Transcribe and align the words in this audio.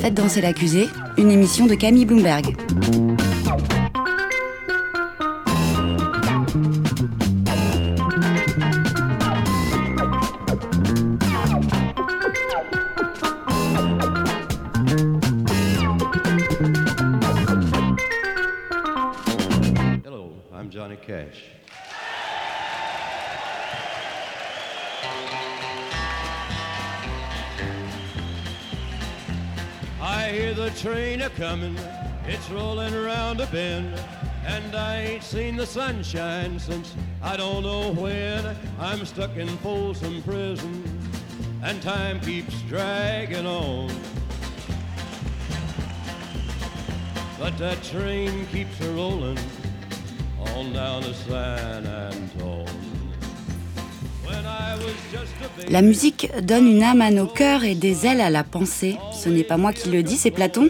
Faites 0.00 0.14
danser 0.14 0.40
l'accusé, 0.40 0.88
une 1.18 1.30
émission 1.30 1.66
de 1.66 1.74
Camille 1.74 2.04
Bloomberg. 2.04 2.56
Seen 35.26 35.56
the 35.56 35.66
sunshine 35.66 36.56
since 36.56 36.94
I 37.20 37.36
don't 37.36 37.64
know 37.64 37.90
when. 37.92 38.44
I'm 38.78 39.04
stuck 39.04 39.36
in 39.36 39.48
Folsom 39.58 40.22
Prison, 40.22 40.84
and 41.64 41.82
time 41.82 42.20
keeps 42.20 42.54
dragging 42.68 43.44
on. 43.44 43.90
But 47.40 47.58
that 47.58 47.82
train 47.82 48.46
keeps 48.52 48.80
a 48.80 48.92
rolling 48.92 49.38
on 50.54 50.72
down 50.72 51.02
to 51.02 51.12
San 51.12 51.86
Antone. 51.86 52.66
When 54.24 54.46
I 54.46 54.76
was 54.76 54.94
just 55.10 55.34
a 55.44 55.48
baby, 55.58 55.72
La 55.72 55.82
musique 55.82 56.30
donne 56.42 56.68
une 56.68 56.84
âme 56.84 57.02
à 57.02 57.10
nos 57.10 57.26
cœurs 57.26 57.64
et 57.64 57.74
des 57.74 58.06
ailes 58.06 58.20
à 58.20 58.30
la 58.30 58.44
pensée. 58.44 58.96
Ce 59.12 59.28
n'est 59.28 59.44
pas 59.44 59.56
moi 59.56 59.72
qui 59.72 59.88
le 59.90 60.04
dis, 60.04 60.16
c'est 60.16 60.30
Platon. 60.30 60.68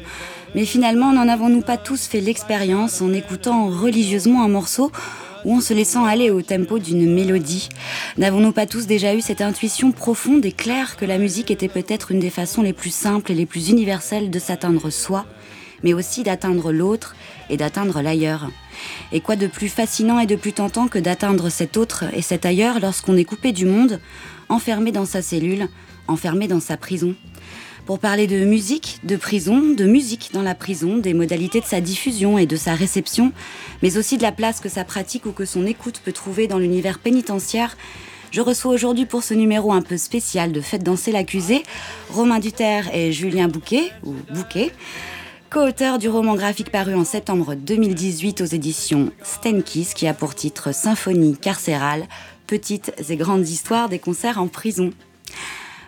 Mais 0.56 0.64
finalement, 0.64 1.12
n'en 1.12 1.28
avons-nous 1.28 1.60
pas 1.60 1.76
tous 1.76 2.06
fait 2.06 2.22
l'expérience 2.22 3.02
en 3.02 3.12
écoutant 3.12 3.68
religieusement 3.68 4.42
un 4.42 4.48
morceau 4.48 4.90
ou 5.44 5.54
en 5.54 5.60
se 5.60 5.74
laissant 5.74 6.06
aller 6.06 6.30
au 6.30 6.40
tempo 6.40 6.78
d'une 6.78 7.12
mélodie 7.12 7.68
N'avons-nous 8.16 8.52
pas 8.52 8.64
tous 8.64 8.86
déjà 8.86 9.14
eu 9.14 9.20
cette 9.20 9.42
intuition 9.42 9.92
profonde 9.92 10.46
et 10.46 10.52
claire 10.52 10.96
que 10.96 11.04
la 11.04 11.18
musique 11.18 11.50
était 11.50 11.68
peut-être 11.68 12.10
une 12.10 12.20
des 12.20 12.30
façons 12.30 12.62
les 12.62 12.72
plus 12.72 12.92
simples 12.92 13.32
et 13.32 13.34
les 13.34 13.44
plus 13.44 13.68
universelles 13.68 14.30
de 14.30 14.38
s'atteindre 14.38 14.88
soi, 14.88 15.26
mais 15.84 15.92
aussi 15.92 16.22
d'atteindre 16.22 16.72
l'autre 16.72 17.16
et 17.50 17.58
d'atteindre 17.58 18.00
l'ailleurs 18.00 18.50
Et 19.12 19.20
quoi 19.20 19.36
de 19.36 19.48
plus 19.48 19.68
fascinant 19.68 20.20
et 20.20 20.26
de 20.26 20.36
plus 20.36 20.54
tentant 20.54 20.88
que 20.88 20.98
d'atteindre 20.98 21.50
cet 21.50 21.76
autre 21.76 22.04
et 22.14 22.22
cet 22.22 22.46
ailleurs 22.46 22.80
lorsqu'on 22.80 23.18
est 23.18 23.24
coupé 23.24 23.52
du 23.52 23.66
monde, 23.66 24.00
enfermé 24.48 24.90
dans 24.90 25.04
sa 25.04 25.20
cellule, 25.20 25.68
enfermé 26.08 26.48
dans 26.48 26.60
sa 26.60 26.78
prison 26.78 27.14
pour 27.86 28.00
parler 28.00 28.26
de 28.26 28.44
musique, 28.44 28.98
de 29.04 29.14
prison, 29.14 29.72
de 29.72 29.84
musique 29.84 30.30
dans 30.32 30.42
la 30.42 30.56
prison, 30.56 30.98
des 30.98 31.14
modalités 31.14 31.60
de 31.60 31.66
sa 31.66 31.80
diffusion 31.80 32.36
et 32.36 32.44
de 32.44 32.56
sa 32.56 32.74
réception, 32.74 33.32
mais 33.80 33.96
aussi 33.96 34.16
de 34.18 34.22
la 34.22 34.32
place 34.32 34.58
que 34.58 34.68
sa 34.68 34.84
pratique 34.84 35.24
ou 35.24 35.30
que 35.32 35.44
son 35.44 35.64
écoute 35.64 36.02
peut 36.04 36.12
trouver 36.12 36.48
dans 36.48 36.58
l'univers 36.58 36.98
pénitentiaire, 36.98 37.76
je 38.32 38.40
reçois 38.40 38.72
aujourd'hui 38.72 39.06
pour 39.06 39.22
ce 39.22 39.34
numéro 39.34 39.72
un 39.72 39.82
peu 39.82 39.96
spécial 39.96 40.50
de 40.50 40.60
Faites 40.60 40.82
danser 40.82 41.12
l'accusé, 41.12 41.62
Romain 42.10 42.40
Duterre 42.40 42.92
et 42.92 43.12
Julien 43.12 43.46
Bouquet, 43.46 43.92
ou 44.04 44.14
Bouquet, 44.34 44.72
co-auteurs 45.48 45.98
du 45.98 46.08
roman 46.08 46.34
graphique 46.34 46.72
paru 46.72 46.96
en 46.96 47.04
septembre 47.04 47.54
2018 47.54 48.40
aux 48.40 48.46
éditions 48.46 49.12
Stenkis, 49.22 49.90
qui 49.94 50.08
a 50.08 50.12
pour 50.12 50.34
titre 50.34 50.74
Symphonie 50.74 51.36
carcérale, 51.36 52.08
petites 52.48 52.92
et 53.08 53.16
grandes 53.16 53.48
histoires 53.48 53.88
des 53.88 54.00
concerts 54.00 54.40
en 54.40 54.48
prison. 54.48 54.90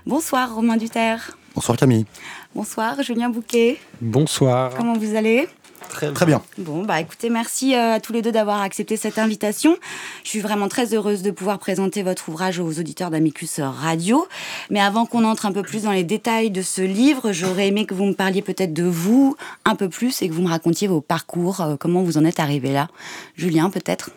Bonsoir 0.07 0.55
Romain 0.55 0.77
Duterre. 0.77 1.37
Bonsoir 1.59 1.77
Camille. 1.77 2.07
Bonsoir 2.55 3.03
Julien 3.03 3.31
Bouquet. 3.31 3.81
Bonsoir. 4.01 4.73
Comment 4.77 4.97
vous 4.97 5.17
allez? 5.17 5.49
Très, 5.89 6.13
Très 6.13 6.25
bien. 6.25 6.41
Bon, 6.57 6.85
bah 6.85 7.01
écoutez, 7.01 7.31
merci 7.31 7.75
euh, 7.75 7.95
à 7.95 8.01
tous 8.01 8.13
les 8.13 8.23
deux 8.23 8.31
d'avoir 8.31 8.63
accepté 8.63 8.97
cette 8.97 9.19
invitation. 9.19 9.77
Je 10.23 10.29
suis 10.29 10.39
vraiment 10.39 10.69
très 10.69 10.95
heureuse 10.95 11.23
de 11.23 11.33
pouvoir 11.33 11.59
présenter 11.59 12.05
votre 12.05 12.29
ouvrage 12.29 12.61
aux 12.61 12.79
auditeurs 12.79 13.11
d'Amicus 13.11 13.59
Radio. 13.59 14.29
Mais 14.71 14.79
avant 14.79 15.05
qu'on 15.05 15.25
entre 15.25 15.47
un 15.47 15.53
peu 15.53 15.63
plus 15.63 15.83
dans 15.83 15.91
les 15.91 16.05
détails 16.05 16.53
de 16.53 16.63
ce 16.63 16.81
livre, 16.81 17.33
j'aurais 17.33 17.67
aimé 17.67 17.87
que 17.87 17.95
vous 17.95 18.05
me 18.05 18.15
parliez 18.15 18.41
peut-être 18.41 18.73
de 18.73 18.85
vous 18.85 19.35
un 19.65 19.75
peu 19.75 19.89
plus 19.89 20.23
et 20.23 20.29
que 20.29 20.35
vous 20.35 20.43
me 20.43 20.49
racontiez 20.51 20.87
vos 20.87 21.01
parcours, 21.01 21.61
euh, 21.61 21.75
comment 21.75 22.05
vous 22.05 22.19
en 22.19 22.25
êtes 22.25 22.39
arrivé 22.39 22.73
là? 22.73 22.87
Julien, 23.35 23.69
peut-être? 23.69 24.11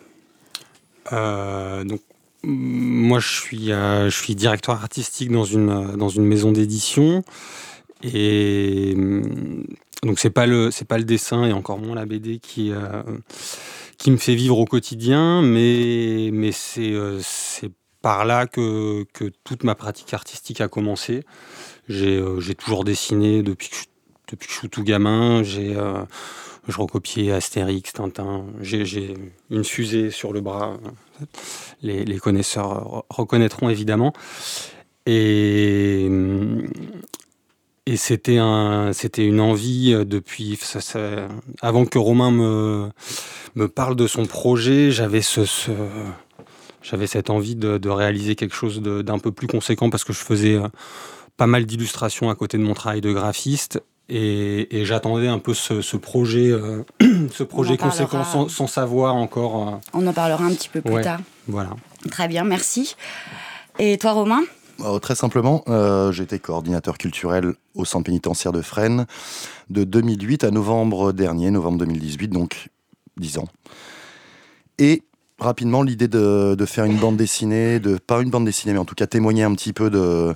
Euh, 1.12 1.82
donc, 1.82 2.02
moi, 2.44 3.20
je 3.20 3.28
suis, 3.28 3.72
euh, 3.72 4.10
je 4.10 4.16
suis 4.16 4.34
directeur 4.34 4.74
artistique 4.74 5.30
dans 5.30 5.44
une, 5.44 5.70
euh, 5.70 6.20
maison 6.20 6.52
d'édition. 6.52 7.24
Et 8.02 8.94
mm, 8.96 9.64
donc, 10.02 10.18
c'est 10.18 10.30
pas 10.30 10.46
le, 10.46 10.70
pas 10.86 10.98
le 10.98 11.04
dessin 11.04 11.44
et 11.44 11.52
encore 11.52 11.78
moins 11.78 11.94
la 11.94 12.06
BD 12.06 12.38
qui, 12.40 12.72
euh, 12.72 13.02
qui 13.98 14.10
me 14.10 14.16
fait 14.16 14.34
vivre 14.34 14.58
au 14.58 14.64
quotidien, 14.64 15.42
mais, 15.42 16.50
c'est, 16.52 16.92
par 18.00 18.24
là 18.24 18.46
que, 18.46 19.04
toute 19.44 19.62
ma 19.62 19.76
pratique 19.76 20.12
artistique 20.12 20.60
a 20.60 20.68
commencé. 20.68 21.24
J'ai, 21.88 22.20
toujours 22.56 22.84
dessiné 22.84 23.42
depuis 23.42 23.68
que 23.68 23.76
je, 24.40 24.52
suis 24.52 24.68
tout 24.68 24.82
gamin. 24.82 25.42
Je 26.68 26.78
recopiais 26.78 27.32
Astérix, 27.32 27.92
Tintin. 27.92 28.44
J'ai, 28.60 29.14
une 29.50 29.64
fusée 29.64 30.10
sur 30.10 30.32
le 30.32 30.40
bras. 30.40 30.78
Les, 31.82 32.18
connaisseurs 32.18 32.84
re- 32.84 33.02
reconnaîtront 33.10 33.68
évidemment. 33.68 34.12
Et, 35.06 36.08
et 37.86 37.96
c'était, 37.96 38.38
un, 38.38 38.92
c'était 38.92 39.26
une 39.26 39.40
envie 39.40 39.92
euh, 39.92 40.04
depuis. 40.04 40.58
Avant 41.60 41.84
que 41.84 41.98
Romain 41.98 42.30
me, 42.30 43.68
parle 43.68 43.96
de 43.96 44.06
son 44.06 44.26
projet, 44.26 44.92
j'avais 44.92 45.22
ce, 45.22 45.44
cette 47.06 47.30
envie 47.30 47.56
de, 47.56 47.78
de 47.78 47.88
réaliser 47.88 48.36
quelque 48.36 48.54
chose 48.54 48.80
d'un 48.80 49.18
peu 49.18 49.32
plus 49.32 49.48
conséquent 49.48 49.90
parce 49.90 50.04
que 50.04 50.12
je 50.12 50.20
faisais 50.20 50.54
euh, 50.54 50.68
pas 51.36 51.48
mal 51.48 51.66
d'illustrations 51.66 52.30
à 52.30 52.36
côté 52.36 52.56
de 52.56 52.62
mon 52.62 52.74
travail 52.74 53.00
de 53.00 53.12
graphiste. 53.12 53.82
Et, 54.14 54.76
et 54.78 54.84
j'attendais 54.84 55.26
un 55.28 55.38
peu 55.38 55.54
ce, 55.54 55.80
ce 55.80 55.96
projet, 55.96 56.50
euh, 56.50 56.82
ce 57.32 57.42
projet 57.44 57.78
parlera. 57.78 57.96
conséquent 57.96 58.24
sans, 58.24 58.48
sans 58.48 58.66
savoir 58.66 59.14
encore. 59.14 59.68
euh, 59.68 59.76
On 59.94 60.06
en 60.06 60.12
parlera 60.12 60.44
un 60.44 60.50
petit 60.52 60.68
peu 60.68 60.82
plus 60.82 60.92
Ouais. 60.92 61.02
tard. 61.02 61.20
voilà. 61.48 61.70
Très 62.10 62.28
bien, 62.28 62.44
merci. 62.44 62.94
Et 63.78 63.96
toi, 63.96 64.12
Romain? 64.12 64.42
Euh, 64.80 64.98
très 64.98 65.14
simplement, 65.14 65.62
euh, 65.68 66.12
j'étais 66.12 66.38
coordinateur 66.38 66.98
culturel 66.98 67.54
au 67.74 67.86
centre 67.86 68.04
pénitentiaire 68.04 68.52
de 68.52 68.60
Fresnes 68.60 69.06
de 69.70 69.84
2008 69.84 70.44
à 70.44 70.50
novembre 70.50 71.12
dernier, 71.12 71.50
novembre 71.50 71.78
2018, 71.78 72.28
donc 72.28 72.68
10 73.16 73.38
ans. 73.38 73.48
Et 74.78 75.04
rapidement, 75.38 75.82
l'idée 75.82 76.08
de, 76.08 76.54
de 76.54 76.66
faire 76.66 76.84
une 76.84 76.98
bande 76.98 77.16
dessinée, 77.16 77.80
de 77.80 77.96
pas 77.96 78.20
une 78.20 78.30
bande 78.30 78.44
dessinée, 78.44 78.72
mais 78.74 78.78
en 78.78 78.84
tout 78.84 78.94
cas 78.94 79.06
témoigner 79.06 79.44
un 79.44 79.54
petit 79.54 79.72
peu 79.72 79.88
de, 79.88 80.34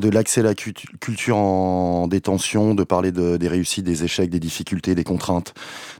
de 0.00 0.08
l'accès 0.08 0.40
à 0.40 0.44
la 0.44 0.54
cult- 0.54 0.86
culture 1.00 1.36
en 1.36 2.08
détention, 2.08 2.74
de 2.74 2.82
parler 2.82 3.12
de- 3.12 3.36
des 3.36 3.48
réussites, 3.48 3.84
des 3.84 4.02
échecs, 4.04 4.30
des 4.30 4.40
difficultés, 4.40 4.94
des 4.94 5.04
contraintes, 5.04 5.54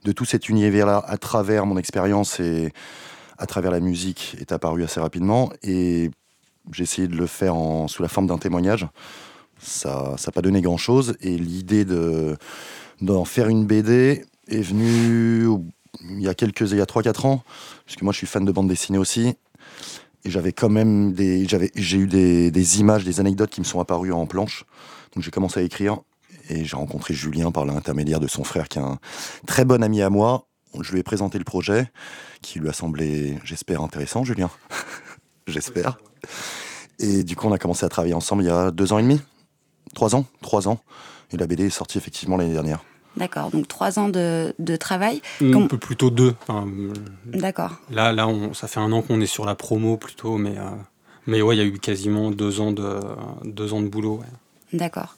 de 0.04 0.12
tout 0.12 0.24
cet 0.24 0.48
univers-là 0.48 1.04
à 1.06 1.16
travers 1.18 1.66
mon 1.66 1.76
expérience 1.78 2.40
et 2.40 2.72
à 3.38 3.46
travers 3.46 3.70
la 3.70 3.80
musique 3.80 4.36
est 4.40 4.52
apparu 4.52 4.82
assez 4.82 5.00
rapidement. 5.00 5.50
Et 5.62 6.10
j'ai 6.72 6.82
essayé 6.82 7.06
de 7.08 7.16
le 7.16 7.26
faire 7.26 7.54
sous 7.86 8.02
la 8.02 8.08
forme 8.08 8.26
d'un 8.26 8.38
témoignage. 8.38 8.86
Ça 9.60 10.16
n'a 10.26 10.32
pas 10.32 10.42
donné 10.42 10.60
grand-chose. 10.62 11.16
Et 11.20 11.36
l'idée 11.36 11.84
de, 11.84 12.36
d'en 13.00 13.24
faire 13.24 13.48
une 13.48 13.66
BD 13.66 14.24
est 14.48 14.62
venue 14.62 15.46
il 16.10 16.22
y 16.22 16.28
a 16.28 16.34
quelques, 16.34 16.70
il 16.70 16.76
y 16.78 16.80
a 16.80 16.86
3-4 16.86 17.26
ans, 17.26 17.42
puisque 17.84 18.02
moi 18.02 18.12
je 18.12 18.18
suis 18.18 18.26
fan 18.26 18.44
de 18.44 18.52
bande 18.52 18.68
dessinée 18.68 18.98
aussi. 18.98 19.34
J'avais 20.24 20.52
quand 20.52 20.68
même 20.68 21.12
des, 21.12 21.46
j'ai 21.74 21.96
eu 21.96 22.06
des, 22.06 22.50
des 22.50 22.80
images, 22.80 23.04
des 23.04 23.20
anecdotes 23.20 23.50
qui 23.50 23.60
me 23.60 23.64
sont 23.64 23.80
apparues 23.80 24.12
en 24.12 24.26
planche. 24.26 24.64
Donc 25.14 25.24
j'ai 25.24 25.30
commencé 25.30 25.60
à 25.60 25.62
écrire 25.62 25.98
et 26.48 26.64
j'ai 26.64 26.76
rencontré 26.76 27.14
Julien 27.14 27.52
par 27.52 27.64
l'intermédiaire 27.64 28.20
de 28.20 28.26
son 28.26 28.44
frère, 28.44 28.68
qui 28.68 28.78
est 28.78 28.82
un 28.82 28.98
très 29.46 29.64
bon 29.64 29.82
ami 29.82 30.02
à 30.02 30.10
moi. 30.10 30.46
Je 30.78 30.92
lui 30.92 31.00
ai 31.00 31.02
présenté 31.02 31.38
le 31.38 31.44
projet, 31.44 31.90
qui 32.42 32.58
lui 32.60 32.68
a 32.68 32.72
semblé, 32.72 33.38
j'espère, 33.44 33.82
intéressant, 33.82 34.24
Julien. 34.24 34.50
j'espère. 35.46 35.98
Et 36.98 37.24
du 37.24 37.34
coup, 37.34 37.48
on 37.48 37.52
a 37.52 37.58
commencé 37.58 37.84
à 37.86 37.88
travailler 37.88 38.14
ensemble 38.14 38.42
il 38.44 38.46
y 38.46 38.50
a 38.50 38.70
deux 38.70 38.92
ans 38.92 38.98
et 38.98 39.02
demi, 39.02 39.20
trois 39.94 40.14
ans, 40.14 40.26
trois 40.42 40.68
ans. 40.68 40.80
Et 41.32 41.36
la 41.36 41.46
BD 41.46 41.66
est 41.66 41.70
sortie 41.70 41.98
effectivement 41.98 42.36
l'année 42.36 42.52
dernière. 42.52 42.84
D'accord, 43.16 43.50
donc 43.50 43.66
trois 43.68 43.98
ans 43.98 44.08
de, 44.08 44.54
de 44.58 44.76
travail. 44.76 45.20
Un 45.42 45.50
Comme- 45.50 45.68
peu 45.68 45.78
plutôt 45.78 46.10
deux. 46.10 46.34
Enfin, 46.42 46.66
euh, 46.66 46.92
D'accord. 47.26 47.72
là, 47.90 48.12
là 48.12 48.28
on, 48.28 48.54
ça 48.54 48.68
fait 48.68 48.80
un 48.80 48.92
an 48.92 49.02
qu'on 49.02 49.20
est 49.20 49.26
sur 49.26 49.44
la 49.44 49.54
promo 49.54 49.96
plutôt, 49.96 50.38
mais, 50.38 50.56
euh, 50.56 50.62
mais 51.26 51.42
ouais, 51.42 51.56
il 51.56 51.58
y 51.58 51.62
a 51.62 51.64
eu 51.64 51.78
quasiment 51.78 52.30
deux 52.30 52.60
ans 52.60 52.72
de, 52.72 53.00
deux 53.44 53.72
ans 53.74 53.82
de 53.82 53.88
boulot. 53.88 54.20
ouais. 54.20 54.78
D'accord. 54.78 55.16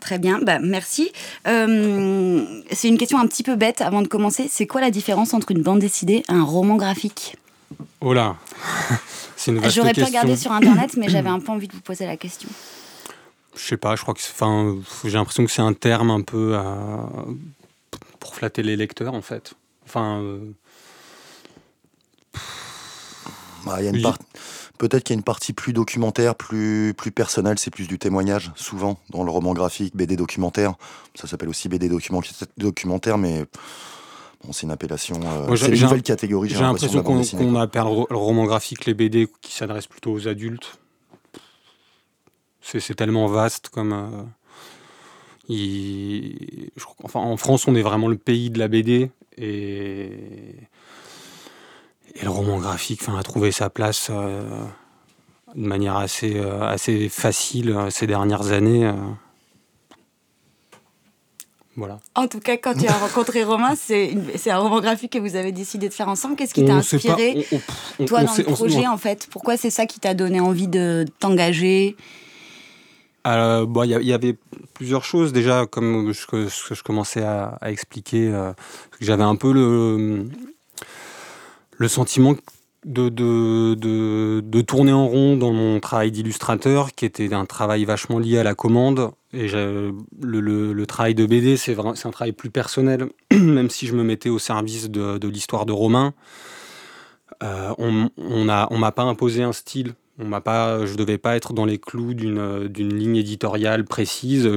Très 0.00 0.18
bien, 0.18 0.40
bah, 0.42 0.58
merci. 0.58 1.12
Euh, 1.46 2.44
c'est 2.72 2.88
une 2.88 2.98
question 2.98 3.18
un 3.18 3.26
petit 3.26 3.44
peu 3.44 3.54
bête 3.54 3.80
avant 3.80 4.02
de 4.02 4.08
commencer. 4.08 4.46
C'est 4.50 4.66
quoi 4.66 4.80
la 4.80 4.90
différence 4.90 5.32
entre 5.32 5.52
une 5.52 5.62
bande 5.62 5.78
dessinée 5.78 6.24
et 6.28 6.32
un 6.32 6.42
roman 6.42 6.74
graphique? 6.76 7.36
Oh 8.00 8.12
là 8.12 8.36
C'est 9.36 9.52
une 9.52 9.58
vaste 9.60 9.74
J'aurais 9.74 9.92
pu 9.94 10.02
regarder 10.04 10.36
sur 10.36 10.52
Internet, 10.52 10.96
mais 10.98 11.08
j'avais 11.08 11.28
un 11.30 11.38
peu 11.40 11.50
envie 11.52 11.68
de 11.68 11.72
vous 11.72 11.80
poser 11.80 12.04
la 12.06 12.16
question. 12.16 12.48
Je 13.54 13.60
sais 13.60 13.76
pas, 13.76 13.96
je 13.96 14.02
crois 14.02 14.14
que 14.14 14.20
enfin, 14.20 14.76
j'ai 15.04 15.12
l'impression 15.12 15.44
que 15.44 15.50
c'est 15.50 15.62
un 15.62 15.74
terme 15.74 16.10
un 16.10 16.22
peu 16.22 16.56
à- 16.56 17.08
pour 18.18 18.34
flatter 18.34 18.62
les 18.62 18.76
lecteurs 18.76 19.14
en 19.14 19.22
fait. 19.22 19.54
Enfin, 19.84 20.20
euh, 20.22 20.38
Bah, 23.64 23.78
part- 24.02 24.18
Peut-être 24.78 25.04
qu'il 25.04 25.14
y 25.14 25.16
a 25.16 25.20
une 25.20 25.22
partie 25.22 25.52
plus 25.52 25.72
documentaire, 25.72 26.34
plus, 26.34 26.92
plus 26.96 27.12
personnelle, 27.12 27.56
c'est 27.56 27.70
plus 27.70 27.86
du 27.86 28.00
témoignage, 28.00 28.50
souvent, 28.56 28.98
dans 29.10 29.22
le 29.22 29.30
roman 29.30 29.52
graphique, 29.54 29.94
BD 29.94 30.16
documentaire. 30.16 30.74
Ça 31.14 31.28
s'appelle 31.28 31.48
aussi 31.48 31.68
BD 31.68 31.88
document- 31.88 32.22
documentaire, 32.58 33.16
mais 33.16 33.44
bon, 34.44 34.52
c'est 34.52 34.64
une 34.64 34.72
appellation. 34.72 35.20
euh, 35.22 35.46
c'est 35.56 35.66
une 35.66 35.82
nouvelle 35.84 36.02
catégorie, 36.02 36.48
j'ai 36.48 36.56
l'impression. 36.64 37.02
qu'on 37.38 37.54
appelle 37.54 37.82
le 38.10 38.16
roman 38.16 38.44
graphique 38.46 38.86
les 38.86 38.94
BD 38.94 39.28
qui 39.40 39.54
s'adressent 39.54 39.86
plutôt 39.86 40.10
aux 40.12 40.26
adultes. 40.26 40.78
C'est 42.62 42.94
tellement 42.94 43.26
vaste 43.26 43.68
comme. 43.68 43.92
euh, 43.92 44.22
il- 45.48 46.70
je 46.76 46.84
en 47.14 47.36
France, 47.36 47.66
on 47.68 47.74
est 47.74 47.82
vraiment 47.82 48.08
le 48.08 48.16
pays 48.16 48.48
de 48.50 48.58
la 48.58 48.68
BD 48.68 49.10
et, 49.36 50.12
et 52.14 52.22
le 52.22 52.30
roman 52.30 52.58
graphique 52.58 53.00
enfin, 53.02 53.18
a 53.18 53.22
trouvé 53.22 53.50
sa 53.52 53.68
place 53.68 54.08
euh, 54.10 54.42
de 55.54 55.66
manière 55.66 55.96
assez, 55.96 56.36
euh, 56.36 56.62
assez 56.62 57.08
facile 57.08 57.76
ces 57.90 58.06
dernières 58.06 58.52
années. 58.52 58.90
Voilà. 61.76 61.98
En 62.14 62.28
tout 62.28 62.40
cas, 62.40 62.58
quand 62.58 62.74
tu 62.74 62.86
as 62.86 62.92
rencontré 62.98 63.44
Romain, 63.44 63.74
c'est 63.76 64.14
un 64.50 64.58
roman 64.58 64.80
graphique 64.80 65.12
que 65.14 65.18
vous 65.18 65.36
avez 65.36 65.52
décidé 65.52 65.88
de 65.88 65.94
faire 65.94 66.08
ensemble. 66.08 66.36
Qu'est-ce 66.36 66.52
qui 66.52 66.60
t'a 66.66 66.72
pas- 66.72 66.78
inspiré, 66.78 67.46
on- 67.50 68.02
on- 68.02 68.04
toi, 68.06 68.20
dans 68.24 68.32
le 68.36 68.44
projet, 68.52 68.86
en 68.86 68.98
fait? 68.98 69.26
Pourquoi 69.30 69.56
c'est 69.56 69.70
ça 69.70 69.86
qui 69.86 69.98
t'a 69.98 70.12
donné 70.12 70.38
envie 70.38 70.68
de 70.68 71.06
t'engager? 71.18 71.96
Euh, 73.26 73.66
il 73.84 73.90
y, 73.90 74.12
avait 74.12 74.36
plusieurs 74.74 75.04
choses 75.04 75.32
déjà, 75.32 75.66
comme 75.66 76.12
ce 76.12 76.26
que, 76.26 76.48
je 76.48 76.82
commençais 76.82 77.22
à, 77.22 77.58
expliquer. 77.62 78.28
euh, 78.28 78.52
J'avais 79.00 79.22
un 79.22 79.36
peu 79.36 79.52
le, 79.52 80.28
le 81.78 81.88
sentiment 81.88 82.34
de, 82.84 83.08
de, 83.08 83.74
de, 84.40 84.60
tourner 84.60 84.92
en 84.92 85.06
rond 85.06 85.36
dans 85.36 85.52
mon 85.52 85.78
travail 85.78 86.10
d'illustrateur, 86.10 86.92
qui 86.92 87.04
était 87.04 87.32
un 87.32 87.46
travail 87.46 87.84
vachement 87.84 88.18
lié 88.18 88.38
à 88.38 88.42
la 88.42 88.54
commande. 88.54 89.12
Et 89.32 89.48
le, 89.48 90.84
travail 90.86 91.14
de 91.14 91.24
BD, 91.24 91.56
c'est 91.56 91.76
un 91.78 92.10
travail 92.10 92.32
plus 92.32 92.50
personnel, 92.50 93.08
même 93.32 93.70
si 93.70 93.86
je 93.86 93.94
me 93.94 94.02
mettais 94.02 94.30
au 94.30 94.40
service 94.40 94.90
de, 94.90 95.28
l'histoire 95.28 95.64
de 95.64 95.72
Romain. 95.72 96.12
Euh, 97.42 97.72
on 97.78 98.48
a- 98.48 98.68
on 98.70 98.78
m'a 98.78 98.92
pas 98.92 99.02
imposé 99.02 99.42
un 99.42 99.52
style. 99.52 99.94
On 100.22 100.28
m'a 100.28 100.40
pas, 100.40 100.86
je 100.86 100.94
devais 100.94 101.18
pas 101.18 101.36
être 101.36 101.52
dans 101.52 101.64
les 101.64 101.78
clous 101.78 102.14
d'une 102.14 102.96
ligne 102.96 103.16
éditoriale 103.16 103.84
précise. 103.84 104.48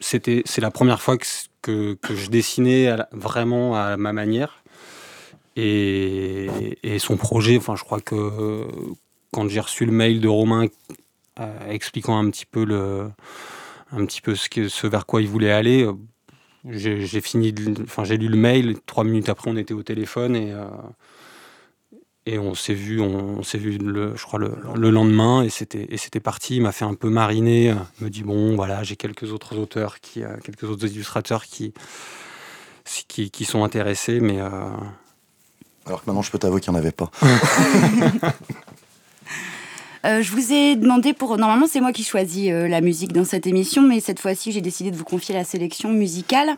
C'était, 0.00 0.42
c'est 0.46 0.62
la 0.62 0.70
première 0.70 1.02
fois 1.02 1.18
que, 1.60 1.92
que, 1.94 2.14
je 2.14 2.30
dessinais 2.30 2.96
vraiment 3.12 3.76
à 3.76 3.98
ma 3.98 4.14
manière. 4.14 4.62
Et, 5.56 6.48
son 6.98 7.18
projet, 7.18 7.58
enfin, 7.58 7.76
je 7.76 7.84
crois 7.84 8.00
que 8.00 8.66
quand 9.30 9.46
j'ai 9.48 9.60
reçu 9.60 9.84
le 9.84 9.92
mail 9.92 10.20
de 10.20 10.28
Romain 10.28 10.66
euh, 11.38 11.70
expliquant 11.70 12.18
un 12.18 12.30
petit 12.30 12.46
peu 12.46 12.64
le, 12.64 13.10
un 13.92 14.04
petit 14.06 14.22
peu 14.22 14.34
ce, 14.34 14.86
vers 14.86 15.04
quoi 15.04 15.20
il 15.20 15.28
voulait 15.28 15.52
aller, 15.52 15.86
j'ai 16.64 17.20
fini, 17.20 17.54
enfin, 17.82 18.04
j'ai 18.04 18.16
lu 18.16 18.28
le 18.28 18.38
mail. 18.38 18.76
Trois 18.86 19.04
minutes 19.04 19.28
après, 19.28 19.50
on 19.50 19.56
était 19.56 19.74
au 19.74 19.82
téléphone 19.82 20.34
et 20.34 20.52
euh, 20.52 20.64
et 22.30 22.38
on 22.38 22.54
s'est 22.54 22.74
vu, 22.74 23.00
on, 23.00 23.38
on 23.38 23.42
s'est 23.42 23.58
vu, 23.58 23.76
le, 23.76 24.16
je 24.16 24.22
crois, 24.22 24.38
le, 24.38 24.52
le 24.76 24.90
lendemain, 24.90 25.42
et 25.42 25.50
c'était, 25.50 25.86
et 25.90 25.96
c'était 25.96 26.20
parti. 26.20 26.56
Il 26.56 26.62
m'a 26.62 26.72
fait 26.72 26.84
un 26.84 26.94
peu 26.94 27.08
mariner. 27.08 27.74
Il 28.00 28.04
me 28.04 28.10
dit 28.10 28.22
bon, 28.22 28.54
voilà, 28.54 28.84
j'ai 28.84 28.94
quelques 28.96 29.32
autres 29.32 29.56
auteurs, 29.56 30.00
qui, 30.00 30.22
euh, 30.22 30.36
quelques 30.44 30.64
autres 30.64 30.86
illustrateurs 30.86 31.44
qui, 31.44 31.74
qui, 33.08 33.30
qui 33.30 33.44
sont 33.44 33.64
intéressés, 33.64 34.20
mais 34.20 34.40
euh, 34.40 34.48
Alors 35.86 36.02
que 36.02 36.06
maintenant, 36.06 36.22
je 36.22 36.30
peux 36.30 36.38
t'avouer 36.38 36.60
qu'il 36.60 36.72
n'y 36.72 36.78
en 36.78 36.80
avait 36.80 36.92
pas. 36.92 37.10
Euh, 40.06 40.22
je 40.22 40.32
vous 40.32 40.52
ai 40.52 40.76
demandé 40.76 41.12
pour. 41.12 41.36
Normalement, 41.36 41.66
c'est 41.70 41.80
moi 41.80 41.92
qui 41.92 42.04
choisis 42.04 42.50
euh, 42.50 42.68
la 42.68 42.80
musique 42.80 43.12
dans 43.12 43.24
cette 43.24 43.46
émission, 43.46 43.82
mais 43.82 44.00
cette 44.00 44.18
fois-ci, 44.18 44.50
j'ai 44.50 44.62
décidé 44.62 44.90
de 44.90 44.96
vous 44.96 45.04
confier 45.04 45.34
la 45.34 45.44
sélection 45.44 45.90
musicale. 45.90 46.56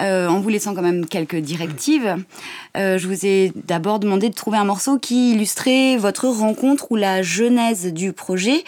Euh, 0.00 0.28
en 0.28 0.40
vous 0.40 0.48
laissant 0.48 0.74
quand 0.74 0.82
même 0.82 1.06
quelques 1.06 1.36
directives. 1.36 2.16
Euh, 2.76 2.98
je 2.98 3.06
vous 3.08 3.26
ai 3.26 3.52
d'abord 3.66 3.98
demandé 3.98 4.28
de 4.28 4.34
trouver 4.34 4.58
un 4.58 4.64
morceau 4.64 4.98
qui 4.98 5.32
illustrait 5.32 5.96
votre 5.96 6.26
rencontre 6.26 6.92
ou 6.92 6.96
la 6.96 7.22
genèse 7.22 7.92
du 7.92 8.12
projet. 8.12 8.64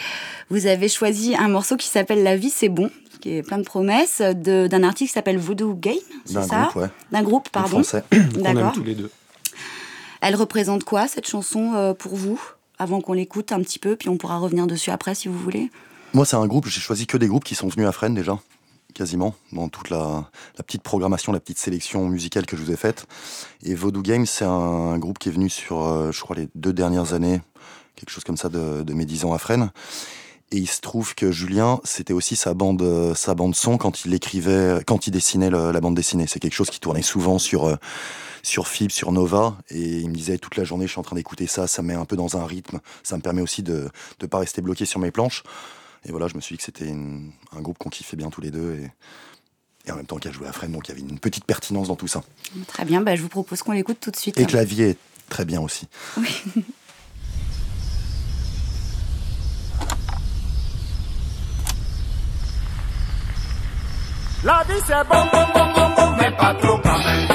Vous 0.51 0.67
avez 0.67 0.89
choisi 0.89 1.37
un 1.37 1.49
morceau 1.49 1.77
qui 1.77 1.89
s'appelle 1.89 2.23
La 2.23 2.37
vie 2.37 2.51
c'est 2.51 2.69
bon, 2.69 2.91
qui 3.21 3.37
est 3.37 3.43
plein 3.43 3.59
de 3.59 3.65
promesses, 3.65 4.21
d'un 4.21 4.83
artiste 4.83 5.11
qui 5.11 5.15
s'appelle 5.15 5.39
Voodoo 5.39 5.75
Game, 5.75 5.95
c'est 6.25 6.35
D'un 6.35 6.43
ça 6.43 6.63
groupe, 6.63 6.77
ouais. 6.77 6.89
D'un 7.13 7.23
groupe, 7.23 7.49
pardon. 7.51 7.83
français. 7.83 8.03
qu'on 8.11 8.17
aime 8.45 8.55
D'accord. 8.55 8.73
tous 8.73 8.83
les 8.85 8.95
deux. 8.95 9.11
Elle 10.21 10.35
représente 10.37 10.85
quoi 10.85 11.09
cette 11.09 11.27
chanson 11.29 11.73
euh, 11.75 11.95
pour 11.95 12.15
vous 12.15 12.41
Avant 12.79 13.01
qu'on 13.01 13.13
l'écoute 13.15 13.53
un 13.53 13.61
petit 13.61 13.79
peu, 13.79 13.97
puis 13.97 14.09
on 14.09 14.17
pourra 14.17 14.39
revenir 14.39 14.67
dessus 14.67 14.91
après 14.91 15.15
si 15.15 15.29
vous 15.29 15.39
voulez? 15.39 15.71
Moi, 16.13 16.27
c'est 16.27 16.37
un 16.37 16.47
groupe, 16.47 16.67
j'ai 16.67 16.81
choisi 16.81 17.07
que 17.07 17.17
des 17.17 17.27
groupes 17.29 17.45
qui 17.45 17.55
sont 17.55 17.69
venus 17.69 17.87
à 17.87 17.93
Fresnes 17.93 18.15
déjà, 18.15 18.39
quasiment, 18.93 19.35
dans 19.53 19.69
toute 19.69 19.91
la, 19.91 20.31
petite 20.67 20.83
programmation, 20.83 21.33
la 21.33 21.41
petite 21.41 21.59
sélection 21.59 22.09
musicale 22.09 22.47
que 22.47 22.57
je 22.57 22.63
vous 22.63 22.71
ai 22.71 22.77
faite. 22.77 23.07
Et 23.63 23.75
Voodoo 23.75 24.03
Games, 24.03 24.27
c'est 24.27 24.45
un, 24.45 24.99
groupe 24.99 25.19
qui 25.19 25.29
est 25.29 25.33
venu 25.33 25.49
sur, 25.49 25.83
euh, 25.83 26.13
je 26.13 26.21
crois, 26.21 26.37
les 26.37 26.49
deux 26.55 26.73
dernières 26.73 27.15
années, 27.15 27.41
quelque 27.97 28.11
chose 28.11 28.25
comme 28.25 28.37
ça, 28.37 28.49
de, 28.49 28.93
mes 28.93 29.05
dix 29.05 29.25
ans 29.25 29.33
à 29.33 29.39
Fresnes. 29.39 29.71
Et 30.53 30.57
il 30.57 30.67
se 30.67 30.81
trouve 30.81 31.15
que 31.15 31.31
Julien, 31.31 31.81
c'était 31.85 32.13
aussi 32.13 32.35
sa 32.35 32.55
bande, 32.55 32.83
euh, 32.83 33.15
sa 33.15 33.35
bande 33.35 33.55
son 33.55 33.79
quand 33.79 34.05
il 34.05 34.13
écrivait, 34.15 34.81
quand 34.85 35.07
il 35.07 35.13
dessinait 35.13 35.51
la 35.51 35.81
bande 35.81 35.95
dessinée. 35.95 36.27
C'est 36.27 36.41
quelque 36.41 36.55
chose 36.55 36.71
qui 36.71 36.81
tournait 36.81 37.03
souvent 37.03 37.39
sur, 37.39 37.69
euh, 37.69 37.77
sur 38.43 38.67
Fib, 38.67 38.91
sur 38.91 39.13
Nova. 39.13 39.57
Et 39.71 39.99
il 39.99 40.09
me 40.09 40.15
disait 40.15 40.39
toute 40.39 40.57
la 40.57 40.65
journée, 40.65 40.87
je 40.87 40.93
suis 40.93 41.01
en 41.01 41.05
train 41.05 41.15
d'écouter 41.15 41.47
ça, 41.47 41.69
ça 41.69 41.83
me 41.83 41.89
met 41.89 41.95
un 41.95 42.05
peu 42.05 42.17
dans 42.17 42.37
un 42.37 42.45
rythme. 42.47 42.81
Ça 43.05 43.17
me 43.17 43.23
permet 43.23 43.43
aussi 43.43 43.63
de 43.63 43.89
ne 44.21 44.27
pas 44.27 44.39
rester 44.39 44.61
bloqué 44.61 44.87
sur 44.87 44.99
mes 44.99 45.13
planches. 45.13 45.45
Et 46.05 46.11
voilà, 46.11 46.29
je 46.29 46.35
me 46.35 46.41
suis 46.41 46.55
dit 46.55 46.59
que 46.59 46.65
c'était 46.65 46.87
une- 46.89 47.33
un 47.53 47.61
groupe 47.61 47.79
qu'on 47.79 47.91
kiffait 47.91 48.17
bien 48.17 48.31
tous 48.31 48.41
les 48.41 48.51
deux. 48.51 48.75
Et, 48.81 48.91
et 49.89 49.93
en 49.93 49.97
même 49.97 50.07
temps 50.07 50.17
qu'à 50.19 50.31
jouer 50.33 50.47
à 50.49 50.53
Fresnes, 50.53 50.73
donc 50.73 50.89
il 50.89 50.91
y 50.91 50.93
avait 50.93 51.01
une 51.09 51.19
petite 51.19 51.45
pertinence 51.45 51.89
dans 51.89 51.97
tout 51.97 52.09
ça. 52.09 52.23
Très 52.67 52.85
bien, 52.85 53.01
bah, 53.01 53.17
je 53.17 53.23
vous 53.23 53.29
propose 53.29 53.63
qu'on 53.63 53.73
l'écoute 53.73 53.99
tout 54.01 54.11
de 54.11 54.17
suite. 54.17 54.39
Et 54.39 54.47
que 54.47 54.57
la 54.57 54.65
vie 54.65 54.83
est 54.83 54.99
très 55.29 55.45
bien 55.45 55.61
aussi. 55.61 55.87
La 64.43 64.65
vie 64.67 64.81
c'est 64.87 64.95
bon, 65.09 65.23
bon, 65.33 65.45
bon, 65.55 65.73
bon, 65.75 65.91
bon, 65.97 66.17
mais 66.19 66.31
pas 66.37 66.55
trop 66.55 66.79
quand 66.83 66.99
même. 66.99 67.29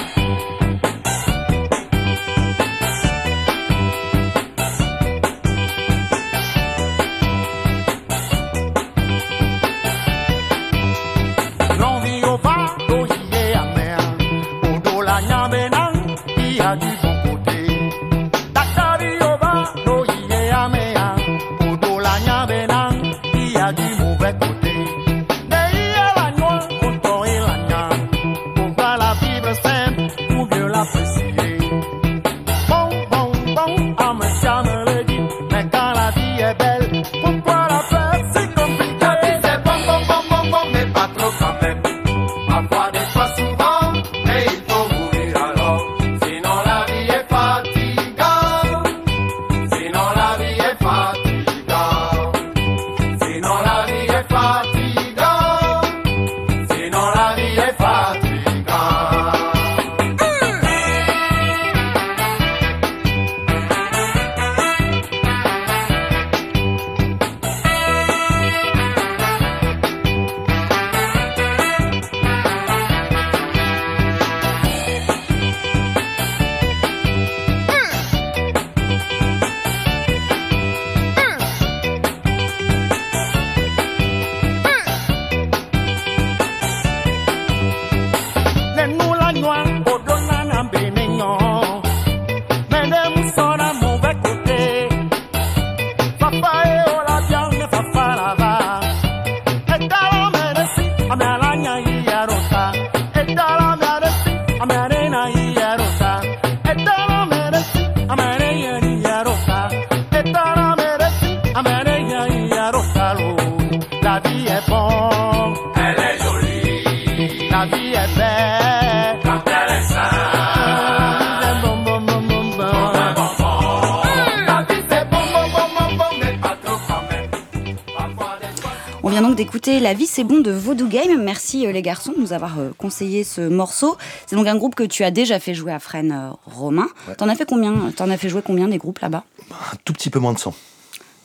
C'est 130.16 130.24
bon 130.24 130.40
de 130.40 130.50
Voodoo 130.50 130.88
Game. 130.88 131.22
Merci 131.24 131.68
euh, 131.68 131.74
les 131.74 131.82
garçons 131.82 132.14
de 132.14 132.20
nous 132.22 132.32
avoir 132.32 132.58
euh, 132.58 132.70
conseillé 132.78 133.26
ce 133.26 133.42
morceau. 133.42 133.98
C'est 134.28 134.38
donc 134.38 134.48
un 134.48 134.56
groupe 134.56 134.74
que 134.74 134.84
tu 134.84 135.04
as 135.04 135.12
déjà 135.12 135.42
fait 135.42 135.54
jouer 135.54 135.74
à 135.74 135.80
Fresnes, 135.80 136.14
euh, 136.14 136.30
Romain. 136.46 136.88
T'en 137.18 137.28
as 137.28 137.36
fait 137.36 137.46
combien 137.46 137.92
T'en 137.92 138.10
as 138.10 138.16
fait 138.18 138.30
jouer 138.30 138.42
combien 138.42 138.70
des 138.70 138.78
groupes 138.78 139.00
là-bas? 139.00 139.26
Un 139.52 139.76
tout 139.84 139.92
petit 139.92 140.10
peu 140.10 140.20
moins 140.20 140.32
de 140.32 140.40
100. 140.40 140.54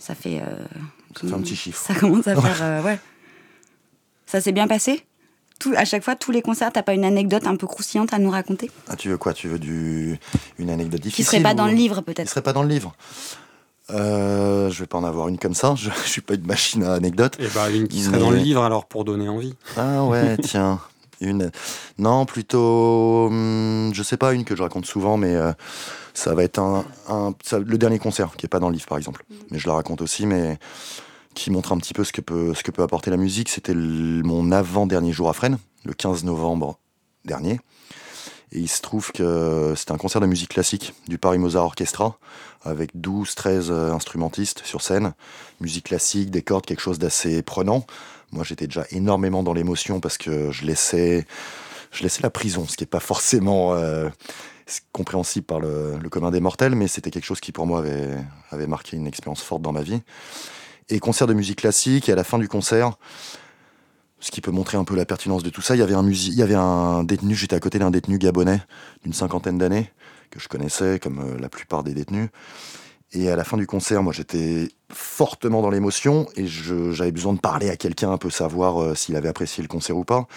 Ça 0.00 0.16
fait. 0.16 0.40
euh, 0.40 0.64
Ça 1.20 1.28
fait 1.28 1.34
un 1.34 1.38
petit 1.40 1.54
chiffre. 1.54 1.80
Ça 1.80 1.94
commence 1.94 2.26
à 2.26 2.34
faire. 2.40 2.58
euh, 2.62 2.82
ouais. 2.82 2.98
Ça 4.26 4.40
s'est 4.40 4.50
bien 4.52 4.66
passé? 4.66 5.04
Tout, 5.60 5.72
À 5.76 5.84
chaque 5.84 6.02
fois, 6.02 6.16
tous 6.16 6.32
les 6.32 6.42
concerts, 6.42 6.72
t'as 6.72 6.82
pas 6.82 6.94
une 6.94 7.04
anecdote 7.04 7.46
un 7.46 7.54
peu 7.54 7.68
croustillante 7.68 8.12
à 8.12 8.18
nous 8.18 8.30
raconter? 8.30 8.70
Ah, 8.88 8.96
tu 8.96 9.08
veux 9.08 9.18
quoi? 9.18 9.34
Tu 9.34 9.46
veux 9.46 9.58
du... 9.60 10.18
une 10.58 10.70
anecdote 10.70 11.00
difficile 11.00 11.24
Qui 11.24 11.30
serait 11.30 11.42
pas 11.42 11.54
dans 11.54 11.66
le 11.66 11.74
livre 11.74 11.98
Qui 11.98 12.02
peut-être 12.02 12.28
serait 12.28 12.42
pas 12.42 12.52
dans 12.52 12.62
le 12.64 12.68
livre? 12.70 12.92
Euh, 13.94 14.70
Je 14.70 14.80
vais 14.80 14.86
pas 14.86 14.98
en 14.98 15.04
avoir 15.04 15.28
une 15.28 15.38
comme 15.38 15.54
ça. 15.54 15.74
Je, 15.76 15.90
je 16.04 16.08
suis 16.08 16.20
pas 16.20 16.34
une 16.34 16.46
machine 16.46 16.82
à 16.84 16.92
anecdotes. 16.94 17.36
Et 17.40 17.48
bah, 17.54 17.70
une 17.70 17.88
qui 17.88 18.00
serait 18.02 18.16
Mais- 18.16 18.22
dans 18.22 18.30
le 18.30 18.36
livre 18.38 18.62
alors 18.62 18.86
pour 18.86 19.04
donner 19.04 19.28
envie. 19.28 19.54
Ah 19.76 20.04
ouais, 20.04 20.36
tiens. 20.42 20.80
Une. 21.20 21.50
Non, 21.98 22.24
plutôt. 22.24 23.26
hum, 23.28 23.90
je 23.92 24.02
sais 24.02 24.16
pas, 24.16 24.32
une 24.32 24.44
que 24.44 24.56
je 24.56 24.62
raconte 24.62 24.86
souvent, 24.86 25.16
mais 25.18 25.34
euh, 25.34 25.52
ça 26.14 26.34
va 26.34 26.44
être 26.44 26.58
un, 26.58 26.84
un- 27.08 27.34
ça- 27.44 27.58
le 27.58 27.76
dernier 27.78 27.98
concert, 27.98 28.30
qui 28.38 28.46
est 28.46 28.48
pas 28.48 28.58
dans 28.58 28.68
le 28.68 28.74
livre 28.74 28.86
par 28.86 28.96
exemple. 28.96 29.22
Mais 29.50 29.58
je 29.58 29.66
la 29.68 29.74
raconte 29.74 30.00
aussi, 30.00 30.24
mais 30.24 30.58
qui 31.34 31.50
montre 31.50 31.72
un 31.72 31.78
petit 31.78 31.92
peu 31.92 32.04
ce 32.04 32.12
que 32.12 32.22
peut, 32.22 32.54
ce 32.54 32.62
que 32.62 32.70
peut 32.70 32.82
apporter 32.82 33.10
la 33.10 33.18
musique. 33.18 33.50
C'était 33.50 33.74
mon 33.74 34.50
avant-dernier 34.50 35.12
jour 35.12 35.28
à 35.28 35.34
Fresnes, 35.34 35.58
le 35.84 35.92
15 35.92 36.24
novembre 36.24 36.78
dernier. 37.26 37.60
Et 38.52 38.58
il 38.58 38.68
se 38.68 38.82
trouve 38.82 39.12
que 39.12 39.74
c'était 39.76 39.92
un 39.92 39.96
concert 39.96 40.20
de 40.20 40.26
musique 40.26 40.50
classique 40.50 40.94
du 41.06 41.18
Paris 41.18 41.38
Mozart 41.38 41.64
Orchestra, 41.64 42.18
avec 42.62 42.94
12-13 42.96 43.70
euh, 43.70 43.92
instrumentistes 43.92 44.62
sur 44.64 44.82
scène. 44.82 45.14
Musique 45.60 45.86
classique, 45.86 46.30
des 46.30 46.42
cordes, 46.42 46.66
quelque 46.66 46.80
chose 46.80 46.98
d'assez 46.98 47.42
prenant. 47.42 47.86
Moi, 48.32 48.44
j'étais 48.44 48.66
déjà 48.66 48.84
énormément 48.90 49.42
dans 49.42 49.52
l'émotion 49.52 50.00
parce 50.00 50.18
que 50.18 50.50
je 50.50 50.64
laissais, 50.64 51.26
je 51.92 52.02
laissais 52.02 52.22
la 52.22 52.30
prison, 52.30 52.66
ce 52.66 52.76
qui 52.76 52.82
n'est 52.82 52.88
pas 52.88 53.00
forcément 53.00 53.74
euh, 53.74 54.08
compréhensible 54.92 55.46
par 55.46 55.60
le, 55.60 55.98
commun 56.10 56.30
des 56.32 56.40
mortels, 56.40 56.74
mais 56.74 56.88
c'était 56.88 57.10
quelque 57.10 57.24
chose 57.24 57.40
qui, 57.40 57.52
pour 57.52 57.66
moi, 57.66 57.80
avait, 57.80 58.16
avait 58.50 58.66
marqué 58.66 58.96
une 58.96 59.06
expérience 59.06 59.42
forte 59.42 59.62
dans 59.62 59.72
ma 59.72 59.82
vie. 59.82 60.02
Et 60.88 60.98
concert 60.98 61.28
de 61.28 61.34
musique 61.34 61.60
classique, 61.60 62.08
et 62.08 62.12
à 62.12 62.16
la 62.16 62.24
fin 62.24 62.38
du 62.38 62.48
concert, 62.48 62.98
ce 64.20 64.30
qui 64.30 64.40
peut 64.40 64.50
montrer 64.50 64.76
un 64.76 64.84
peu 64.84 64.94
la 64.94 65.06
pertinence 65.06 65.42
de 65.42 65.50
tout 65.50 65.62
ça, 65.62 65.74
il 65.74 65.78
y 65.78 66.42
avait 66.42 66.54
un, 66.54 67.04
détenu, 67.04 67.34
j'étais 67.34 67.56
à 67.56 67.60
côté 67.60 67.78
d'un 67.78 67.90
détenu 67.90 68.18
gabonais 68.18 68.60
d'une 69.02 69.14
cinquantaine 69.14 69.58
d'années, 69.58 69.90
que 70.30 70.38
je 70.38 70.48
connaissais 70.48 70.98
comme 70.98 71.20
euh, 71.20 71.38
la 71.38 71.48
plupart 71.48 71.82
des 71.82 71.94
détenus. 71.94 72.28
Et 73.12 73.28
à 73.28 73.34
la 73.34 73.42
fin 73.42 73.56
du 73.56 73.66
concert, 73.66 74.02
moi 74.04 74.12
j'étais 74.12 74.68
fortement 74.92 75.62
dans 75.62 75.70
l'émotion 75.70 76.28
et 76.36 76.46
j'avais 76.46 77.10
besoin 77.10 77.32
de 77.32 77.40
parler 77.40 77.68
à 77.68 77.76
quelqu'un, 77.76 78.12
un 78.12 78.18
peu 78.18 78.30
savoir 78.30 78.80
euh, 78.80 78.94
s'il 78.94 79.16
avait 79.16 79.28
apprécié 79.28 79.62
le 79.62 79.68
concert 79.68 79.96
ou 79.96 80.04
pas. 80.04 80.28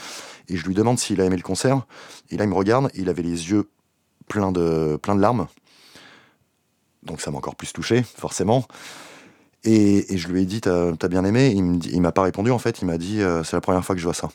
Et 0.48 0.58
je 0.58 0.66
lui 0.66 0.74
demande 0.74 0.98
s'il 0.98 1.22
a 1.22 1.26
aimé 1.26 1.36
le 1.36 1.44
concert. 1.44 1.86
Et 2.32 2.38
là 2.38 2.46
il 2.46 2.50
me 2.50 2.56
regarde, 2.56 2.90
il 2.96 3.10
avait 3.10 3.22
les 3.22 3.52
yeux 3.52 3.70
pleins 4.28 4.52
de, 4.52 4.98
pleins 5.02 5.16
de 5.16 5.22
larmes. 5.22 5.48
Donc 7.04 7.22
ça 7.22 7.30
m'a 7.30 7.38
encore 7.38 7.56
plus 7.56 7.74
touché, 7.74 8.02
forcément. 8.02 8.66
Et, 9.66 10.18
je 10.18 10.28
lui 10.28 10.42
ai 10.42 10.46
dit, 10.46 10.62
t'as 10.62 10.90
as 10.90 11.08
bien 11.08 11.24
aimé 11.24 11.54
Il 11.56 12.02
m'a 12.02 12.12
pas 12.12 12.24
répondu 12.24 12.52
en 12.52 12.60
fait, 12.60 12.82
il 12.82 12.86
m'a 12.86 12.98
dit, 12.98 13.22
euh, 13.22 13.44
c'est 13.44 13.56
la 13.56 13.62
première 13.62 13.84
fois 13.84 13.96
que 13.96 14.02
je 14.02 14.06
vois 14.06 14.14
ça. 14.14 14.30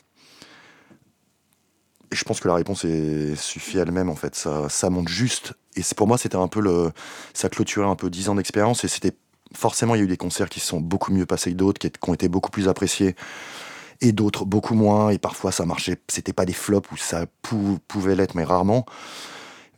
Et 2.11 2.15
je 2.15 2.23
pense 2.23 2.39
que 2.39 2.47
la 2.47 2.55
réponse 2.55 2.85
est, 2.85 3.35
suffit 3.35 3.77
elle-même 3.77 4.09
en 4.09 4.15
fait, 4.15 4.35
ça, 4.35 4.89
monte 4.89 5.07
juste. 5.09 5.53
Et 5.75 5.81
pour 5.95 6.07
moi, 6.07 6.17
c'était 6.17 6.37
un 6.37 6.47
peu 6.47 6.59
le. 6.59 6.91
Ça 7.33 7.49
clôturait 7.49 7.87
un 7.87 7.95
peu 7.95 8.09
10 8.09 8.29
ans 8.29 8.35
d'expérience 8.35 8.83
et 8.83 8.87
c'était. 8.87 9.13
Forcément, 9.55 9.95
il 9.95 9.97
y 9.97 10.01
a 10.01 10.03
eu 10.03 10.07
des 10.07 10.17
concerts 10.17 10.47
qui 10.47 10.59
se 10.59 10.67
sont 10.67 10.79
beaucoup 10.79 11.11
mieux 11.11 11.25
passés 11.25 11.51
que 11.51 11.55
d'autres, 11.55 11.79
qui, 11.79 11.89
ont 12.07 12.13
été 12.13 12.29
beaucoup 12.29 12.51
plus 12.51 12.67
appréciés, 12.67 13.15
et 13.99 14.11
d'autres 14.11 14.45
beaucoup 14.45 14.75
moins. 14.75 15.09
Et 15.09 15.17
parfois, 15.17 15.51
ça 15.51 15.65
marchait. 15.65 15.97
C'était 16.07 16.33
pas 16.33 16.45
des 16.45 16.53
flops 16.53 16.91
où 16.91 16.97
ça 16.97 17.25
pou- 17.41 17.79
pouvait 17.87 18.15
l'être, 18.15 18.35
mais 18.35 18.43
rarement. 18.43 18.85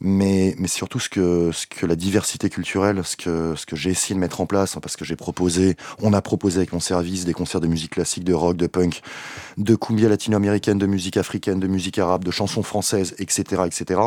Mais, 0.03 0.55
mais 0.57 0.67
surtout 0.67 0.99
ce 0.99 1.09
que, 1.09 1.51
ce 1.51 1.67
que 1.67 1.85
la 1.85 1.95
diversité 1.95 2.49
culturelle, 2.49 3.01
ce 3.03 3.15
que, 3.15 3.53
ce 3.55 3.67
que 3.67 3.75
j'ai 3.75 3.91
essayé 3.91 4.15
de 4.15 4.19
mettre 4.19 4.41
en 4.41 4.47
place, 4.47 4.75
hein, 4.75 4.79
parce 4.81 4.97
que 4.97 5.05
j'ai 5.05 5.15
proposé, 5.15 5.75
on 6.01 6.11
a 6.13 6.21
proposé 6.23 6.57
avec 6.57 6.73
mon 6.73 6.79
service 6.79 7.23
des 7.23 7.33
concerts 7.33 7.61
de 7.61 7.67
musique 7.67 7.91
classique, 7.91 8.23
de 8.23 8.33
rock, 8.33 8.57
de 8.57 8.65
punk, 8.65 9.01
de 9.57 9.75
cumbia 9.75 10.09
latino-américaine, 10.09 10.79
de 10.79 10.87
musique 10.87 11.17
africaine, 11.17 11.59
de 11.59 11.67
musique 11.67 11.99
arabe, 11.99 12.23
de 12.23 12.31
chansons 12.31 12.63
françaises, 12.63 13.13
etc., 13.19 13.61
etc. 13.67 14.01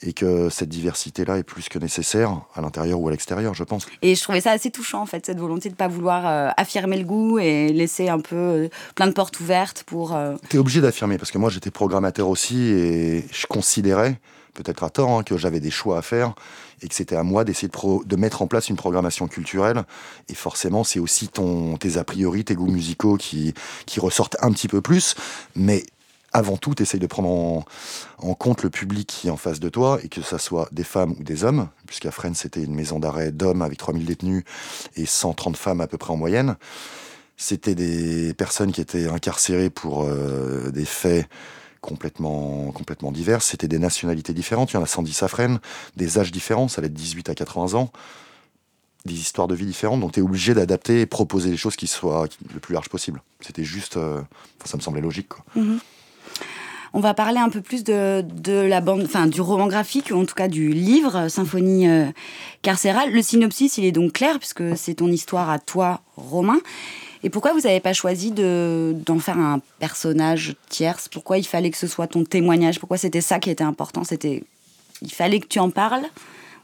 Et 0.00 0.12
que 0.12 0.48
cette 0.48 0.68
diversité-là 0.70 1.38
est 1.38 1.42
plus 1.42 1.68
que 1.68 1.78
nécessaire 1.78 2.40
à 2.54 2.60
l'intérieur 2.62 3.00
ou 3.00 3.08
à 3.08 3.10
l'extérieur, 3.10 3.52
je 3.52 3.64
pense. 3.64 3.84
Et 4.00 4.14
je 4.14 4.22
trouvais 4.22 4.40
ça 4.40 4.52
assez 4.52 4.70
touchant, 4.70 5.02
en 5.02 5.06
fait, 5.06 5.26
cette 5.26 5.38
volonté 5.40 5.68
de 5.70 5.74
pas 5.74 5.88
vouloir 5.88 6.26
euh, 6.26 6.48
affirmer 6.56 6.96
le 6.96 7.04
goût 7.04 7.38
et 7.40 7.72
laisser 7.72 8.08
un 8.08 8.20
peu 8.20 8.36
euh, 8.36 8.68
plein 8.94 9.08
de 9.08 9.12
portes 9.12 9.38
ouvertes 9.40 9.82
pour. 9.86 10.14
euh, 10.14 10.36
T'es 10.48 10.56
obligé 10.56 10.80
d'affirmer, 10.80 11.18
parce 11.18 11.30
que 11.32 11.38
moi 11.38 11.50
j'étais 11.50 11.70
programmateur 11.72 12.28
aussi 12.28 12.58
et 12.68 13.26
je 13.32 13.46
considérais, 13.48 14.20
peut-être 14.62 14.82
à 14.82 14.90
tort, 14.90 15.10
hein, 15.10 15.22
que 15.22 15.36
j'avais 15.36 15.60
des 15.60 15.70
choix 15.70 15.98
à 15.98 16.02
faire 16.02 16.34
et 16.82 16.88
que 16.88 16.94
c'était 16.94 17.16
à 17.16 17.22
moi 17.22 17.44
d'essayer 17.44 17.68
de, 17.68 18.16
mettre 18.16 18.42
en 18.42 18.46
place 18.46 18.68
une 18.68 18.76
programmation 18.76 19.28
culturelle. 19.28 19.84
Et 20.28 20.34
forcément, 20.34 20.84
c'est 20.84 20.98
aussi 20.98 21.28
ton, 21.28 21.76
tes 21.76 21.96
a 21.96 22.04
priori, 22.04 22.44
tes 22.44 22.54
goûts 22.54 22.70
musicaux 22.70 23.16
qui, 23.16 23.54
qui 23.86 24.00
ressortent 24.00 24.36
un 24.40 24.52
petit 24.52 24.68
peu 24.68 24.80
plus. 24.80 25.14
Mais 25.54 25.84
avant 26.32 26.56
tout, 26.56 26.74
t'essayes 26.74 27.00
de 27.00 27.06
prendre 27.06 27.28
en, 27.28 27.64
en 28.18 28.34
compte 28.34 28.62
le 28.62 28.70
public 28.70 29.06
qui 29.06 29.28
est 29.28 29.30
en 29.30 29.36
face 29.36 29.60
de 29.60 29.68
toi 29.68 29.98
et 30.02 30.08
que 30.08 30.22
ça 30.22 30.38
soit 30.38 30.68
des 30.72 30.84
femmes 30.84 31.14
ou 31.18 31.22
des 31.22 31.44
hommes, 31.44 31.68
puisqu'à 31.86 32.10
Fresnes, 32.10 32.34
c'était 32.34 32.62
une 32.62 32.74
maison 32.74 32.98
d'arrêt 32.98 33.32
d'hommes 33.32 33.62
avec 33.62 33.78
3000 33.78 34.04
détenus 34.04 34.44
et 34.96 35.06
130 35.06 35.56
femmes 35.56 35.80
à 35.80 35.86
peu 35.86 35.98
près 35.98 36.12
en 36.12 36.16
moyenne. 36.16 36.56
C'était 37.36 37.76
des 37.76 38.34
personnes 38.34 38.72
qui 38.72 38.80
étaient 38.80 39.06
incarcérées 39.06 39.70
pour 39.70 40.04
euh, 40.04 40.70
des 40.72 40.84
faits 40.84 41.28
complètement, 41.88 42.70
complètement 42.72 43.10
divers. 43.12 43.42
C'était 43.42 43.68
des 43.68 43.78
nationalités 43.78 44.34
différentes. 44.34 44.72
Il 44.72 44.74
y 44.74 44.76
en 44.76 44.82
a 44.82 44.86
110 44.86 45.22
à 45.22 45.28
des 45.96 46.18
âges 46.18 46.30
différents, 46.30 46.68
ça 46.68 46.80
allait 46.80 46.88
de 46.88 46.94
18 46.94 47.30
à 47.30 47.34
80 47.34 47.78
ans, 47.78 47.90
des 49.04 49.14
histoires 49.14 49.48
de 49.48 49.54
vie 49.54 49.66
différentes. 49.66 50.00
Donc 50.00 50.12
tu 50.12 50.20
es 50.20 50.22
obligé 50.22 50.54
d'adapter 50.54 51.00
et 51.00 51.06
proposer 51.06 51.50
des 51.50 51.56
choses 51.56 51.76
qui 51.76 51.86
soient 51.86 52.26
le 52.52 52.60
plus 52.60 52.74
large 52.74 52.88
possible. 52.88 53.22
C'était 53.40 53.64
juste. 53.64 53.96
euh, 53.96 54.20
ça 54.64 54.76
me 54.76 54.82
semblait 54.82 55.00
logique. 55.00 55.28
Quoi. 55.28 55.44
On 56.94 57.00
va 57.00 57.14
parler 57.14 57.38
un 57.38 57.50
peu 57.50 57.60
plus 57.60 57.84
de, 57.84 58.22
de 58.22 58.52
la 58.52 58.80
bande, 58.80 59.02
enfin 59.04 59.26
du 59.26 59.40
roman 59.40 59.66
graphique 59.66 60.10
ou 60.10 60.16
en 60.16 60.24
tout 60.24 60.34
cas 60.34 60.48
du 60.48 60.72
livre 60.72 61.16
euh, 61.16 61.28
Symphonie 61.28 61.88
euh, 61.88 62.06
carcérale. 62.62 63.12
Le 63.12 63.22
synopsis, 63.22 63.78
il 63.78 63.84
est 63.84 63.92
donc 63.92 64.12
clair 64.12 64.38
puisque 64.38 64.76
c'est 64.76 64.94
ton 64.94 65.08
histoire 65.08 65.50
à 65.50 65.58
toi, 65.58 66.00
Romain. 66.16 66.60
Et 67.22 67.30
pourquoi 67.30 67.52
vous 67.52 67.60
n'avez 67.60 67.80
pas 67.80 67.92
choisi 67.92 68.30
de 68.30 68.94
d'en 69.06 69.18
faire 69.18 69.38
un 69.38 69.60
personnage 69.78 70.56
tierce? 70.68 71.08
Pourquoi 71.08 71.38
il 71.38 71.46
fallait 71.46 71.70
que 71.70 71.76
ce 71.76 71.86
soit 71.86 72.06
ton 72.06 72.24
témoignage? 72.24 72.78
Pourquoi 72.78 72.98
c'était 72.98 73.20
ça 73.20 73.38
qui 73.38 73.50
était 73.50 73.64
important? 73.64 74.04
C'était 74.04 74.44
il 75.02 75.12
fallait 75.12 75.40
que 75.40 75.46
tu 75.46 75.58
en 75.58 75.70
parles? 75.70 76.04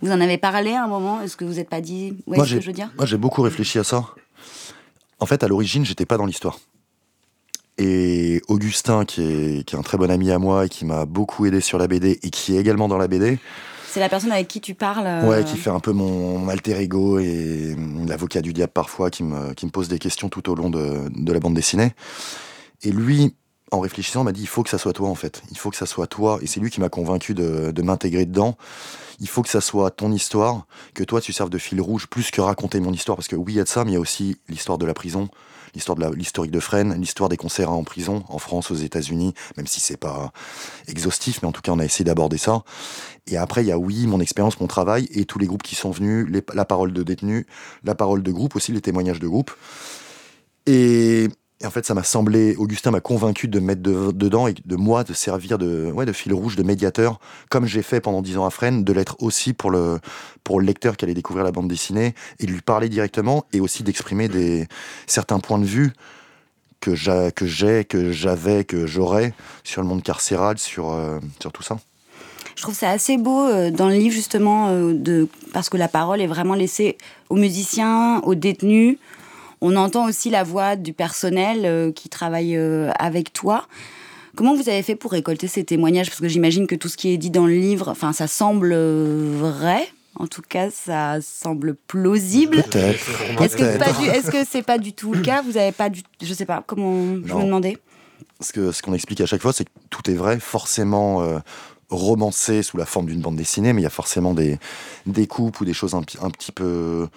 Vous 0.00 0.11
en 0.11 0.20
avez 0.20 0.38
parlé 0.38 0.73
à 0.73 0.84
un 0.84 0.87
moment? 0.87 1.20
Est-ce 1.23 1.37
que 1.37 1.44
vous 1.44 1.54
n'êtes 1.54 1.68
pas 1.68 1.80
dit 1.80 2.14
Ouais, 2.26 2.37
Moi, 2.37 2.46
ce 2.46 2.54
que 2.54 2.61
je 2.61 2.66
veux 2.66 2.73
dire? 2.73 2.90
Moi, 2.96 3.06
j'ai 3.06 3.16
beaucoup 3.16 3.42
réfléchi 3.42 3.78
à 3.78 3.84
ça. 3.84 4.04
En 5.20 5.26
fait, 5.26 5.42
à 5.42 5.49
l'origine, 5.49 5.84
j'étais 5.84 6.04
pas 6.04 6.16
dans 6.16 6.26
l'histoire. 6.26 6.58
Et 7.78 8.40
Augustin, 8.49 9.04
qui 9.04 9.23
est, 9.23 9.64
qui 9.64 9.75
est 9.75 9.78
un 9.78 9.82
très 9.82 9.96
bon 9.96 10.11
ami 10.11 10.30
à 10.30 10.38
moi 10.38 10.66
et 10.66 10.68
qui 10.68 10.84
m'a 10.84 11.06
beaucoup 11.06 11.46
aidé 11.46 11.61
sur 11.61 11.78
la 11.78 11.88
BD 11.88 12.20
et 12.23 12.30
qui 12.30 12.56
est 12.56 12.61
également 12.61 12.88
dans 12.88 12.99
la 12.99 13.08
BD, 13.08 13.38
C'est 13.95 14.01
la 14.01 14.09
personne 14.09 14.33
avec 14.33 14.49
qui 14.49 14.61
tu 14.61 14.75
parles. 14.75 15.07
euh, 15.07 15.29
ouais, 15.29 15.45
qui 15.45 15.57
fait 15.57 15.71
un 15.71 15.79
peu 15.79 15.93
mon 15.93 16.49
alter 16.49 16.81
ego 16.81 17.21
et 17.21 17.75
hum, 17.77 18.09
l'avocat 18.09 18.43
du 18.43 18.53
diable 18.53 18.73
parfois, 18.73 19.09
qui 19.09 19.23
me, 19.23 19.55
qui 19.55 19.67
me 19.67 19.71
pose 19.71 19.87
des 19.87 20.01
questions 20.01 20.29
tout 20.29 20.51
au 20.51 20.57
long 20.57 20.69
de, 20.69 21.09
de 21.15 21.33
la 21.33 21.39
bande 21.39 21.55
dessinée. 21.55 21.93
Et 22.83 22.91
lui, 22.91 23.37
en 23.71 23.79
réfléchissant, 23.79 24.25
m'a 24.25 24.33
dit 24.33 24.41
il 24.41 24.49
faut 24.49 24.65
que 24.65 24.69
ça 24.69 24.79
soit 24.79 24.93
toi 24.93 25.09
en 25.09 25.15
fait. 25.15 25.45
Il 25.53 25.59
faut 25.59 25.71
que 25.71 25.77
ça 25.77 25.87
soit 25.87 26.09
toi. 26.09 26.41
Et 26.43 26.49
c'est 26.49 26.59
lui 26.59 26.71
qui 26.71 26.81
m'a 26.81 26.89
convaincu 26.89 27.35
de, 27.35 27.71
de 27.71 27.83
m'intégrer 27.83 28.27
dedans. 28.27 28.57
Il 29.21 29.29
faut 29.29 29.43
que 29.43 29.49
ça 29.49 29.61
soit 29.61 29.93
ton 29.93 30.11
histoire, 30.11 30.67
que 30.95 31.05
toi 31.05 31.21
tu 31.21 31.33
serves 31.33 31.51
de 31.51 31.59
fil 31.59 31.81
rouge 31.81 32.09
plus 32.09 32.33
que 32.33 32.41
raconter 32.41 32.81
mon 32.81 32.93
histoire. 32.93 33.17
Parce 33.17 33.29
que 33.29 33.37
oui, 33.37 33.53
il 33.53 33.57
y 33.59 33.61
a 33.61 33.65
de 33.65 33.69
ça, 33.69 33.85
mais 33.85 33.93
il 33.93 33.95
y 33.95 33.97
a 33.97 34.01
aussi 34.01 34.39
l'histoire 34.49 34.77
de 34.77 34.87
la 34.87 34.95
prison, 34.95 35.29
l'histoire 35.75 35.97
de 35.97 36.14
l'historique 36.14 36.50
de 36.50 36.61
Fresnes, 36.61 36.95
l'histoire 37.00 37.28
des 37.28 37.37
concerts 37.37 37.71
en 37.71 37.85
prison, 37.85 38.25
en 38.28 38.38
France, 38.38 38.71
aux 38.71 38.76
États-Unis, 38.76 39.35
même 39.57 39.66
si 39.66 39.81
c'est 39.81 39.97
pas 39.97 40.33
exhaustif, 40.88 41.40
mais 41.43 41.49
en 41.49 41.52
tout 41.52 41.62
cas 41.62 41.73
on 41.73 41.78
a 41.78 41.85
essayé 41.85 42.04
d'aborder 42.04 42.38
ça. 42.38 42.62
Et 43.26 43.37
après, 43.37 43.62
il 43.62 43.69
y 43.69 43.73
a 43.73 43.78
oui, 43.78 44.07
mon 44.07 44.21
expérience, 44.21 44.61
mon 44.61 44.66
travail 44.66 45.09
et 45.11 45.25
tous 45.25 45.38
les 45.38 45.47
groupes 45.47 45.62
qui 45.62 45.75
sont 45.75 45.90
venus, 45.90 46.28
la 46.52 46.64
parole 46.64 46.93
de 46.93 47.02
détenus, 47.02 47.47
la 47.83 47.95
parole 47.95 48.23
de 48.23 48.33
groupe, 48.33 48.57
aussi 48.57 48.73
les 48.73 48.81
témoignages 48.81 49.21
de 49.21 49.28
groupe. 49.28 49.50
Et, 50.66 51.28
et 51.64 51.66
en 51.66 51.71
fait, 51.71 51.87
ça 51.87 51.94
m'a 51.94 52.02
semblé, 52.02 52.54
Augustin 52.56 52.90
m'a 52.90 53.00
convaincu 53.00 53.49
de 53.49 53.59
me 53.59 53.64
mettre 53.68 53.80
de- 53.80 54.12
dedans 54.12 54.47
et 54.49 54.54
de 54.66 54.76
moi 54.76 55.02
de 55.02 55.14
servir 55.14 55.56
de, 55.56 55.90
ouais, 55.92 56.04
de 56.04 56.12
fil 56.12 56.35
rouge, 56.35 56.56
de 56.56 56.62
médiateur, 56.62 57.18
comme 57.49 57.64
j'ai 57.64 57.80
fait 57.80 58.02
pendant 58.02 58.21
dix 58.21 58.37
ans 58.37 58.44
à 58.44 58.50
Fresnes, 58.50 58.85
de 58.85 58.92
l'être 58.92 59.16
aussi 59.21 59.54
pour 59.54 59.71
le, 59.71 59.99
pour 60.44 60.61
le 60.61 60.66
lecteur 60.66 60.99
qui 60.99 61.06
allait 61.06 61.14
découvrir 61.14 61.42
la 61.42 61.52
bande 61.52 61.66
dessinée 61.66 62.14
et 62.38 62.44
de 62.44 62.52
lui 62.52 62.61
parler 62.61 62.90
directement 62.90 63.47
et 63.54 63.61
aussi 63.61 63.83
d'exprimer 63.83 64.28
des, 64.28 64.68
certains 65.06 65.38
points 65.38 65.59
de 65.59 65.64
vue 65.64 65.94
que 66.80 66.94
j'ai, 66.94 67.30
que 67.33 68.12
j'avais, 68.12 68.64
que 68.64 68.85
j'aurais 68.85 69.33
sur 69.62 69.80
le 69.80 69.88
monde 69.88 70.02
carcéral, 70.02 70.59
sur, 70.59 70.92
euh, 70.92 71.18
sur 71.40 71.50
tout 71.50 71.62
ça. 71.62 71.78
Je 72.56 72.62
trouve 72.62 72.75
ça 72.75 72.90
assez 72.90 73.16
beau 73.16 73.49
euh, 73.49 73.71
dans 73.71 73.88
le 73.88 73.94
livre 73.94 74.14
justement 74.14 74.68
euh, 74.68 74.92
de 74.92 75.28
parce 75.54 75.71
que 75.71 75.78
la 75.78 75.88
parole 75.88 76.21
est 76.21 76.26
vraiment 76.26 76.54
laissée 76.54 76.99
aux 77.30 77.37
musiciens, 77.37 78.21
aux 78.21 78.35
détenus. 78.35 78.99
On 79.64 79.76
entend 79.76 80.06
aussi 80.06 80.28
la 80.28 80.44
voix 80.44 80.76
du 80.76 80.92
personnel 80.92 81.92
qui 81.94 82.09
travaille 82.09 82.56
avec 82.99 83.33
toi. 83.33 83.66
Comment 84.37 84.54
vous 84.54 84.68
avez 84.68 84.83
fait 84.83 84.94
pour 84.94 85.12
récolter 85.12 85.47
ces 85.49 85.64
témoignages? 85.64 86.09
Parce 86.11 86.21
que 86.21 86.28
j'imagine 86.28 86.66
que 86.66 86.75
tout 86.75 86.88
ce 86.88 86.97
qui 86.97 87.09
est 87.11 87.16
dit 87.16 87.30
dans 87.30 87.47
le 87.47 87.54
livre, 87.54 87.88
enfin, 87.88 88.12
ça 88.12 88.26
semble 88.26 88.75
vrai. 88.75 89.88
En 90.16 90.26
tout 90.26 90.42
cas, 90.42 90.71
ça 90.71 91.18
semble 91.23 91.75
plausible. 91.75 92.62
Peut-être. 92.62 93.40
Est-ce 93.40 93.56
que 94.30 94.44
c'est 94.44 94.62
pas, 94.62 94.78
du 94.78 94.92
tout 94.92 95.14
le 95.14 95.23
cas? 95.23 95.42
Vous 95.42 95.52
n'avez 95.52 95.73
pas 95.73 95.88
du, 95.88 96.02
je 96.23 96.35
sais 96.35 96.44
pas 96.44 96.62
comment 96.66 97.16
je 97.25 97.35
me 97.35 97.44
demandais. 97.44 97.78
Ce 98.40 98.52
que 98.52 98.71
ce 98.71 98.83
qu'on 98.83 98.94
explique 98.94 99.21
à 99.21 99.26
chaque 99.26 99.42
fois, 99.42 99.52
c'est 99.52 99.64
que 99.64 99.71
tout 99.90 100.11
est 100.11 100.14
vrai, 100.14 100.38
forcément 100.40 101.23
euh, 101.23 101.38
romancé 101.88 102.62
sous 102.62 102.76
la 102.76 102.87
forme 102.87 103.06
d'une 103.06 103.21
bande 103.21 103.37
dessinée, 103.37 103.73
mais 103.73 103.80
il 103.80 103.85
y 103.85 103.87
a 103.87 103.90
forcément 103.90 104.35
des 104.35 104.59
des 105.06 105.26
coupes 105.26 105.61
ou 105.61 105.64
des 105.64 105.75
choses 105.75 105.94
un, 105.94 106.02
un 106.21 106.30
petit 106.30 106.52
peu 106.52 107.09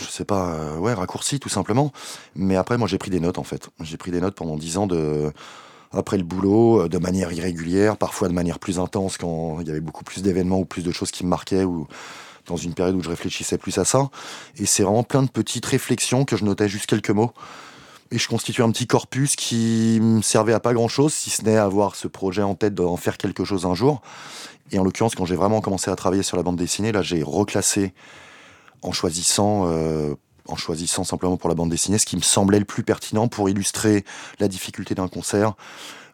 je 0.00 0.06
sais 0.06 0.24
pas, 0.24 0.54
euh, 0.54 0.78
ouais, 0.78 0.94
raccourci 0.94 1.40
tout 1.40 1.48
simplement. 1.48 1.92
Mais 2.34 2.56
après, 2.56 2.78
moi, 2.78 2.88
j'ai 2.88 2.98
pris 2.98 3.10
des 3.10 3.20
notes 3.20 3.38
en 3.38 3.44
fait. 3.44 3.68
J'ai 3.80 3.96
pris 3.96 4.10
des 4.10 4.20
notes 4.20 4.34
pendant 4.34 4.56
dix 4.56 4.78
ans 4.78 4.86
de 4.86 5.32
après 5.92 6.16
le 6.16 6.24
boulot, 6.24 6.82
euh, 6.82 6.88
de 6.88 6.98
manière 6.98 7.32
irrégulière, 7.32 7.96
parfois 7.96 8.28
de 8.28 8.34
manière 8.34 8.58
plus 8.58 8.78
intense 8.78 9.16
quand 9.16 9.60
il 9.60 9.68
y 9.68 9.70
avait 9.70 9.80
beaucoup 9.80 10.04
plus 10.04 10.22
d'événements 10.22 10.58
ou 10.58 10.64
plus 10.64 10.82
de 10.82 10.90
choses 10.90 11.10
qui 11.10 11.24
me 11.24 11.28
marquaient 11.30 11.64
ou 11.64 11.86
dans 12.46 12.56
une 12.56 12.74
période 12.74 12.94
où 12.94 13.02
je 13.02 13.08
réfléchissais 13.08 13.58
plus 13.58 13.78
à 13.78 13.84
ça. 13.84 14.10
Et 14.56 14.66
c'est 14.66 14.82
vraiment 14.82 15.02
plein 15.02 15.22
de 15.22 15.30
petites 15.30 15.64
réflexions 15.64 16.24
que 16.24 16.36
je 16.36 16.44
notais 16.44 16.68
juste 16.68 16.86
quelques 16.86 17.10
mots. 17.10 17.32
Et 18.10 18.18
je 18.18 18.28
constituais 18.28 18.62
un 18.62 18.70
petit 18.70 18.86
corpus 18.86 19.34
qui 19.34 19.98
me 20.00 20.20
servait 20.20 20.52
à 20.52 20.60
pas 20.60 20.74
grand 20.74 20.88
chose, 20.88 21.14
si 21.14 21.30
ce 21.30 21.42
n'est 21.42 21.56
à 21.56 21.64
avoir 21.64 21.96
ce 21.96 22.06
projet 22.06 22.42
en 22.42 22.54
tête 22.54 22.74
d'en 22.74 22.96
faire 22.96 23.16
quelque 23.16 23.44
chose 23.44 23.64
un 23.64 23.74
jour. 23.74 24.02
Et 24.72 24.78
en 24.78 24.84
l'occurrence, 24.84 25.14
quand 25.14 25.24
j'ai 25.24 25.36
vraiment 25.36 25.60
commencé 25.60 25.90
à 25.90 25.96
travailler 25.96 26.22
sur 26.22 26.36
la 26.36 26.42
bande 26.42 26.56
dessinée, 26.56 26.92
là, 26.92 27.02
j'ai 27.02 27.22
reclassé 27.22 27.94
en 28.84 28.92
choisissant 28.92 29.64
euh, 29.66 30.14
en 30.46 30.56
choisissant 30.56 31.04
simplement 31.04 31.36
pour 31.36 31.48
la 31.48 31.54
bande 31.54 31.70
dessinée 31.70 31.98
ce 31.98 32.06
qui 32.06 32.16
me 32.16 32.22
semblait 32.22 32.58
le 32.58 32.64
plus 32.64 32.82
pertinent 32.82 33.28
pour 33.28 33.48
illustrer 33.48 34.04
la 34.40 34.46
difficulté 34.46 34.94
d'un 34.94 35.08
concert, 35.08 35.54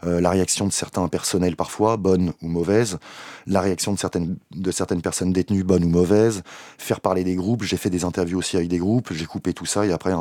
euh, 0.06 0.20
la 0.20 0.30
réaction 0.30 0.66
de 0.66 0.72
certains 0.72 1.08
personnels 1.08 1.56
parfois, 1.56 1.96
bonne 1.96 2.32
ou 2.40 2.46
mauvaise, 2.46 2.98
la 3.46 3.60
réaction 3.60 3.92
de 3.92 3.98
certaines, 3.98 4.36
de 4.52 4.70
certaines 4.70 5.02
personnes 5.02 5.32
détenues, 5.32 5.64
bonne 5.64 5.82
ou 5.82 5.88
mauvaise, 5.88 6.42
faire 6.78 7.00
parler 7.00 7.24
des 7.24 7.34
groupes, 7.34 7.64
j'ai 7.64 7.76
fait 7.76 7.90
des 7.90 8.04
interviews 8.04 8.38
aussi 8.38 8.56
avec 8.56 8.68
des 8.68 8.78
groupes, 8.78 9.12
j'ai 9.12 9.26
coupé 9.26 9.52
tout 9.52 9.66
ça 9.66 9.84
et 9.84 9.92
après 9.92 10.12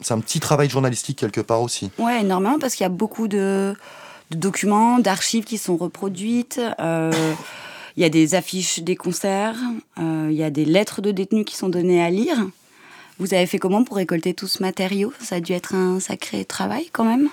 c'est 0.00 0.14
un 0.14 0.20
petit 0.20 0.40
travail 0.40 0.70
journalistique 0.70 1.18
quelque 1.18 1.42
part 1.42 1.60
aussi. 1.60 1.90
Ouais, 1.98 2.22
énormément 2.22 2.58
parce 2.58 2.74
qu'il 2.74 2.84
y 2.84 2.86
a 2.86 2.90
beaucoup 2.90 3.28
de, 3.28 3.76
documents, 4.30 4.98
d'archives 4.98 5.44
qui 5.44 5.58
sont 5.58 5.76
reproduites. 5.76 6.60
Euh, 6.80 7.12
il 7.96 8.02
y 8.02 8.04
a 8.04 8.08
des 8.08 8.34
affiches 8.34 8.80
des 8.80 8.96
concerts, 8.96 9.56
euh, 9.98 10.28
il 10.30 10.36
y 10.36 10.42
a 10.42 10.50
des 10.50 10.64
lettres 10.64 11.00
de 11.00 11.10
détenus 11.10 11.44
qui 11.44 11.56
sont 11.56 11.68
données 11.68 12.02
à 12.02 12.10
lire. 12.10 12.36
Vous 13.18 13.32
avez 13.32 13.46
fait 13.46 13.58
comment 13.58 13.84
pour 13.84 13.96
récolter 13.96 14.34
tout 14.34 14.48
ce 14.48 14.62
matériau? 14.62 15.12
Ça 15.20 15.36
a 15.36 15.40
dû 15.40 15.52
être 15.52 15.74
un 15.74 16.00
sacré 16.00 16.44
travail 16.44 16.88
quand 16.92 17.04
même 17.04 17.30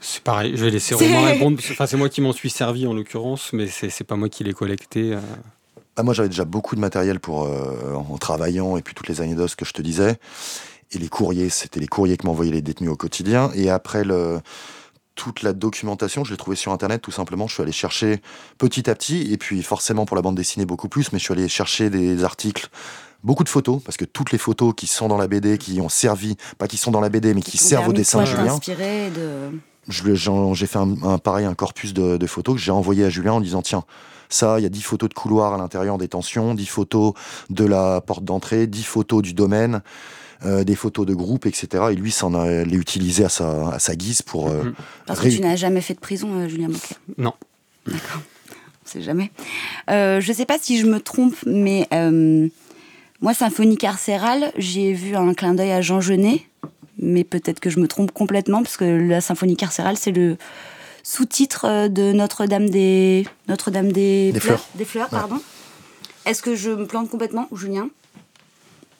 c'est 0.00 0.22
pareil, 0.22 0.52
je 0.54 0.64
vais 0.64 0.70
laisser 0.70 0.94
Romain 0.94 1.24
répondre. 1.24 1.58
Enfin, 1.70 1.86
c'est 1.86 1.96
moi 1.96 2.08
qui 2.08 2.20
m'en 2.20 2.32
suis 2.32 2.50
servi 2.50 2.86
en 2.86 2.92
l'occurrence, 2.92 3.52
mais 3.52 3.66
c'est 3.66 4.04
pas 4.04 4.16
moi 4.16 4.28
qui 4.28 4.44
l'ai 4.44 4.52
collecté. 4.52 5.14
Euh. 5.14 5.20
Ah, 5.96 6.02
moi, 6.02 6.12
j'avais 6.12 6.28
déjà 6.28 6.44
beaucoup 6.44 6.76
de 6.76 6.80
matériel 6.80 7.18
pour, 7.18 7.44
euh, 7.44 7.94
en 7.94 8.18
travaillant 8.18 8.76
et 8.76 8.82
puis 8.82 8.94
toutes 8.94 9.08
les 9.08 9.20
anecdotes 9.20 9.54
que 9.56 9.64
je 9.64 9.72
te 9.72 9.80
disais. 9.80 10.18
Et 10.92 10.98
les 10.98 11.08
courriers, 11.08 11.48
c'était 11.48 11.80
les 11.80 11.86
courriers 11.86 12.16
que 12.16 12.26
m'envoyaient 12.26 12.52
les 12.52 12.62
détenus 12.62 12.90
au 12.90 12.96
quotidien. 12.96 13.50
Et 13.54 13.70
après, 13.70 14.04
le, 14.04 14.40
toute 15.16 15.42
la 15.42 15.52
documentation, 15.52 16.22
je 16.22 16.30
l'ai 16.30 16.36
trouvée 16.36 16.56
sur 16.56 16.70
Internet, 16.70 17.02
tout 17.02 17.10
simplement. 17.10 17.48
Je 17.48 17.54
suis 17.54 17.62
allé 17.62 17.72
chercher 17.72 18.20
petit 18.58 18.88
à 18.88 18.94
petit, 18.94 19.32
et 19.32 19.36
puis 19.36 19.62
forcément 19.62 20.06
pour 20.06 20.14
la 20.14 20.22
bande 20.22 20.36
dessinée 20.36 20.66
beaucoup 20.66 20.88
plus, 20.88 21.12
mais 21.12 21.18
je 21.18 21.24
suis 21.24 21.32
allé 21.32 21.48
chercher 21.48 21.90
des 21.90 22.22
articles 22.22 22.68
beaucoup 23.24 23.42
de 23.42 23.48
photos, 23.48 23.82
parce 23.82 23.96
que 23.96 24.04
toutes 24.04 24.30
les 24.30 24.38
photos 24.38 24.72
qui 24.76 24.86
sont 24.86 25.08
dans 25.08 25.16
la 25.16 25.26
BD, 25.26 25.58
qui 25.58 25.80
ont 25.80 25.88
servi, 25.88 26.36
pas 26.58 26.68
qui 26.68 26.76
sont 26.76 26.92
dans 26.92 27.00
la 27.00 27.08
BD, 27.08 27.34
mais 27.34 27.42
qui 27.42 27.58
servent 27.58 27.88
au 27.88 27.92
dessin 27.92 28.20
de 28.20 28.26
Julien. 28.26 28.58
J'ai 29.88 30.66
fait 30.66 30.78
un, 30.78 31.18
pareil, 31.18 31.46
un 31.46 31.54
corpus 31.54 31.92
de, 31.92 32.26
photos 32.26 32.56
que 32.56 32.60
j'ai 32.60 32.70
envoyé 32.70 33.04
à 33.04 33.08
Julien 33.08 33.32
en 33.32 33.40
disant 33.40 33.62
tiens, 33.62 33.84
ça, 34.28 34.58
il 34.58 34.62
y 34.62 34.66
a 34.66 34.68
10 34.68 34.82
photos 34.82 35.08
de 35.08 35.14
couloir 35.14 35.54
à 35.54 35.58
l'intérieur 35.58 35.94
en 35.94 35.98
détention, 35.98 36.54
10 36.54 36.66
photos 36.66 37.12
de 37.48 37.64
la 37.64 38.00
porte 38.00 38.24
d'entrée, 38.24 38.66
10 38.66 38.82
photos 38.82 39.22
du 39.22 39.34
domaine. 39.34 39.82
Euh, 40.44 40.64
des 40.64 40.74
photos 40.74 41.06
de 41.06 41.14
groupe, 41.14 41.46
etc. 41.46 41.84
Et 41.92 41.94
lui 41.94 42.12
s'en 42.12 42.34
a 42.34 42.62
les 42.62 42.76
utilisé 42.76 43.24
à 43.24 43.30
sa, 43.30 43.70
à 43.70 43.78
sa 43.78 43.96
guise 43.96 44.20
pour. 44.20 44.50
Euh, 44.50 44.74
parce 45.06 45.20
que 45.20 45.28
tu 45.28 45.40
n'as 45.40 45.56
jamais 45.56 45.80
fait 45.80 45.94
de 45.94 45.98
prison, 45.98 46.28
euh, 46.34 46.48
Julien 46.48 46.68
Moquet 46.68 46.96
Non. 47.16 47.32
D'accord. 47.86 48.20
On 48.84 48.88
sait 48.88 49.00
jamais. 49.00 49.30
je 49.88 50.28
ne 50.28 50.34
sais 50.34 50.44
pas 50.44 50.58
si 50.60 50.78
je 50.78 50.86
me 50.86 51.00
trompe, 51.00 51.34
mais 51.46 51.88
moi, 53.22 53.32
Symphonie 53.32 53.78
carcérale, 53.78 54.52
j'ai 54.58 54.92
vu 54.92 55.16
un 55.16 55.32
clin 55.32 55.54
d'œil 55.54 55.72
à 55.72 55.80
Jean 55.80 56.02
Genet, 56.02 56.42
mais 56.98 57.24
peut-être 57.24 57.58
que 57.58 57.70
je 57.70 57.80
me 57.80 57.88
trompe 57.88 58.12
complètement, 58.12 58.62
parce 58.62 58.76
que 58.76 58.84
la 58.84 59.22
Symphonie 59.22 59.56
carcérale, 59.56 59.96
c'est 59.96 60.12
le 60.12 60.36
sous-titre 61.02 61.88
de 61.88 62.12
Notre-Dame 62.12 62.68
des... 62.68 63.26
Notre-Dame 63.48 63.90
des... 63.90 64.34
fleurs. 64.38 64.66
Des 64.74 64.84
fleurs, 64.84 65.08
pardon. 65.08 65.40
Est-ce 66.26 66.42
que 66.42 66.54
je 66.54 66.70
me 66.70 66.86
plante 66.86 67.08
complètement, 67.08 67.48
Julien? 67.52 67.88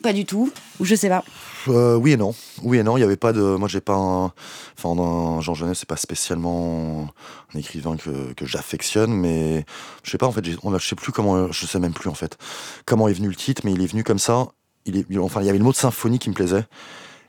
Pas 0.02 0.12
du 0.12 0.24
tout, 0.24 0.52
ou 0.78 0.84
je 0.84 0.94
sais 0.94 1.08
pas. 1.08 1.24
Euh, 1.68 1.96
oui 1.96 2.12
et 2.12 2.16
non. 2.16 2.34
Oui 2.62 2.78
et 2.78 2.82
non, 2.82 2.96
il 2.96 3.00
y 3.00 3.04
avait 3.04 3.16
pas 3.16 3.32
de. 3.32 3.40
Moi, 3.40 3.68
j'ai 3.68 3.80
pas 3.80 3.94
un. 3.94 4.32
Enfin, 4.78 5.40
Jean 5.40 5.54
Genet, 5.54 5.74
c'est 5.74 5.88
pas 5.88 5.96
spécialement 5.96 7.08
un 7.54 7.58
écrivain 7.58 7.96
que, 7.96 8.46
j'affectionne, 8.46 9.12
mais 9.12 9.64
je 10.02 10.10
sais 10.10 10.18
pas, 10.18 10.26
en 10.26 10.32
fait, 10.32 10.44
je 10.44 10.86
sais 10.86 10.96
plus 10.96 11.12
comment. 11.12 11.50
Je 11.50 11.66
sais 11.66 11.78
même 11.78 11.94
plus, 11.94 12.08
en 12.08 12.14
fait, 12.14 12.38
comment 12.84 13.08
est 13.08 13.14
venu 13.14 13.28
le 13.28 13.34
titre, 13.34 13.62
mais 13.64 13.72
il 13.72 13.82
est 13.82 13.86
venu 13.86 14.04
comme 14.04 14.18
ça. 14.18 14.48
Il 14.84 14.96
est, 14.96 15.18
enfin, 15.18 15.40
il 15.40 15.46
y 15.46 15.48
avait 15.48 15.58
le 15.58 15.64
mot 15.64 15.72
de 15.72 15.76
symphonie 15.76 16.18
qui 16.18 16.30
me 16.30 16.34
plaisait. 16.34 16.64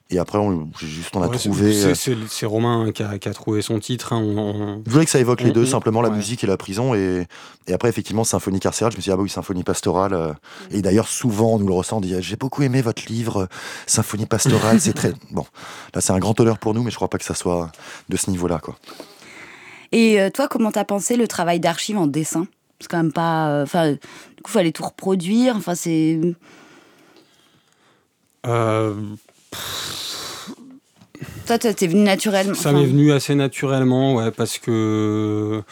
Et 0.09 0.19
après, 0.19 0.37
on, 0.37 0.69
juste, 0.79 1.13
on 1.17 1.21
a 1.21 1.27
trouvé. 1.27 1.83
Euh, 1.83 1.93
c'est 1.93 2.45
Romain 2.45 2.91
qui 2.93 3.03
a, 3.03 3.19
qui 3.19 3.27
a, 3.27 3.33
trouvé 3.33 3.61
son 3.61 3.77
titre. 3.79 4.13
Hein, 4.13 4.81
Je 4.85 4.91
voulais 4.91 5.03
que 5.03 5.11
ça 5.11 5.19
évoque 5.19 5.41
les 5.41 5.51
deux, 5.51 5.65
simplement 5.65 6.01
la 6.01 6.09
musique 6.09 6.45
et 6.45 6.47
la 6.47 6.55
prison. 6.55 6.95
Et, 6.95 7.27
et, 7.67 7.73
après, 7.73 7.89
effectivement, 7.89 8.23
symphonie 8.23 8.61
carcérale, 8.61 8.93
je 8.93 8.97
me 8.97 9.01
suis 9.01 9.09
dit, 9.09 9.13
ah 9.13 9.17
bah 9.17 9.23
oui, 9.23 9.29
symphonie 9.29 9.63
pastorale. 9.63 10.13
Euh. 10.13 10.33
Et 10.71 10.81
d'ailleurs, 10.81 11.09
souvent, 11.09 11.55
on 11.55 11.59
nous 11.59 11.67
le 11.67 11.73
ressent, 11.73 11.97
on 11.97 12.01
dit, 12.01 12.15
j'ai 12.21 12.37
beaucoup 12.37 12.63
aimé 12.63 12.81
votre 12.81 13.05
livre, 13.07 13.49
Symphonie 13.85 14.25
pastorale, 14.25 14.79
c'est 14.79 14.93
très. 14.93 15.13
Bon, 15.31 15.45
là, 15.93 15.99
c'est 15.99 16.13
un 16.13 16.19
grand 16.19 16.39
honneur 16.39 16.57
pour 16.57 16.73
nous, 16.73 16.83
mais 16.83 16.91
je 16.91 16.95
crois 16.95 17.09
pas 17.09 17.17
que 17.17 17.25
ça 17.25 17.33
soit 17.33 17.69
de 18.07 18.15
ce 18.15 18.29
niveau-là, 18.29 18.59
quoi. 18.59 18.77
Et 19.91 20.21
euh, 20.21 20.29
toi, 20.29 20.47
comment 20.47 20.71
t'as 20.71 20.85
pensé 20.85 21.17
le 21.17 21.27
travail 21.27 21.59
d'archive 21.59 21.97
en 21.97 22.07
dessin? 22.07 22.47
C'est 22.79 22.87
quand 22.87 22.97
même 22.97 23.11
pas. 23.11 23.61
Enfin, 23.63 23.91
du 23.91 23.97
coup, 23.97 24.49
il 24.49 24.51
fallait 24.51 24.71
tout 24.71 24.85
reproduire. 24.85 25.57
Enfin, 25.57 25.75
c'est. 25.75 26.19
Euh 28.45 28.95
ça, 31.47 31.57
t'es 31.57 31.87
venu 31.87 32.01
naturellement. 32.01 32.53
Ça 32.53 32.73
m'est 32.73 32.85
venu 32.85 33.13
assez 33.13 33.33
naturellement, 33.33 34.15
ouais, 34.15 34.31
parce 34.31 34.57
que 34.57 35.63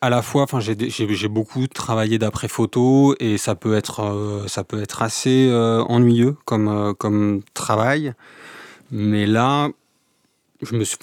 à 0.00 0.08
la 0.08 0.22
fois, 0.22 0.44
enfin, 0.44 0.60
j'ai 0.60 1.28
beaucoup 1.28 1.66
travaillé 1.66 2.18
d'après 2.18 2.48
photo 2.48 3.14
et 3.20 3.36
ça 3.36 3.54
peut 3.54 3.76
être, 3.76 4.02
euh, 4.02 4.46
ça 4.48 4.64
peut 4.64 4.80
être 4.82 5.02
assez 5.02 5.48
euh, 5.50 5.82
ennuyeux 5.82 6.36
comme 6.46 6.68
euh, 6.68 6.94
comme 6.94 7.42
travail. 7.52 8.14
Mais 8.90 9.26
là, 9.26 9.68
je 10.62 10.74
me 10.74 10.84
suis, 10.84 10.96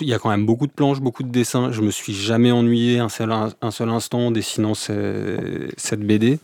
il 0.00 0.08
y 0.08 0.14
a 0.14 0.18
quand 0.18 0.30
même 0.30 0.46
beaucoup 0.46 0.66
de 0.66 0.72
planches, 0.72 1.00
beaucoup 1.00 1.22
de 1.22 1.30
dessins. 1.30 1.70
Je 1.70 1.82
me 1.82 1.90
suis 1.90 2.14
jamais 2.14 2.50
ennuyé 2.50 2.98
un 2.98 3.10
seul, 3.10 3.30
un 3.30 3.70
seul 3.70 3.90
instant 3.90 4.28
en 4.28 4.30
dessinant 4.30 4.72
cette 4.74 6.00
BD 6.00 6.38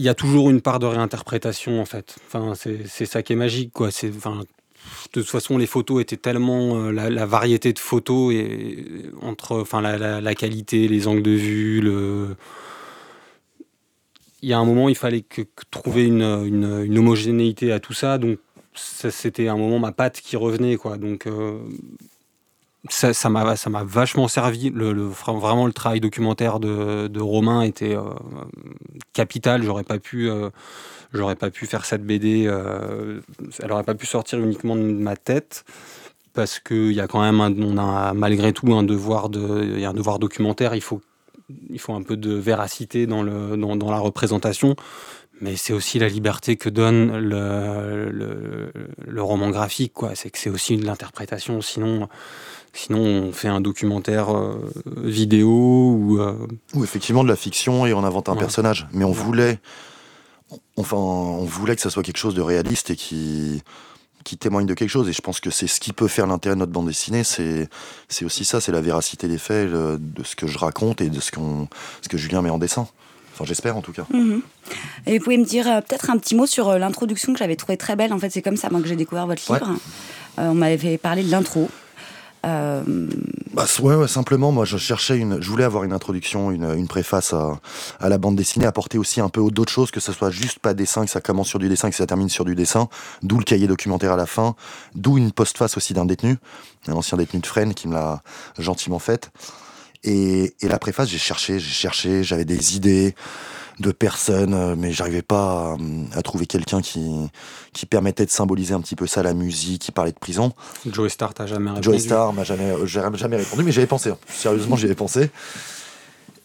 il 0.00 0.04
y 0.04 0.08
a 0.08 0.14
toujours 0.14 0.48
une 0.48 0.62
part 0.62 0.78
de 0.78 0.86
réinterprétation 0.86 1.78
en 1.78 1.84
fait. 1.84 2.16
Enfin, 2.26 2.54
c'est 2.54 3.04
ça 3.04 3.22
qui 3.22 3.34
est 3.34 3.36
magique 3.36 3.70
quoi. 3.70 3.88
Enfin, 4.16 4.40
de 4.40 5.20
toute 5.20 5.28
façon, 5.28 5.58
les 5.58 5.66
photos 5.66 6.00
étaient 6.00 6.16
tellement 6.16 6.76
euh, 6.76 6.90
la, 6.90 7.26
variété 7.26 7.74
de 7.74 7.78
photos 7.78 8.32
et 8.32 8.86
entre 9.20 9.60
enfin 9.60 9.82
la, 9.82 10.34
qualité, 10.34 10.88
les 10.88 11.06
angles 11.06 11.22
de 11.22 11.32
vue, 11.32 11.80
le 11.82 12.34
il 14.40 14.48
y 14.48 14.54
a 14.54 14.58
un 14.58 14.64
moment, 14.64 14.88
il 14.88 14.94
fallait 14.94 15.20
que, 15.20 15.42
trouver 15.70 16.06
une, 16.06 16.22
une, 16.22 16.98
homogénéité 16.98 17.70
à 17.70 17.78
tout 17.78 17.92
ça. 17.92 18.16
Donc, 18.16 18.38
c'était 18.74 19.48
un 19.48 19.58
moment 19.58 19.78
ma 19.78 19.92
patte 19.92 20.22
qui 20.22 20.34
revenait, 20.36 20.76
quoi. 20.76 20.96
Donc, 20.96 21.26
euh, 21.26 21.58
ça 22.88 23.28
m'a 23.28 23.56
ça 23.56 23.70
m'a 23.70 23.84
vachement 23.84 24.28
servi. 24.28 24.70
Le, 24.70 24.92
vraiment 24.92 25.66
le 25.66 25.72
travail 25.72 26.00
documentaire 26.00 26.60
de, 26.60 27.08
de 27.08 27.20
Romain 27.20 27.62
était 27.62 27.94
euh, 27.94 28.02
capital. 29.12 29.62
J'aurais 29.62 29.84
pas 29.84 29.98
pu 29.98 30.30
euh, 30.30 30.50
j'aurais 31.12 31.36
pas 31.36 31.50
pu 31.50 31.66
faire 31.66 31.84
cette 31.84 32.04
BD 32.04 32.46
euh, 32.46 33.20
elle 33.62 33.72
aurait 33.72 33.84
pas 33.84 33.94
pu 33.94 34.06
sortir 34.06 34.38
uniquement 34.38 34.76
de 34.76 34.82
ma 34.82 35.16
tête 35.16 35.64
parce 36.32 36.58
que 36.58 36.90
il 36.90 36.94
y 36.96 37.00
a 37.00 37.06
quand 37.06 37.20
même 37.20 37.40
un, 37.40 38.14
malgré 38.14 38.52
tout 38.52 38.72
un 38.72 38.82
devoir 38.82 39.28
de 39.28 39.78
y 39.78 39.84
a 39.84 39.90
un 39.90 39.94
devoir 39.94 40.18
documentaire. 40.18 40.74
Il 40.74 40.82
faut 40.82 41.02
il 41.68 41.80
faut 41.80 41.94
un 41.94 42.02
peu 42.02 42.16
de 42.16 42.32
véracité 42.32 43.06
dans 43.06 43.22
le 43.22 43.56
dans, 43.56 43.76
dans 43.76 43.90
la 43.90 43.98
représentation. 43.98 44.74
Mais 45.42 45.56
c'est 45.56 45.72
aussi 45.72 45.98
la 45.98 46.08
liberté 46.08 46.56
que 46.56 46.68
donne 46.68 47.16
le, 47.16 48.10
le, 48.10 48.70
le 49.06 49.22
roman 49.22 49.48
graphique 49.48 49.94
quoi. 49.94 50.14
C'est 50.14 50.28
que 50.30 50.38
c'est 50.38 50.50
aussi 50.50 50.76
de 50.76 50.84
l'interprétation 50.84 51.62
sinon 51.62 52.08
Sinon, 52.72 53.00
on 53.00 53.32
fait 53.32 53.48
un 53.48 53.60
documentaire 53.60 54.34
euh, 54.34 54.70
vidéo 55.02 55.48
ou. 55.48 56.20
Euh, 56.20 56.34
ou 56.74 56.84
effectivement 56.84 57.24
de 57.24 57.28
la 57.28 57.36
fiction 57.36 57.86
et 57.86 57.92
on 57.92 58.04
invente 58.04 58.28
un 58.28 58.36
personnage. 58.36 58.86
Mais 58.92 59.04
on 59.04 59.12
voulait. 59.12 59.58
enfin, 60.76 60.96
on 60.96 61.44
voulait 61.44 61.76
que 61.76 61.82
ça 61.82 61.90
soit 61.90 62.02
quelque 62.02 62.18
chose 62.18 62.34
de 62.34 62.42
réaliste 62.42 62.90
et 62.90 62.96
qui, 62.96 63.62
qui 64.24 64.36
témoigne 64.36 64.66
de 64.66 64.74
quelque 64.74 64.90
chose. 64.90 65.08
Et 65.08 65.12
je 65.12 65.20
pense 65.20 65.40
que 65.40 65.50
c'est 65.50 65.66
ce 65.66 65.80
qui 65.80 65.92
peut 65.92 66.08
faire 66.08 66.26
l'intérêt 66.26 66.54
de 66.54 66.60
notre 66.60 66.72
bande 66.72 66.86
dessinée. 66.86 67.24
C'est, 67.24 67.68
c'est 68.08 68.24
aussi 68.24 68.44
ça, 68.44 68.60
c'est 68.60 68.72
la 68.72 68.80
véracité 68.80 69.26
des 69.26 69.38
faits, 69.38 69.70
de 69.70 70.22
ce 70.24 70.36
que 70.36 70.46
je 70.46 70.58
raconte 70.58 71.00
et 71.00 71.10
de 71.10 71.20
ce, 71.20 71.32
qu'on, 71.32 71.68
ce 72.02 72.08
que 72.08 72.18
Julien 72.18 72.42
met 72.42 72.50
en 72.50 72.58
dessin. 72.58 72.86
Enfin, 73.40 73.46
j'espère 73.46 73.76
en 73.76 73.80
tout 73.80 73.92
cas. 73.92 74.04
Mhm. 74.12 74.42
Et 75.06 75.18
vous 75.18 75.24
pouvez 75.24 75.38
me 75.38 75.44
dire 75.44 75.66
euh, 75.66 75.80
peut-être 75.80 76.10
un 76.10 76.18
petit 76.18 76.34
mot 76.34 76.46
sur 76.46 76.68
euh, 76.68 76.78
l'introduction 76.78 77.32
que 77.32 77.38
j'avais 77.38 77.56
trouvé 77.56 77.76
très 77.78 77.96
belle. 77.96 78.12
En 78.12 78.18
fait, 78.18 78.28
c'est 78.28 78.42
comme 78.42 78.56
ça 78.56 78.68
moi, 78.70 78.80
que 78.82 78.86
j'ai 78.86 78.96
découvert 78.96 79.26
votre 79.26 79.42
livre. 79.50 79.76
Euh, 80.38 80.48
on 80.48 80.54
m'avait 80.54 80.98
parlé 80.98 81.22
de 81.22 81.30
l'intro. 81.30 81.70
Euh... 82.46 82.82
Bah, 83.52 83.66
ouais, 83.82 84.08
simplement, 84.08 84.52
moi, 84.52 84.64
je 84.64 84.76
cherchais 84.78 85.18
une, 85.18 85.42
je 85.42 85.50
voulais 85.50 85.64
avoir 85.64 85.84
une 85.84 85.92
introduction, 85.92 86.50
une, 86.50 86.72
une 86.76 86.88
préface 86.88 87.34
à, 87.34 88.08
la 88.08 88.18
bande 88.18 88.36
dessinée, 88.36 88.66
apporter 88.66 88.96
aussi 88.96 89.20
un 89.20 89.28
peu 89.28 89.42
d'autres 89.50 89.72
choses, 89.72 89.90
que 89.90 90.00
ce 90.00 90.12
soit 90.12 90.30
juste 90.30 90.58
pas 90.60 90.72
dessin, 90.72 91.04
que 91.04 91.10
ça 91.10 91.20
commence 91.20 91.48
sur 91.48 91.58
du 91.58 91.68
dessin, 91.68 91.90
que 91.90 91.96
ça 91.96 92.06
termine 92.06 92.28
sur 92.28 92.44
du 92.44 92.54
dessin, 92.54 92.88
d'où 93.22 93.38
le 93.38 93.44
cahier 93.44 93.66
documentaire 93.66 94.12
à 94.12 94.16
la 94.16 94.26
fin, 94.26 94.54
d'où 94.94 95.18
une 95.18 95.32
postface 95.32 95.76
aussi 95.76 95.94
d'un 95.94 96.04
détenu, 96.04 96.38
un 96.86 96.92
ancien 96.92 97.18
détenu 97.18 97.40
de 97.40 97.46
Fresnes 97.46 97.74
qui 97.74 97.88
me 97.88 97.94
l'a 97.94 98.22
gentiment 98.58 98.98
faite. 98.98 99.30
Et, 100.02 100.54
et 100.60 100.68
la 100.68 100.78
préface, 100.78 101.08
j'ai 101.08 101.18
cherché, 101.18 101.58
j'ai 101.58 101.72
cherché, 101.72 102.24
j'avais 102.24 102.46
des 102.46 102.76
idées, 102.76 103.14
de 103.80 103.92
personnes, 103.92 104.54
euh, 104.54 104.74
mais 104.76 104.92
j'arrivais 104.92 105.22
pas 105.22 105.76
à, 106.12 106.22
trouver 106.22 106.46
quelqu'un 106.46 106.80
qui, 106.80 107.28
qui 107.72 107.86
permettait 107.86 108.26
de 108.26 108.30
symboliser 108.30 108.74
un 108.74 108.80
petit 108.80 108.96
peu 108.96 109.06
ça, 109.06 109.22
la 109.22 109.34
musique, 109.34 109.82
qui 109.82 109.92
parlait 109.92 110.12
de 110.12 110.18
prison. 110.18 110.52
Joey 110.86 111.08
Star, 111.08 111.34
t'as 111.34 111.46
jamais 111.46 111.70
répondu 111.70 111.84
Joey 111.84 111.98
Star 111.98 112.32
m'a 112.32 112.44
jamais, 112.44 112.70
euh, 112.70 112.86
jamais 112.86 113.36
répondu, 113.36 113.62
mais 113.62 113.72
j'y 113.72 113.78
avais 113.78 113.86
pensé. 113.86 114.10
Hein. 114.10 114.18
Sérieusement, 114.28 114.76
j'y 114.76 114.84
avais 114.84 114.94
pensé. 114.94 115.30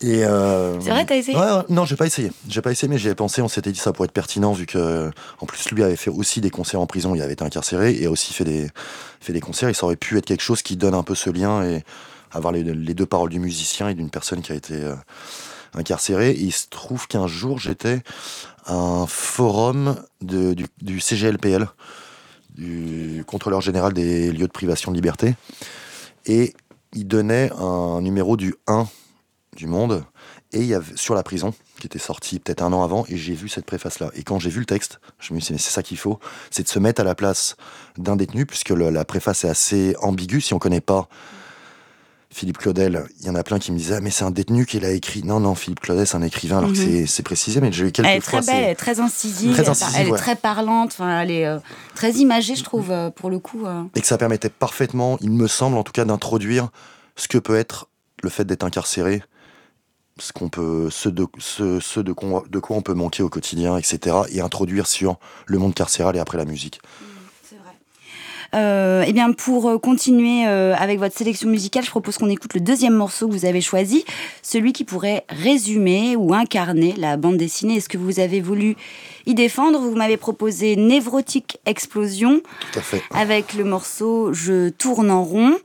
Et 0.01 0.25
euh... 0.25 0.79
C'est 0.81 0.89
vrai, 0.89 1.05
t'as 1.05 1.15
essayé? 1.15 1.37
Ouais, 1.37 1.47
Non, 1.69 1.85
j'ai 1.85 1.95
pas 1.95 2.05
essayé. 2.05 2.31
J'ai 2.49 2.61
pas 2.61 2.71
essayé, 2.71 2.89
mais 2.89 2.97
j'y 2.97 3.07
avais 3.07 3.15
pensé. 3.15 3.41
On 3.41 3.47
s'était 3.47 3.71
dit 3.71 3.79
ça 3.79 3.93
pourrait 3.93 4.07
être 4.07 4.11
pertinent 4.11 4.53
vu 4.53 4.65
que, 4.65 5.09
en 5.39 5.45
plus, 5.45 5.71
lui 5.71 5.83
avait 5.83 5.95
fait 5.95 6.09
aussi 6.09 6.41
des 6.41 6.49
concerts 6.49 6.81
en 6.81 6.85
prison. 6.85 7.15
Il 7.15 7.21
avait 7.21 7.33
été 7.33 7.43
incarcéré 7.43 7.95
et 7.95 8.05
a 8.05 8.11
aussi 8.11 8.33
fait 8.33 8.43
des, 8.43 8.67
fait 9.19 9.33
des 9.33 9.39
concerts. 9.39 9.69
Et 9.69 9.73
ça 9.73 9.85
aurait 9.85 9.95
pu 9.95 10.17
être 10.17 10.25
quelque 10.25 10.43
chose 10.43 10.61
qui 10.61 10.75
donne 10.75 10.93
un 10.93 11.03
peu 11.03 11.15
ce 11.15 11.29
lien 11.29 11.63
et 11.63 11.83
avoir 12.31 12.51
les, 12.53 12.63
les 12.63 12.93
deux 12.93 13.05
paroles 13.05 13.29
du 13.29 13.39
musicien 13.39 13.89
et 13.89 13.93
d'une 13.93 14.09
personne 14.09 14.41
qui 14.41 14.51
a 14.51 14.55
été 14.55 14.73
euh, 14.75 14.95
incarcéré. 15.75 16.31
il 16.31 16.51
se 16.51 16.67
trouve 16.67 17.07
qu'un 17.07 17.27
jour, 17.27 17.59
j'étais 17.59 18.01
à 18.65 18.73
un 18.73 19.07
forum 19.07 19.95
du, 20.21 20.99
CGLPL, 20.99 21.67
du 22.55 23.23
contrôleur 23.27 23.61
général 23.61 23.93
des 23.93 24.31
lieux 24.31 24.47
de 24.47 24.51
privation 24.51 24.91
de 24.91 24.95
liberté. 24.95 25.35
Et 26.25 26.53
il 26.93 27.07
donnait 27.07 27.51
un 27.59 28.01
numéro 28.01 28.37
du 28.37 28.55
1 28.67 28.87
du 29.55 29.67
Monde, 29.67 30.03
et 30.51 30.59
il 30.59 30.65
y 30.65 30.73
avait, 30.73 30.95
sur 30.95 31.15
la 31.15 31.23
prison, 31.23 31.53
qui 31.79 31.87
était 31.87 31.99
sorti 31.99 32.39
peut-être 32.39 32.61
un 32.61 32.73
an 32.73 32.83
avant, 32.83 33.05
et 33.07 33.17
j'ai 33.17 33.33
vu 33.33 33.49
cette 33.49 33.65
préface-là. 33.65 34.09
Et 34.15 34.23
quand 34.23 34.39
j'ai 34.39 34.49
vu 34.49 34.59
le 34.59 34.65
texte, 34.65 34.99
je 35.19 35.33
me 35.33 35.39
suis 35.39 35.47
dit, 35.47 35.53
mais 35.53 35.59
c'est 35.59 35.71
ça 35.71 35.83
qu'il 35.83 35.97
faut, 35.97 36.19
c'est 36.51 36.63
de 36.63 36.67
se 36.67 36.79
mettre 36.79 37.01
à 37.01 37.03
la 37.03 37.15
place 37.15 37.55
d'un 37.97 38.15
détenu, 38.15 38.45
puisque 38.45 38.69
la 38.69 39.05
préface 39.05 39.43
est 39.43 39.49
assez 39.49 39.95
ambiguë 40.01 40.41
si 40.41 40.53
on 40.53 40.57
ne 40.57 40.61
connaît 40.61 40.81
pas 40.81 41.07
Philippe 42.35 42.57
Claudel, 42.57 43.05
il 43.21 43.27
y 43.27 43.29
en 43.29 43.35
a 43.35 43.43
plein 43.43 43.59
qui 43.59 43.71
me 43.71 43.77
disaient 43.77 43.95
ah, 43.95 44.01
mais 44.01 44.09
c'est 44.09 44.25
un 44.25 44.31
détenu 44.31 44.65
qui 44.65 44.77
l'a 44.81 44.91
écrit. 44.91 45.23
Non 45.23 45.39
non, 45.39 45.55
Philippe 45.55 45.79
Claudel 45.79 46.05
c'est 46.05 46.17
un 46.17 46.21
écrivain 46.21 46.57
alors 46.57 46.73
que 46.73 46.77
mhm. 46.77 47.07
c'est 47.07 47.23
précisé 47.23 47.61
mais 47.61 47.71
j'ai 47.71 47.85
eu 47.85 47.91
quelques 47.93 48.09
Elle 48.09 48.17
est 48.17 48.19
très 48.19 48.41
belle, 48.41 48.55
elle 48.55 48.69
est 48.71 48.75
très 48.75 48.99
incisive, 48.99 49.57
elle, 49.95 50.09
est 50.09 50.17
très 50.17 50.35
parlante, 50.35 50.89
enfin 50.91 51.21
elle 51.21 51.31
est 51.31 51.45
euh, 51.45 51.59
très 51.95 52.11
imagée 52.15 52.55
je 52.55 52.63
trouve 52.65 52.91
euh, 52.91 53.09
pour 53.09 53.29
le 53.29 53.39
coup. 53.39 53.65
Euh. 53.65 53.83
Et 53.95 54.01
que 54.01 54.07
ça 54.07 54.17
permettait 54.17 54.49
parfaitement, 54.49 55.17
il 55.21 55.31
me 55.31 55.47
semble 55.47 55.77
en 55.77 55.83
tout 55.83 55.93
cas 55.93 56.03
d'introduire 56.03 56.71
ce 57.15 57.29
que 57.29 57.37
peut 57.37 57.55
être 57.55 57.87
le 58.21 58.29
fait 58.29 58.43
d'être 58.43 58.65
incarcéré, 58.65 59.23
ce 60.19 60.33
qu'on 60.33 60.49
peut, 60.49 60.89
ce 60.91 61.07
de, 61.07 61.25
ce, 61.39 62.01
de, 62.01 62.11
quoi, 62.11 62.43
de 62.49 62.59
quoi 62.59 62.75
on 62.75 62.81
peut 62.81 62.93
manquer 62.93 63.23
au 63.23 63.29
quotidien, 63.29 63.77
etc. 63.77 64.13
Et 64.31 64.41
introduire 64.41 64.87
sur 64.87 65.19
le 65.45 65.57
monde 65.57 65.73
carcéral 65.73 66.17
et 66.17 66.19
après 66.19 66.37
la 66.37 66.45
musique. 66.45 66.81
Euh, 66.83 67.14
eh 68.55 69.13
bien, 69.13 69.31
pour 69.31 69.67
euh, 69.69 69.77
continuer 69.77 70.47
euh, 70.47 70.73
avec 70.77 70.99
votre 70.99 71.15
sélection 71.17 71.49
musicale, 71.49 71.83
je 71.83 71.89
propose 71.89 72.17
qu'on 72.17 72.29
écoute 72.29 72.53
le 72.53 72.59
deuxième 72.59 72.93
morceau 72.93 73.27
que 73.27 73.33
vous 73.33 73.45
avez 73.45 73.61
choisi, 73.61 74.05
celui 74.41 74.73
qui 74.73 74.83
pourrait 74.83 75.25
résumer 75.29 76.15
ou 76.15 76.33
incarner 76.33 76.93
la 76.97 77.17
bande 77.17 77.37
dessinée. 77.37 77.75
Est-ce 77.75 77.89
que 77.89 77.97
vous 77.97 78.19
avez 78.19 78.41
voulu 78.41 78.75
y 79.25 79.33
défendre? 79.35 79.79
Vous 79.79 79.95
m'avez 79.95 80.17
proposé 80.17 80.75
Névrotique 80.75 81.57
Explosion, 81.65 82.41
Tout 82.71 82.79
à 82.79 82.81
fait. 82.81 83.01
avec 83.13 83.53
le 83.53 83.63
morceau 83.63 84.33
Je 84.33 84.69
tourne 84.69 85.11
en 85.11 85.23
rond. 85.23 85.57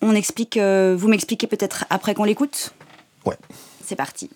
On 0.00 0.14
explique, 0.14 0.58
vous 0.58 1.08
m'expliquez 1.08 1.46
peut-être 1.46 1.84
après 1.88 2.14
qu'on 2.14 2.24
l'écoute? 2.24 2.74
Ouais. 3.24 3.36
C'est 3.84 3.96
parti. 3.96 4.30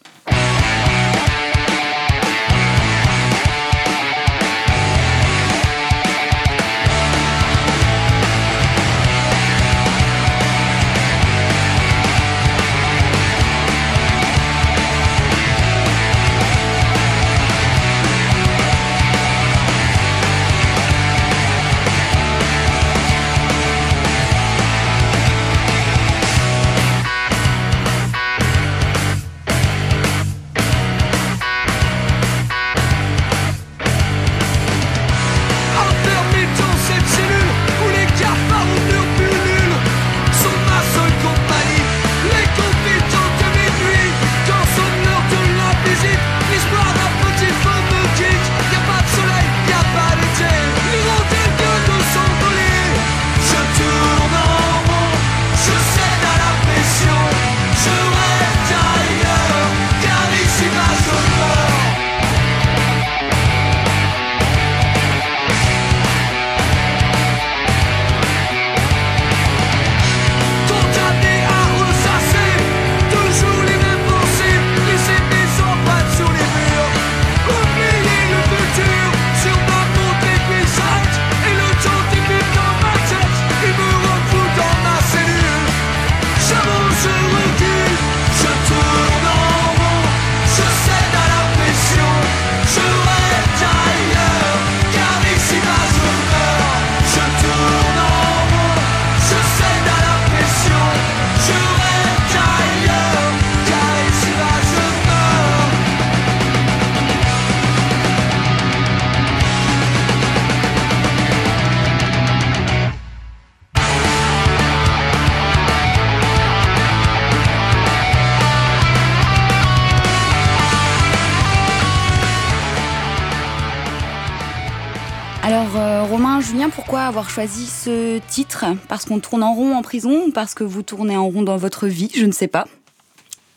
Pourquoi 127.06 127.20
avoir 127.20 127.30
choisi 127.30 127.66
ce 127.66 128.18
titre 128.28 128.64
Parce 128.88 129.04
qu'on 129.04 129.20
tourne 129.20 129.44
en 129.44 129.54
rond 129.54 129.76
en 129.76 129.82
prison 129.82 130.24
ou 130.26 130.32
parce 130.32 130.54
que 130.54 130.64
vous 130.64 130.82
tournez 130.82 131.16
en 131.16 131.28
rond 131.28 131.42
dans 131.42 131.56
votre 131.56 131.86
vie 131.86 132.10
Je 132.12 132.24
ne 132.24 132.32
sais 132.32 132.48
pas. 132.48 132.66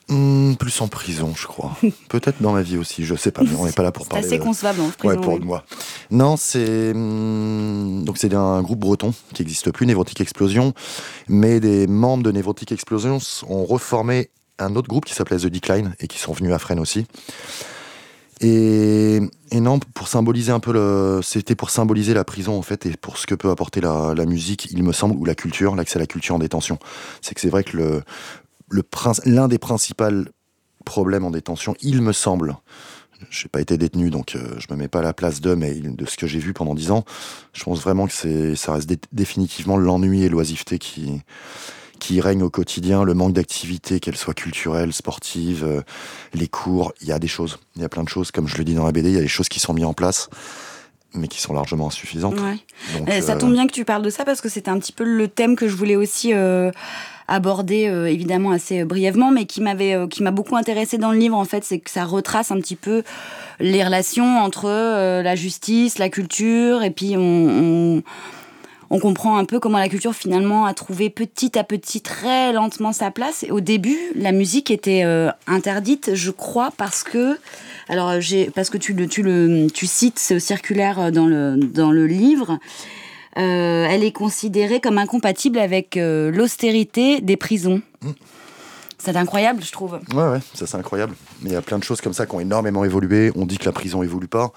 Hmm, 0.07 0.53
plus 0.53 0.79
en 0.81 0.87
prison, 0.87 1.33
je 1.35 1.47
crois. 1.47 1.75
Peut-être 2.09 2.43
dans 2.43 2.51
ma 2.51 2.61
vie 2.61 2.77
aussi, 2.77 3.05
je 3.05 3.15
sais 3.15 3.31
pas. 3.31 3.41
Mais 3.41 3.55
on 3.57 3.65
n'est 3.65 3.71
pas 3.71 3.81
là 3.81 3.91
pour 3.91 4.07
parler. 4.07 4.21
C'est 4.21 4.35
assez 4.35 4.43
concevable 4.43 4.81
en 4.81 4.89
prison. 4.89 5.15
Ouais, 5.15 5.19
pour 5.19 5.39
moi. 5.39 5.63
Non, 6.11 6.37
c'est 6.37 6.93
hmm, 6.93 8.03
donc 8.03 8.19
c'est 8.19 8.31
un 8.35 8.61
groupe 8.61 8.79
breton 8.79 9.15
qui 9.33 9.41
n'existe 9.41 9.71
plus, 9.71 9.87
Névrotique 9.87 10.21
Explosion, 10.21 10.75
mais 11.27 11.59
des 11.59 11.87
membres 11.87 12.23
de 12.23 12.31
Névrotique 12.31 12.71
Explosion 12.71 13.17
ont 13.47 13.65
reformé 13.65 14.29
un 14.59 14.75
autre 14.75 14.89
groupe 14.89 15.05
qui 15.05 15.15
s'appelait 15.15 15.37
The 15.37 15.47
Decline 15.47 15.95
et 15.99 16.07
qui 16.07 16.19
sont 16.19 16.33
venus 16.33 16.53
à 16.53 16.59
Fresnes 16.59 16.79
aussi. 16.79 17.07
Et, 18.41 19.19
non, 19.53 19.79
pour 19.79 20.07
symboliser 20.07 20.51
un 20.51 20.59
peu 20.59 20.71
le. 20.71 21.19
C'était 21.23 21.55
pour 21.55 21.69
symboliser 21.69 22.13
la 22.13 22.23
prison, 22.23 22.57
en 22.57 22.61
fait, 22.61 22.85
et 22.85 22.95
pour 22.95 23.17
ce 23.17 23.27
que 23.27 23.35
peut 23.35 23.49
apporter 23.49 23.81
la, 23.81 24.25
musique, 24.25 24.69
il 24.71 24.83
me 24.83 24.93
semble, 24.93 25.15
ou 25.15 25.25
la 25.25 25.35
culture, 25.35 25.75
l'accès 25.75 25.97
à 25.97 25.99
la 25.99 26.07
culture 26.07 26.35
en 26.35 26.39
détention. 26.39 26.79
C'est 27.21 27.35
que 27.35 27.41
c'est 27.41 27.49
vrai 27.49 27.63
que 27.63 27.75
le, 27.75 28.03
le 28.69 28.83
l'un 29.25 29.47
des 29.47 29.57
principaux 29.57 30.05
problèmes 30.85 31.25
en 31.25 31.31
détention, 31.31 31.75
il 31.81 32.01
me 32.01 32.13
semble, 32.13 32.55
je 33.29 33.43
n'ai 33.43 33.49
pas 33.49 33.61
été 33.61 33.77
détenu, 33.77 34.09
donc 34.09 34.35
euh, 34.35 34.55
je 34.57 34.73
me 34.73 34.77
mets 34.77 34.87
pas 34.87 34.99
à 34.99 35.03
la 35.03 35.13
place 35.13 35.41
d'eux, 35.41 35.55
mais 35.55 35.73
de 35.73 36.05
ce 36.05 36.17
que 36.17 36.25
j'ai 36.25 36.39
vu 36.39 36.53
pendant 36.53 36.73
dix 36.73 36.91
ans, 36.91 37.03
je 37.53 37.63
pense 37.63 37.81
vraiment 37.81 38.07
que 38.07 38.55
ça 38.55 38.73
reste 38.73 38.89
définitivement 39.11 39.77
l'ennui 39.77 40.23
et 40.23 40.29
l'oisiveté 40.29 40.79
qui, 40.79 41.21
qui 41.99 42.21
règne 42.21 42.43
au 42.43 42.49
quotidien, 42.49 43.03
le 43.03 43.13
manque 43.13 43.33
d'activité, 43.33 43.99
qu'elle 43.99 44.15
soit 44.15 44.33
culturelle, 44.33 44.93
sportive, 44.93 45.63
euh, 45.63 45.81
les 46.33 46.47
cours, 46.47 46.93
il 47.01 47.07
y 47.07 47.11
a 47.11 47.19
des 47.19 47.27
choses, 47.27 47.59
il 47.75 47.81
y 47.81 47.85
a 47.85 47.89
plein 47.89 48.03
de 48.03 48.09
choses, 48.09 48.31
comme 48.31 48.47
je 48.47 48.57
le 48.57 48.63
dis 48.63 48.73
dans 48.73 48.85
la 48.85 48.91
BD, 48.91 49.09
il 49.09 49.15
y 49.15 49.19
a 49.19 49.21
des 49.21 49.27
choses 49.27 49.49
qui 49.49 49.59
sont 49.59 49.73
mises 49.73 49.85
en 49.85 49.93
place 49.93 50.29
mais 51.15 51.27
qui 51.27 51.41
sont 51.41 51.53
largement 51.53 51.87
insuffisantes. 51.87 52.35
Euh, 53.07 53.21
ça 53.21 53.35
tombe 53.35 53.53
bien 53.53 53.65
que 53.65 53.71
tu 53.71 53.83
parles 53.83 54.03
de 54.03 54.11
ça 54.11 54.25
parce 54.25 54.41
que 54.41 54.47
c'était 54.47 54.69
un 54.69 54.77
petit 54.77 54.91
peu 54.91 55.03
le 55.03 55.27
thème 55.27 55.55
que 55.55 55.67
je 55.67 55.75
voulais 55.75 55.95
aussi 55.95 56.31
abordé 57.29 57.87
euh, 57.87 58.05
évidemment 58.07 58.51
assez 58.51 58.83
brièvement, 58.83 59.31
mais 59.31 59.45
qui 59.45 59.61
m'avait, 59.61 59.93
euh, 59.93 60.07
qui 60.07 60.23
m'a 60.23 60.31
beaucoup 60.31 60.55
intéressé 60.55 60.97
dans 60.97 61.11
le 61.11 61.17
livre 61.17 61.37
en 61.37 61.45
fait, 61.45 61.63
c'est 61.63 61.79
que 61.79 61.89
ça 61.89 62.03
retrace 62.03 62.51
un 62.51 62.57
petit 62.57 62.75
peu 62.75 63.03
les 63.59 63.83
relations 63.83 64.39
entre 64.39 64.65
euh, 64.65 65.21
la 65.21 65.35
justice, 65.35 65.99
la 65.99 66.09
culture, 66.09 66.83
et 66.83 66.91
puis 66.91 67.15
on, 67.15 67.21
on 67.21 68.03
comprend 68.97 69.37
un 69.37 69.45
peu 69.45 69.59
comment 69.59 69.77
la 69.77 69.89
culture 69.89 70.15
finalement 70.15 70.65
a 70.65 70.73
trouvé 70.73 71.11
petit 71.11 71.59
à 71.59 71.63
petit 71.63 72.01
très 72.01 72.51
lentement 72.53 72.91
sa 72.93 73.11
place. 73.11 73.43
Et 73.43 73.51
au 73.51 73.59
début, 73.59 73.99
la 74.15 74.31
musique 74.31 74.71
était 74.71 75.03
interdite, 75.45 76.15
je 76.15 76.31
crois, 76.31 76.71
parce 76.75 77.03
que 77.03 77.37
alors 77.87 78.19
j'ai 78.19 78.49
parce 78.49 78.71
que 78.71 78.79
tu 78.79 78.93
le 78.93 79.07
tu 79.07 79.21
le 79.21 79.67
tu 79.71 79.85
cites 79.85 80.17
ce 80.17 80.39
circulaire 80.39 81.11
dans 81.11 81.27
le 81.27 81.57
dans 81.57 81.91
le 81.91 82.07
livre. 82.07 82.57
Euh, 83.37 83.85
elle 83.89 84.03
est 84.03 84.11
considérée 84.11 84.81
comme 84.81 84.97
incompatible 84.97 85.59
avec 85.59 85.97
euh, 85.97 86.31
l'austérité 86.31 87.21
des 87.21 87.37
prisons. 87.37 87.81
Mm. 88.01 88.11
C'est 88.97 89.15
incroyable, 89.15 89.63
je 89.63 89.71
trouve. 89.71 89.99
Ouais, 90.13 90.27
ouais, 90.27 90.39
ça 90.53 90.67
c'est 90.67 90.75
incroyable. 90.75 91.15
Mais 91.41 91.51
il 91.51 91.53
y 91.53 91.55
a 91.55 91.61
plein 91.61 91.79
de 91.79 91.83
choses 91.83 92.01
comme 92.01 92.13
ça 92.13 92.25
qui 92.25 92.35
ont 92.35 92.41
énormément 92.41 92.83
évolué. 92.83 93.31
On 93.35 93.45
dit 93.45 93.57
que 93.57 93.65
la 93.65 93.71
prison 93.71 94.03
évolue 94.03 94.27
pas. 94.27 94.51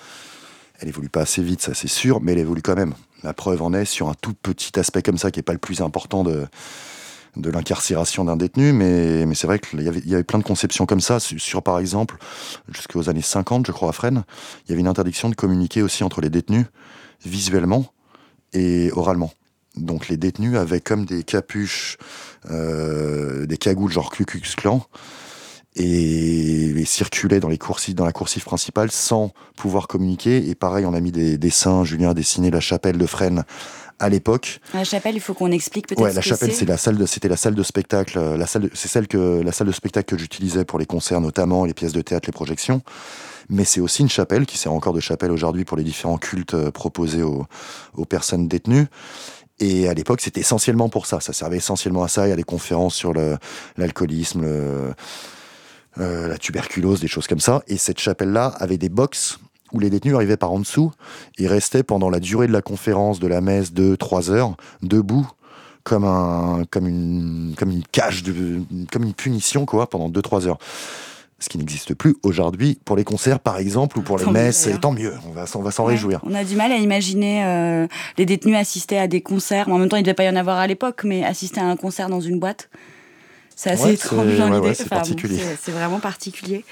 Elle 0.81 0.89
évolue 0.89 1.11
pas 1.11 1.21
assez 1.21 1.43
vite, 1.43 1.61
ça 1.63 1.75
c'est 1.75 1.89
sûr, 1.89 2.21
mais 2.21 2.33
elle 2.33 2.41
évolue 2.41 2.63
quand 2.63 2.75
même. 2.75 2.95
La 3.23 3.33
preuve 3.33 3.63
en 3.63 3.73
est 3.73 3.85
sur 3.85 4.09
un 4.09 4.15
tout 4.15 4.35
petit 4.35 4.79
aspect 4.79 5.03
comme 5.03 5.19
ça 5.19 5.31
qui 5.31 5.41
est 5.41 5.45
pas 5.45 5.53
le 5.53 5.59
plus 5.59 5.81
important 5.81 6.25
de, 6.25 6.47
de 7.37 7.51
l'incarcération 7.51 8.25
d'un 8.25 8.37
détenu, 8.37 8.73
mais, 8.73 9.25
mais 9.27 9.35
c'est 9.35 9.47
vrai 9.47 9.59
qu'il 9.59 9.81
y 9.83 10.15
avait, 10.15 10.25
plein 10.25 10.39
de 10.39 10.45
conceptions 10.45 10.87
comme 10.87 11.01
ça. 11.01 11.19
Sur, 11.21 11.63
par 11.63 11.79
exemple, 11.79 12.17
jusqu'aux 12.69 13.09
années 13.09 13.23
50, 13.23 13.67
je 13.67 13.73
crois, 13.73 13.91
à 13.91 13.93
Fresnes, 13.93 14.25
il 14.65 14.71
y 14.71 14.73
avait 14.73 14.81
une 14.81 14.89
interdiction 14.89 15.29
de 15.29 15.35
communiquer 15.35 15.83
aussi 15.83 16.05
entre 16.05 16.21
les 16.21 16.31
détenus 16.31 16.67
visuellement 17.25 17.87
et 18.53 18.91
oralement. 18.93 19.33
Donc 19.77 20.09
les 20.09 20.19
détenus 20.19 20.57
avaient 20.57 20.81
comme 20.81 21.07
des 21.07 21.23
capuches, 21.23 21.97
euh, 22.51 23.47
des 23.47 23.57
cagoules 23.57 23.91
genre 23.91 24.11
Ku 24.11 24.27
Klux 24.27 24.43
et, 25.77 26.85
circulaient 26.85 27.41
dans, 27.41 27.49
les 27.49 27.59
coursives, 27.59 27.95
dans 27.95 28.05
la 28.05 28.13
coursive 28.13 28.45
principale 28.45 28.91
sans 28.91 29.33
pouvoir 29.57 29.87
communiquer. 29.87 30.49
Et 30.49 30.55
pareil, 30.55 30.85
on 30.85 30.95
a 30.95 31.01
mis 31.01 31.13
des 31.13 31.39
dessins, 31.39 31.85
Julien 31.85 32.11
a 32.11 32.15
dessiné 32.15 32.51
la 32.51 32.61
chapelle 32.61 32.99
de 32.99 33.07
Fresnes 33.07 33.45
à 33.99 34.09
l'époque. 34.09 34.61
La 34.75 34.85
chapelle, 34.85 35.15
il 35.15 35.21
faut 35.21 35.33
qu'on 35.33 35.53
explique 35.53 35.87
peut-être. 35.87 36.03
Ouais, 36.03 36.13
la 36.13 36.21
chapelle, 36.21 36.53
c'est 36.53 36.67
la 36.67 36.77
salle 36.77 36.97
de, 36.97 37.07
c'était 37.07 37.29
la 37.29 37.37
salle 37.37 37.55
de 37.55 37.63
spectacle, 37.63 38.19
la 38.19 38.47
salle, 38.47 38.69
c'est 38.75 38.89
celle 38.89 39.07
que 39.07 39.41
la 39.43 39.53
salle 39.53 39.69
de 39.69 39.73
spectacle 39.73 40.17
que 40.17 40.21
j'utilisais 40.21 40.65
pour 40.65 40.79
les 40.79 40.87
concerts 40.87 41.21
notamment, 41.21 41.65
les 41.65 41.75
pièces 41.75 41.93
de 41.93 42.03
théâtre, 42.03 42.29
les 42.29 42.33
projections 42.33 42.83
mais 43.49 43.65
c'est 43.65 43.81
aussi 43.81 44.03
une 44.03 44.09
chapelle 44.09 44.47
qui 44.47 44.57
sert 44.57 44.73
encore 44.73 44.93
de 44.93 45.01
chapelle 45.01 45.31
aujourd'hui 45.31 45.65
pour 45.65 45.77
les 45.77 45.85
différents 45.85 46.19
cultes 46.19 46.55
euh, 46.55 46.71
proposés 46.71 47.23
aux, 47.23 47.47
personnes 48.09 48.49
détenues. 48.49 48.87
Et 49.59 49.89
à 49.89 49.95
l'époque, 49.95 50.21
c'était 50.21 50.41
essentiellement 50.41 50.89
pour 50.89 51.07
ça. 51.07 51.21
Ça 51.21 51.33
servait 51.33 51.59
essentiellement 51.59 52.03
à 52.03 52.09
ça. 52.09 52.27
Il 52.27 52.31
y 52.31 52.33
a 52.33 52.37
des 52.37 52.43
conférences 52.43 52.95
sur 52.95 53.13
l'alcoolisme, 53.77 54.45
euh, 55.99 56.29
la 56.29 56.39
tuberculose, 56.39 57.01
des 57.01 57.09
choses 57.09 57.27
comme 57.27 57.41
ça. 57.41 57.63
Et 57.69 57.77
cette 57.77 57.99
chapelle-là 57.99 58.47
avait 58.59 58.79
des 58.79 58.89
box 58.89 59.39
où 59.73 59.79
les 59.79 59.91
détenus 59.91 60.15
arrivaient 60.15 60.37
par 60.37 60.53
en 60.53 60.59
dessous 60.59 60.93
et 61.39 61.47
restaient 61.47 61.83
pendant 61.83 62.11
la 62.11 62.21
durée 62.21 62.47
de 62.47 62.53
la 62.53 62.63
conférence, 62.63 63.21
de 63.21 63.27
la 63.27 63.41
messe, 63.41 63.73
de 63.73 63.97
trois 63.97 64.31
heures, 64.31 64.55
debout, 64.83 65.27
comme, 65.83 66.05
un, 66.05 66.65
comme, 66.71 66.87
une, 66.87 67.55
comme 67.59 67.71
une 67.71 67.83
cage, 67.91 68.23
de, 68.23 68.63
comme 68.93 69.05
une 69.05 69.15
punition, 69.15 69.65
quoi, 69.67 69.89
pendant 69.89 70.09
deux, 70.09 70.23
trois 70.23 70.47
heures 70.47 70.59
ce 71.43 71.49
qui 71.49 71.59
n'existe 71.59 71.95
plus 71.95 72.15
aujourd'hui 72.23 72.79
pour 72.85 72.97
les 72.97 73.05
concerts, 73.05 73.41
par 73.41 73.59
exemple, 73.59 73.99
ou 73.99 74.03
pour 74.03 74.17
les 74.17 74.27
messes, 74.27 74.67
et 74.67 74.79
tant 74.79 74.93
mieux, 74.93 75.13
on 75.29 75.33
va, 75.33 75.45
on 75.55 75.63
va 75.63 75.71
s'en 75.71 75.85
réjouir. 75.85 76.21
On 76.25 76.35
a 76.35 76.45
du 76.45 76.55
mal 76.55 76.73
à 76.73 76.77
imaginer 76.77 77.45
euh, 77.45 77.87
les 78.17 78.27
détenus 78.27 78.57
assister 78.57 78.99
à 78.99 79.09
des 79.09 79.21
concerts. 79.21 79.69
en 79.69 79.79
même 79.79 79.89
temps, 79.89 79.97
il 79.97 80.01
ne 80.03 80.05
devait 80.05 80.15
pas 80.15 80.25
y 80.25 80.29
en 80.29 80.37
avoir 80.37 80.59
à 80.59 80.67
l'époque, 80.67 81.03
mais 81.05 81.25
assister 81.25 81.61
à 81.61 81.67
un 81.67 81.77
concert 81.77 82.09
dans 82.09 82.21
une 82.21 82.39
boîte, 82.39 82.71
c'est 83.63 83.71
assez 83.71 83.93
étrange 83.93 84.37
dans 84.37 84.51
l'idée. 84.51 84.75
c'est 84.75 84.89
particulier. 84.89 85.39
c'est 85.61 85.73
vraiment 85.73 86.01
particulier. 86.01 86.65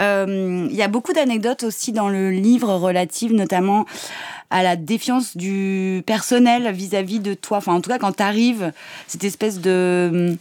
Euh, 0.00 0.66
il 0.70 0.76
y 0.76 0.82
a 0.82 0.88
beaucoup 0.88 1.12
d'anecdotes 1.12 1.64
aussi 1.64 1.92
dans 1.92 2.08
le 2.08 2.30
livre 2.30 2.72
relatives 2.74 3.34
notamment 3.34 3.84
à 4.48 4.62
la 4.62 4.76
défiance 4.76 5.36
du 5.36 6.02
personnel 6.06 6.72
vis-à-vis 6.72 7.18
-vis 7.18 7.22
de 7.22 7.34
toi. 7.34 7.58
Enfin, 7.58 7.74
en 7.74 7.80
tout 7.82 7.90
cas, 7.90 7.98
quand 7.98 8.16
tu 8.16 8.22
arrives, 8.22 8.72
cette 9.06 9.24
espèce 9.24 9.60
de 9.60 10.36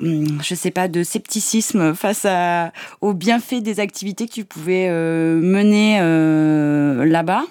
Hum, 0.00 0.42
je 0.42 0.54
sais 0.54 0.70
pas, 0.70 0.88
de 0.88 1.02
scepticisme 1.04 1.94
face 1.94 2.24
à, 2.24 2.72
aux 3.00 3.14
bienfaits 3.14 3.62
des 3.62 3.78
activités 3.78 4.26
que 4.26 4.32
tu 4.32 4.44
pouvais 4.44 4.88
euh, 4.88 5.40
mener 5.40 5.98
euh, 6.00 7.04
là-bas. 7.04 7.44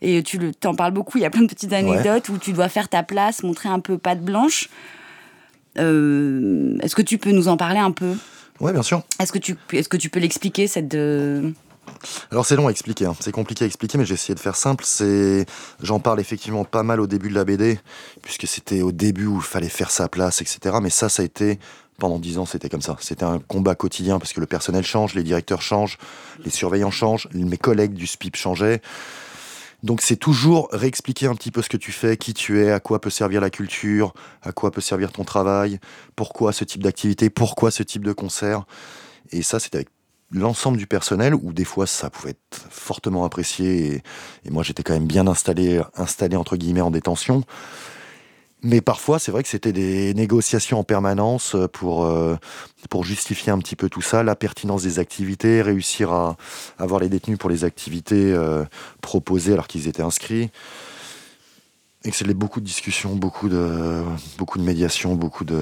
Et 0.00 0.22
tu 0.22 0.38
en 0.64 0.74
parles 0.76 0.92
beaucoup, 0.92 1.18
il 1.18 1.22
y 1.22 1.24
a 1.24 1.30
plein 1.30 1.42
de 1.42 1.48
petites 1.48 1.72
anecdotes 1.72 2.28
où 2.28 2.38
tu 2.38 2.52
dois 2.52 2.68
faire 2.68 2.88
ta 2.88 3.02
place, 3.02 3.42
montrer 3.42 3.68
un 3.68 3.80
peu 3.80 3.98
patte 3.98 4.22
blanche. 4.22 4.68
Euh, 5.78 6.76
est-ce 6.80 6.94
que 6.94 7.02
tu 7.02 7.18
peux 7.18 7.30
nous 7.30 7.48
en 7.48 7.56
parler 7.56 7.78
un 7.78 7.90
peu? 7.90 8.14
Oui, 8.60 8.72
bien 8.72 8.82
sûr. 8.82 9.02
Est-ce 9.20 9.32
que 9.32 9.38
tu, 9.38 9.56
est-ce 9.72 9.88
que 9.88 9.96
tu 9.96 10.10
peux 10.10 10.20
l'expliquer, 10.20 10.66
cette... 10.66 10.96
Alors 12.30 12.46
c'est 12.46 12.56
long 12.56 12.68
à 12.68 12.70
expliquer, 12.70 13.06
hein. 13.06 13.16
c'est 13.20 13.32
compliqué 13.32 13.64
à 13.64 13.66
expliquer, 13.66 13.98
mais 13.98 14.04
j'ai 14.04 14.14
essayé 14.14 14.34
de 14.34 14.40
faire 14.40 14.56
simple. 14.56 14.84
C'est, 14.86 15.46
j'en 15.82 16.00
parle 16.00 16.20
effectivement 16.20 16.64
pas 16.64 16.82
mal 16.82 17.00
au 17.00 17.06
début 17.06 17.28
de 17.28 17.34
la 17.34 17.44
BD, 17.44 17.78
puisque 18.22 18.46
c'était 18.46 18.82
au 18.82 18.92
début 18.92 19.26
où 19.26 19.36
il 19.36 19.42
fallait 19.42 19.68
faire 19.68 19.90
sa 19.90 20.08
place, 20.08 20.40
etc. 20.40 20.76
Mais 20.82 20.90
ça, 20.90 21.08
ça 21.08 21.22
a 21.22 21.24
été 21.24 21.58
pendant 21.98 22.18
dix 22.18 22.38
ans, 22.38 22.46
c'était 22.46 22.68
comme 22.68 22.82
ça. 22.82 22.96
C'était 23.00 23.24
un 23.24 23.40
combat 23.40 23.74
quotidien 23.74 24.18
parce 24.18 24.32
que 24.32 24.40
le 24.40 24.46
personnel 24.46 24.84
change, 24.84 25.14
les 25.14 25.24
directeurs 25.24 25.62
changent, 25.62 25.98
les 26.44 26.50
surveillants 26.50 26.92
changent, 26.92 27.28
mes 27.34 27.58
collègues 27.58 27.94
du 27.94 28.06
SPIP 28.06 28.36
changeaient. 28.36 28.80
Donc 29.82 30.02
c'est 30.02 30.16
toujours 30.16 30.68
réexpliquer 30.72 31.26
un 31.26 31.34
petit 31.34 31.52
peu 31.52 31.62
ce 31.62 31.68
que 31.68 31.76
tu 31.76 31.92
fais, 31.92 32.16
qui 32.16 32.34
tu 32.34 32.60
es, 32.60 32.72
à 32.72 32.80
quoi 32.80 33.00
peut 33.00 33.10
servir 33.10 33.40
la 33.40 33.50
culture, 33.50 34.12
à 34.42 34.52
quoi 34.52 34.72
peut 34.72 34.80
servir 34.80 35.12
ton 35.12 35.24
travail, 35.24 35.78
pourquoi 36.16 36.52
ce 36.52 36.64
type 36.64 36.82
d'activité, 36.82 37.30
pourquoi 37.30 37.70
ce 37.70 37.84
type 37.84 38.04
de 38.04 38.12
concert. 38.12 38.64
Et 39.30 39.42
ça, 39.42 39.60
c'était 39.60 39.76
avec 39.78 39.88
l'ensemble 40.32 40.78
du 40.78 40.86
personnel, 40.86 41.34
où 41.34 41.52
des 41.52 41.64
fois 41.64 41.86
ça 41.86 42.10
pouvait 42.10 42.30
être 42.30 42.66
fortement 42.70 43.24
apprécié, 43.24 44.02
et, 44.44 44.50
moi 44.50 44.62
j'étais 44.62 44.82
quand 44.82 44.94
même 44.94 45.06
bien 45.06 45.26
installé, 45.26 45.80
installé 45.94 46.36
entre 46.36 46.56
guillemets 46.56 46.80
en 46.80 46.90
détention. 46.90 47.44
Mais 48.62 48.80
parfois, 48.80 49.20
c'est 49.20 49.30
vrai 49.30 49.44
que 49.44 49.48
c'était 49.48 49.72
des 49.72 50.14
négociations 50.14 50.80
en 50.80 50.84
permanence 50.84 51.54
pour, 51.72 52.04
euh, 52.04 52.36
pour 52.90 53.04
justifier 53.04 53.52
un 53.52 53.58
petit 53.58 53.76
peu 53.76 53.88
tout 53.88 54.02
ça, 54.02 54.24
la 54.24 54.34
pertinence 54.34 54.82
des 54.82 54.98
activités, 54.98 55.62
réussir 55.62 56.10
à 56.12 56.36
avoir 56.78 57.00
les 57.00 57.08
détenus 57.08 57.38
pour 57.38 57.50
les 57.50 57.62
activités 57.62 58.32
euh, 58.32 58.64
proposées 59.00 59.52
alors 59.52 59.68
qu'ils 59.68 59.86
étaient 59.86 60.02
inscrits 60.02 60.50
et 62.04 62.10
que 62.10 62.16
c'est 62.16 62.32
beaucoup 62.32 62.60
de 62.60 62.64
discussions, 62.64 63.14
beaucoup 63.14 63.48
de, 63.48 64.02
beaucoup 64.38 64.58
de 64.58 64.64
médiation, 64.64 65.14
beaucoup 65.14 65.44
de. 65.44 65.58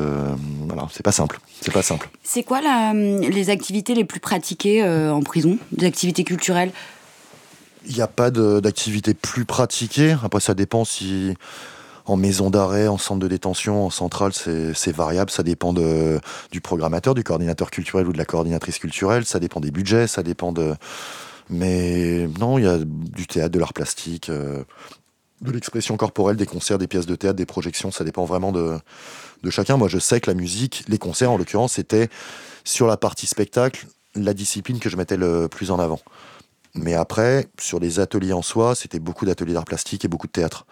Voilà, 0.66 0.86
c'est 0.92 1.02
pas 1.02 1.12
simple. 1.12 1.40
C'est 1.60 1.72
pas 1.72 1.82
simple. 1.82 2.10
C'est 2.22 2.42
quoi 2.42 2.60
la, 2.60 2.92
les 2.92 3.50
activités 3.50 3.94
les 3.94 4.04
plus 4.04 4.20
pratiquées 4.20 4.82
euh, 4.82 5.12
en 5.12 5.22
prison? 5.22 5.58
Des 5.72 5.86
activités 5.86 6.24
culturelles? 6.24 6.72
Il 7.86 7.94
n'y 7.94 8.02
a 8.02 8.06
pas 8.06 8.30
d'activités 8.30 9.14
plus 9.14 9.44
pratiquées. 9.44 10.16
Après, 10.22 10.40
ça 10.40 10.54
dépend 10.54 10.84
si. 10.84 11.34
En 12.06 12.16
maison 12.16 12.50
d'arrêt, 12.50 12.86
en 12.86 12.98
centre 12.98 13.18
de 13.18 13.26
détention, 13.26 13.86
en 13.86 13.90
centrale, 13.90 14.32
c'est 14.32 14.92
variable. 14.92 15.30
Ça 15.30 15.42
dépend 15.42 15.72
du 15.72 16.60
programmateur, 16.60 17.14
du 17.14 17.24
coordinateur 17.24 17.70
culturel 17.70 18.06
ou 18.06 18.12
de 18.12 18.18
la 18.18 18.24
coordinatrice 18.24 18.78
culturelle. 18.78 19.24
Ça 19.24 19.40
dépend 19.40 19.60
des 19.60 19.72
budgets, 19.72 20.06
ça 20.06 20.22
dépend 20.22 20.52
de. 20.52 20.74
Mais 21.50 22.28
non, 22.38 22.58
il 22.58 22.64
y 22.64 22.68
a 22.68 22.78
du 22.78 23.26
théâtre, 23.26 23.50
de 23.50 23.58
l'art 23.58 23.72
plastique. 23.72 24.28
Euh, 24.28 24.62
de 25.42 25.50
l'expression 25.50 25.96
corporelle, 25.96 26.36
des 26.36 26.46
concerts, 26.46 26.78
des 26.78 26.86
pièces 26.86 27.06
de 27.06 27.14
théâtre, 27.14 27.36
des 27.36 27.44
projections, 27.44 27.90
ça 27.90 28.04
dépend 28.04 28.24
vraiment 28.24 28.52
de, 28.52 28.78
de 29.42 29.50
chacun. 29.50 29.76
Moi, 29.76 29.88
je 29.88 29.98
sais 29.98 30.20
que 30.20 30.30
la 30.30 30.34
musique, 30.34 30.84
les 30.88 30.98
concerts 30.98 31.30
en 31.30 31.36
l'occurrence, 31.36 31.74
c'était 31.74 32.08
sur 32.64 32.86
la 32.86 32.96
partie 32.96 33.26
spectacle, 33.26 33.86
la 34.14 34.32
discipline 34.32 34.78
que 34.78 34.88
je 34.88 34.96
mettais 34.96 35.16
le 35.16 35.48
plus 35.48 35.70
en 35.70 35.78
avant. 35.78 36.00
Mais 36.74 36.94
après, 36.94 37.48
sur 37.60 37.80
les 37.80 38.00
ateliers 38.00 38.32
en 38.32 38.42
soi, 38.42 38.74
c'était 38.74 38.98
beaucoup 38.98 39.26
d'ateliers 39.26 39.54
d'art 39.54 39.64
plastique 39.64 40.04
et 40.04 40.08
beaucoup 40.08 40.26
de 40.26 40.32
théâtre. 40.32 40.66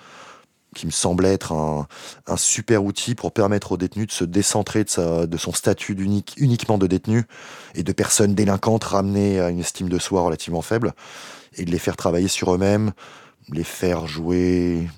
Qui 0.74 0.86
me 0.86 0.90
semble 0.90 1.24
être 1.24 1.52
un, 1.52 1.86
un, 2.26 2.36
super 2.36 2.84
outil 2.84 3.14
pour 3.14 3.32
permettre 3.32 3.72
aux 3.72 3.76
détenus 3.76 4.08
de 4.08 4.12
se 4.12 4.24
décentrer 4.24 4.84
de, 4.84 4.90
sa, 4.90 5.26
de 5.26 5.36
son 5.36 5.52
statut 5.52 5.94
unique, 5.94 6.34
uniquement 6.36 6.76
de 6.78 6.86
détenu 6.86 7.24
et 7.74 7.82
de 7.82 7.92
personnes 7.92 8.34
délinquantes 8.34 8.84
ramenées 8.84 9.40
à 9.40 9.48
une 9.50 9.60
estime 9.60 9.88
de 9.88 9.98
soi 9.98 10.22
relativement 10.22 10.62
faible 10.62 10.92
et 11.56 11.64
de 11.64 11.70
les 11.70 11.78
faire 11.78 11.96
travailler 11.96 12.28
sur 12.28 12.52
eux-mêmes, 12.54 12.92
les 13.50 13.64
faire 13.64 14.06
jouer 14.06 14.88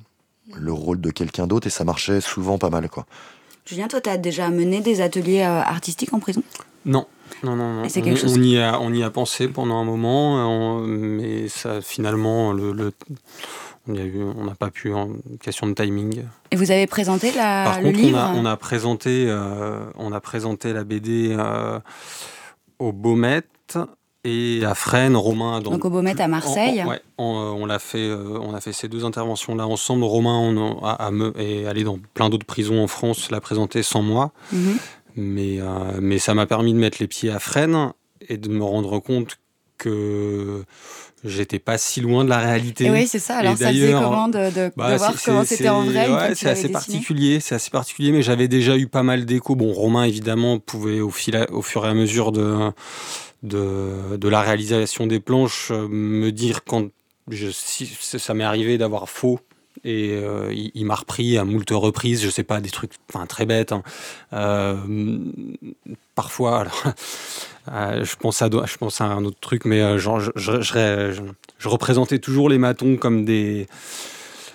le 0.54 0.72
rôle 0.72 1.00
de 1.00 1.10
quelqu'un 1.10 1.46
d'autre 1.46 1.66
et 1.66 1.70
ça 1.70 1.84
marchait 1.84 2.20
souvent 2.20 2.58
pas 2.58 2.70
mal 2.70 2.88
quoi. 2.88 3.06
Julien, 3.66 3.88
toi, 3.88 4.00
tu 4.00 4.08
as 4.08 4.16
déjà 4.16 4.48
mené 4.48 4.80
des 4.80 5.00
ateliers 5.00 5.42
euh, 5.42 5.60
artistiques 5.60 6.12
en 6.14 6.20
prison? 6.20 6.40
Non. 6.84 7.04
Non, 7.42 7.56
non, 7.56 7.72
non. 7.74 7.84
Et 7.84 7.88
c'est 7.88 8.00
on, 8.00 8.04
quelque 8.04 8.20
chose 8.20 8.36
on 8.38 8.42
y 8.42 8.58
a, 8.58 8.80
on 8.80 8.92
y 8.92 9.02
a 9.02 9.10
pensé 9.10 9.48
pendant 9.48 9.74
un 9.80 9.84
moment, 9.84 10.34
on- 10.48 10.82
mais 10.86 11.48
ça, 11.48 11.82
finalement, 11.82 12.52
le, 12.52 12.70
le- 12.72 12.92
on 13.88 13.94
y 13.94 14.00
a 14.00 14.04
eu- 14.04 14.22
on 14.36 14.44
n'a 14.44 14.54
pas 14.54 14.70
pu, 14.70 14.92
en 14.92 15.10
question 15.40 15.66
de 15.66 15.74
timing. 15.74 16.22
Et 16.50 16.56
vous 16.56 16.70
avez 16.70 16.86
présenté 16.86 17.32
la, 17.32 17.64
Par 17.64 17.80
le 17.80 17.92
contre, 17.92 18.00
on 18.04 18.14
a, 18.16 18.32
on 18.34 18.44
a 18.44 18.56
présenté, 18.56 19.26
euh, 19.28 19.78
on 19.96 20.12
a 20.12 20.20
présenté 20.20 20.72
la 20.72 20.84
BD 20.84 21.34
euh, 21.38 21.78
au 22.78 22.92
Baumette 22.92 23.78
et 24.24 24.62
à 24.64 24.74
Fresnes, 24.74 25.16
Romain. 25.16 25.60
Dans 25.60 25.70
Donc 25.70 25.84
au 25.84 25.90
Baumette 25.90 26.20
à 26.20 26.28
Marseille. 26.28 26.82
on, 26.82 26.86
on- 26.86 26.90
ouais, 26.90 27.00
on, 27.18 27.34
euh, 27.36 27.62
on 27.62 27.66
l'a 27.66 27.78
fait, 27.78 28.08
euh, 28.08 28.38
on 28.42 28.54
a 28.54 28.60
fait 28.60 28.72
ces 28.72 28.88
deux 28.88 29.04
interventions 29.04 29.54
là 29.54 29.66
ensemble. 29.66 30.04
Romain 30.04 30.36
on 30.36 30.84
a, 30.84 31.10
me- 31.10 31.32
est 31.40 31.66
allé 31.66 31.84
dans 31.84 31.98
plein 32.14 32.28
d'autres 32.28 32.46
prisons 32.46 32.82
en 32.82 32.88
France, 32.88 33.30
l'a 33.30 33.40
présenté 33.40 33.82
sans 33.82 34.02
moi, 34.02 34.32
Mhm. 34.52 34.76
mais 35.16 35.58
mais 36.00 36.18
ça 36.18 36.34
m'a 36.34 36.46
permis 36.46 36.72
de 36.74 36.78
mettre 36.78 36.98
les 37.00 37.06
pieds 37.06 37.30
à 37.30 37.38
Fresnes 37.38 37.92
et 38.28 38.36
de 38.36 38.48
me 38.48 38.64
rendre 38.64 38.98
compte 38.98 39.38
que 39.78 40.64
j'étais 41.24 41.58
pas 41.58 41.78
si 41.78 42.00
loin 42.00 42.24
de 42.24 42.28
la 42.30 42.38
réalité. 42.38 42.84
Et 42.86 42.90
oui, 42.90 43.06
c'est 43.06 43.18
ça. 43.18 43.38
Alors, 43.38 43.54
Et 43.54 43.56
ça 43.56 43.70
faisait 43.70 43.92
comment 43.92 44.28
de, 44.28 44.50
de, 44.50 44.70
Bah, 44.76 44.92
de 44.92 44.96
voir 44.96 45.14
comment 45.24 45.44
c'était 45.44 45.68
en 45.68 45.84
vrai 45.84 46.08
ouais, 46.08 46.34
c'est 46.34 46.48
assez 46.48 46.68
dessiné 46.68 46.72
particulier, 46.72 47.40
c'est 47.40 47.54
assez 47.54 47.70
particulier, 47.70 48.12
mais 48.12 48.22
j'avais 48.22 48.48
déjà 48.48 48.76
eu 48.76 48.86
pas 48.86 49.02
mal 49.02 49.24
d'échos. 49.24 49.56
Bon, 49.56 49.72
Romain 49.72 50.04
évidemment 50.04 50.58
pouvait 50.58 51.00
au, 51.00 51.10
fil 51.10 51.36
à- 51.36 51.50
au 51.52 51.62
fur 51.62 51.84
et 51.84 51.88
à 51.88 51.94
mesure 51.94 52.32
de, 52.32 52.70
de, 53.42 54.16
de 54.16 54.28
la 54.28 54.40
réalisation 54.40 55.06
des 55.06 55.20
planches 55.20 55.70
euh, 55.70 55.88
me 55.88 56.30
dire 56.32 56.64
quand 56.64 56.88
je, 57.28 57.48
si 57.50 57.86
ça 57.86 58.34
m'est 58.34 58.44
arrivé 58.44 58.78
d'avoir 58.78 59.08
faux. 59.08 59.40
Et 59.84 60.10
euh, 60.12 60.52
il, 60.52 60.70
il 60.74 60.84
m'a 60.86 60.94
repris 60.94 61.38
à 61.38 61.44
moult 61.44 61.68
reprises, 61.70 62.22
je 62.22 62.30
sais 62.30 62.42
pas, 62.42 62.60
des 62.60 62.70
trucs 62.70 62.92
enfin, 63.12 63.26
très 63.26 63.46
bêtes. 63.46 63.72
hein. 63.72 63.82
Euh, 64.32 64.76
parfois, 66.14 66.60
alors, 66.60 66.82
euh, 67.72 68.04
je, 68.04 68.16
pense 68.16 68.42
à, 68.42 68.48
do- 68.48 68.64
je 68.66 68.76
pense 68.76 69.00
à 69.00 69.04
un 69.04 69.24
autre 69.24 69.38
truc, 69.40 69.64
mais 69.64 69.98
genre, 69.98 70.20
je, 70.20 70.30
je- 70.36 70.60
je- 70.62 71.12
je- 71.12 71.22
je 71.58 71.68
représentais 71.68 72.18
toujours 72.18 72.48
les 72.48 72.58
matons 72.58 72.96
comme 72.96 73.24
des, 73.24 73.66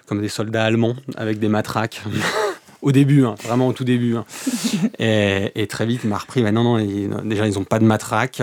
comme 0.07 0.21
des 0.21 0.29
soldats 0.29 0.63
allemands 0.65 0.95
avec 1.15 1.39
des 1.39 1.47
matraques. 1.49 2.01
au 2.81 2.91
début, 2.91 3.25
hein, 3.25 3.35
vraiment 3.43 3.67
au 3.67 3.73
tout 3.73 3.83
début. 3.83 4.15
hein. 4.17 4.25
Et, 4.99 5.51
et 5.55 5.67
très 5.67 5.85
vite, 5.85 6.01
il 6.03 6.09
m'a 6.09 6.17
repris, 6.17 6.41
bah 6.41 6.51
non, 6.51 6.63
non, 6.63 6.79
ils- 6.79 7.09
déjà, 7.25 7.47
ils 7.47 7.53
n'ont 7.55 7.63
pas 7.63 7.79
de 7.79 7.85
matraque. 7.85 8.41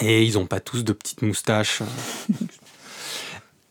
Et 0.00 0.22
ils 0.24 0.34
n'ont 0.34 0.46
pas 0.46 0.60
tous 0.60 0.84
de 0.84 0.92
petites 0.92 1.22
moustaches. 1.22 1.82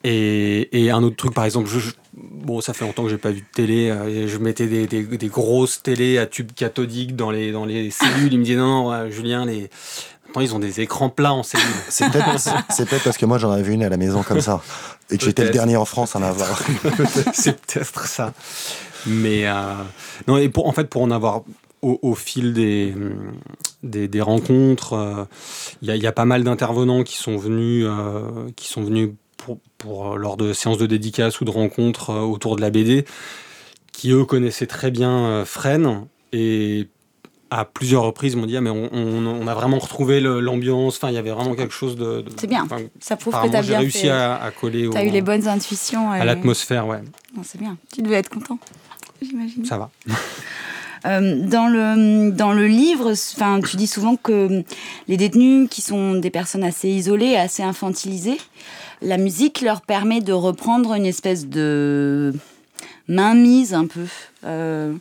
Et, 0.07 0.83
et 0.85 0.91
un 0.91 1.01
autre 1.01 1.15
truc, 1.15 1.33
par 1.33 1.45
exemple, 1.45 1.67
je, 1.67 1.79
je- 1.79 1.93
bon, 2.13 2.61
ça 2.61 2.73
fait 2.73 2.85
longtemps 2.85 3.03
que 3.03 3.09
j'ai 3.09 3.17
pas 3.17 3.31
vu 3.31 3.39
de 3.41 3.45
télé. 3.53 3.89
euh, 3.89 4.27
je 4.27 4.37
mettais 4.37 4.67
des, 4.67 4.85
des- 4.85 5.03
des 5.03 5.27
grosses 5.27 5.81
télés 5.81 6.19
à 6.19 6.27
tube 6.27 6.51
cathodique 6.55 7.15
dans 7.15 7.31
les, 7.31 7.51
dans 7.51 7.65
les 7.65 7.89
cellules. 7.89 8.31
Il 8.33 8.39
me 8.39 8.43
disait 8.43 8.57
non, 8.57 8.67
non, 8.83 8.89
ouais, 8.91 9.09
Julien, 9.11 9.45
les... 9.45 9.69
maintenant 10.27 10.41
ils 10.41 10.53
ont 10.53 10.59
des 10.59 10.79
écrans 10.81 11.09
plats 11.09 11.33
en 11.33 11.41
cellules. 11.41 11.65
C'est 11.89 12.11
peut-être 12.11 12.25
peut-être 12.77 13.03
parce 13.03 13.17
que 13.17 13.25
moi 13.25 13.39
j'en 13.39 13.49
avais 13.51 13.73
une 13.73 13.81
à 13.83 13.89
la 13.89 13.97
maison 13.97 14.21
comme 14.21 14.41
ça 14.41 14.61
et 15.09 15.17
que 15.17 15.25
j'étais 15.25 15.43
le 15.45 15.49
dernier 15.49 15.75
en 15.77 15.85
France 15.85 16.15
à 16.15 16.19
en 16.19 16.23
avoir. 16.23 16.61
c'est 17.33 17.59
peut-être 17.61 18.05
ça. 18.07 18.33
Mais 19.07 19.47
euh, 19.47 19.73
non, 20.27 20.37
et 20.37 20.49
pour, 20.49 20.67
en 20.67 20.71
fait, 20.71 20.85
pour 20.89 21.01
en 21.01 21.09
avoir 21.09 21.41
au, 21.81 21.97
au 22.03 22.13
fil 22.15 22.53
des, 22.53 22.93
des, 23.81 24.07
des 24.07 24.21
rencontres, 24.21 24.93
euh, 24.93 25.23
il 25.81 25.87
y, 25.87 25.91
a- 25.91 25.95
il 25.95 26.03
y 26.03 26.07
a 26.07 26.11
pas 26.11 26.25
mal 26.25 26.43
d'intervenants 26.43 27.03
qui 27.03 27.17
sont 27.17 27.37
venus, 27.37 27.85
euh, 27.87 28.49
qui 28.55 28.67
sont 28.67 28.83
venus 28.83 29.09
pour, 29.85 30.13
euh, 30.13 30.17
lors 30.17 30.35
de 30.37 30.51
séances 30.51 30.77
de 30.79 30.85
dédicaces 30.87 31.39
ou 31.41 31.45
de 31.45 31.51
rencontres 31.51 32.09
euh, 32.09 32.19
autour 32.21 32.55
de 32.55 32.61
la 32.61 32.69
BD, 32.71 33.05
qui 33.93 34.11
eux 34.11 34.25
connaissaient 34.25 34.67
très 34.67 34.91
bien 34.91 35.11
euh, 35.11 35.45
Fresnes 35.45 36.07
et 36.33 36.87
à 37.51 37.63
plusieurs 37.63 38.01
reprises 38.01 38.35
m'ont 38.35 38.47
dit 38.47 38.57
ah, 38.57 38.61
mais 38.61 38.71
on, 38.71 38.89
on- 38.91 39.25
on 39.27 39.47
a 39.47 39.53
vraiment 39.53 39.77
retrouvé 39.77 40.19
l'ambiance. 40.19 40.97
Enfin, 40.97 41.09
il 41.09 41.13
y 41.13 41.17
avait 41.17 41.29
vraiment 41.31 41.53
quelque 41.55 41.73
chose 41.73 41.95
de. 41.95 42.21
de- 42.21 42.31
C'est 42.37 42.47
bien. 42.47 42.67
Ça 42.99 43.15
prouve 43.15 43.31
que 43.33 43.37
apparemment, 43.37 43.51
tu 43.51 43.57
as 43.57 43.61
j'ai 43.61 43.67
bien 43.69 43.79
réussi 43.79 43.99
fait. 43.99 44.09
à, 44.09 44.35
à 44.41 44.51
coller 44.51 44.87
au- 44.87 44.91
Tu 44.91 44.97
as 44.97 45.05
eu 45.05 45.11
les 45.11 45.21
bonnes 45.21 45.47
intuitions. 45.47 46.09
à 46.11 46.25
l'atmosphère, 46.25 46.87
ouais. 46.87 47.01
C'est 47.43 47.59
bien. 47.61 47.77
Tu 47.93 48.01
devais 48.01 48.15
être 48.15 48.29
content. 48.29 48.57
J'imagine. 49.21 49.63
Ça 49.63 49.77
va. 49.77 49.91
Euh, 51.05 51.41
dans, 51.45 51.67
le, 51.67 52.31
dans 52.31 52.51
le 52.51 52.67
livre, 52.67 53.11
enfin, 53.11 53.59
tu 53.61 53.77
dis 53.77 53.87
souvent 53.87 54.15
que 54.15 54.63
les 55.07 55.17
détenus, 55.17 55.69
qui 55.69 55.81
sont 55.81 56.15
des 56.15 56.31
personnes 56.31 56.63
assez 56.63 56.89
isolées, 56.89 57.35
assez 57.35 57.63
infantilisées, 57.63 58.39
la 59.01 59.17
musique 59.17 59.61
leur 59.61 59.81
permet 59.81 60.21
de 60.21 60.33
reprendre 60.33 60.93
une 60.93 61.05
espèce 61.05 61.47
de 61.47 62.33
mainmise 63.07 63.73
un 63.73 63.85
peu. 63.85 64.05
Euh, 64.45 64.93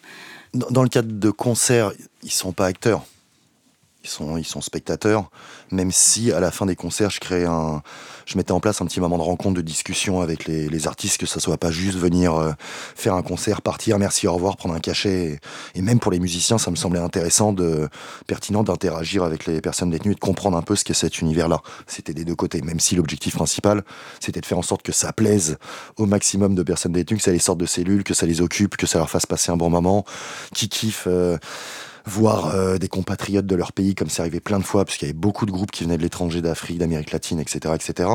Dans, 0.53 0.83
le 0.83 0.89
cadre 0.89 1.13
de 1.13 1.31
concerts, 1.31 1.93
ils 2.23 2.31
sont 2.31 2.53
pas 2.53 2.67
acteurs. 2.67 3.05
Ils 4.05 4.11
sont, 4.11 4.37
ils 4.37 4.45
sont 4.45 4.61
spectateurs, 4.61 5.31
même 5.71 5.91
si 5.91 6.31
à 6.31 6.39
la 6.39 6.51
fin 6.51 6.67
des 6.67 6.77
concerts, 6.77 7.09
je 7.09 7.21
crée 7.21 7.47
un, 7.47 7.83
je 8.27 8.37
mettais 8.37 8.53
en 8.53 8.61
place 8.61 8.83
un 8.83 8.87
petit 8.87 9.01
moment 9.01 9.17
de 9.17 9.23
rencontre, 9.23 9.55
de 9.55 9.63
discussion 9.63 10.21
avec 10.21 10.45
les, 10.45 10.69
les 10.69 10.87
artistes, 10.87 11.19
que 11.19 11.25
ça 11.25 11.41
soit 11.41 11.57
pas 11.57 11.71
juste 11.71 11.97
venir 11.97 12.35
euh, 12.35 12.53
faire 12.95 13.15
un 13.15 13.23
concert, 13.23 13.63
partir, 13.63 13.99
merci, 13.99 14.27
au 14.27 14.35
revoir, 14.35 14.59
prendre 14.59 14.75
un 14.75 14.79
cachet. 14.79 15.41
Et, 15.75 15.81
même 15.81 16.01
pour 16.01 16.13
les 16.13 16.21
musiciens, 16.21 16.59
ça 16.59 16.71
me 16.71 16.77
semblait 16.77 17.01
intéressant, 17.01 17.55
de, 17.55 17.89
pertinent 18.27 18.63
d'interagir 18.63 19.25
avec 19.25 19.47
les 19.47 19.63
personnes 19.63 19.91
détenues 19.91 20.13
et 20.13 20.17
de 20.17 20.21
comprendre 20.21 20.59
un 20.59 20.63
peu 20.63 20.77
ce 20.77 20.85
qu'est 20.85 20.93
cet 20.93 21.21
univers-là. 21.21 21.63
C'était 21.87 22.13
des 22.13 22.27
deux 22.27 22.35
côtés, 22.35 22.61
même 22.61 22.81
si 22.81 22.97
l'objectif 22.97 23.35
principal, 23.37 23.85
c'était 24.21 24.43
de 24.43 24.47
faire 24.47 24.59
en 24.59 24.63
sorte 24.63 24.83
que 24.83 24.93
ça 24.93 25.15
plaise 25.15 25.57
au 25.97 26.05
maximum 26.05 26.55
de 26.55 26.63
personnes 26.63 26.93
détenues, 26.93 27.17
que 27.17 27.25
ça 27.25 27.33
les 27.33 27.39
sorte 27.39 27.59
de 27.59 27.67
cellules, 27.67 28.05
que 28.05 28.13
ça 28.13 28.27
les 28.27 28.43
occupe, 28.43 28.77
que 28.77 28.87
ça 28.87 28.99
leur 28.99 29.09
fasse 29.09 29.25
passer 29.25 29.51
un 29.51 29.57
bon 29.57 29.71
moment, 29.71 30.05
qui 30.53 30.69
kiffent. 30.69 31.07
euh, 31.07 31.39
voir 32.07 32.55
euh, 32.55 32.79
des 32.79 32.89
compatriotes 32.89 33.47
de 33.47 33.55
leur 33.55 33.73
pays, 33.73 33.95
comme 33.95 34.09
c'est 34.09 34.21
arrivé 34.21 34.41
plein 34.41 34.59
de 34.59 34.65
fois, 34.65 34.85
puisqu'il 34.85 35.07
y 35.07 35.09
avait 35.09 35.19
beaucoup 35.19 35.47
de 35.47 35.51
groupes 35.51 35.71
qui 35.71 35.85
venaient 35.85 35.97
de 35.97 36.03
l'étranger, 36.03 36.43
d'Afrique, 36.43 36.79
d'Amérique 36.79 37.13
latine, 37.13 37.41
etc., 37.41 37.75
etc. 37.75 38.11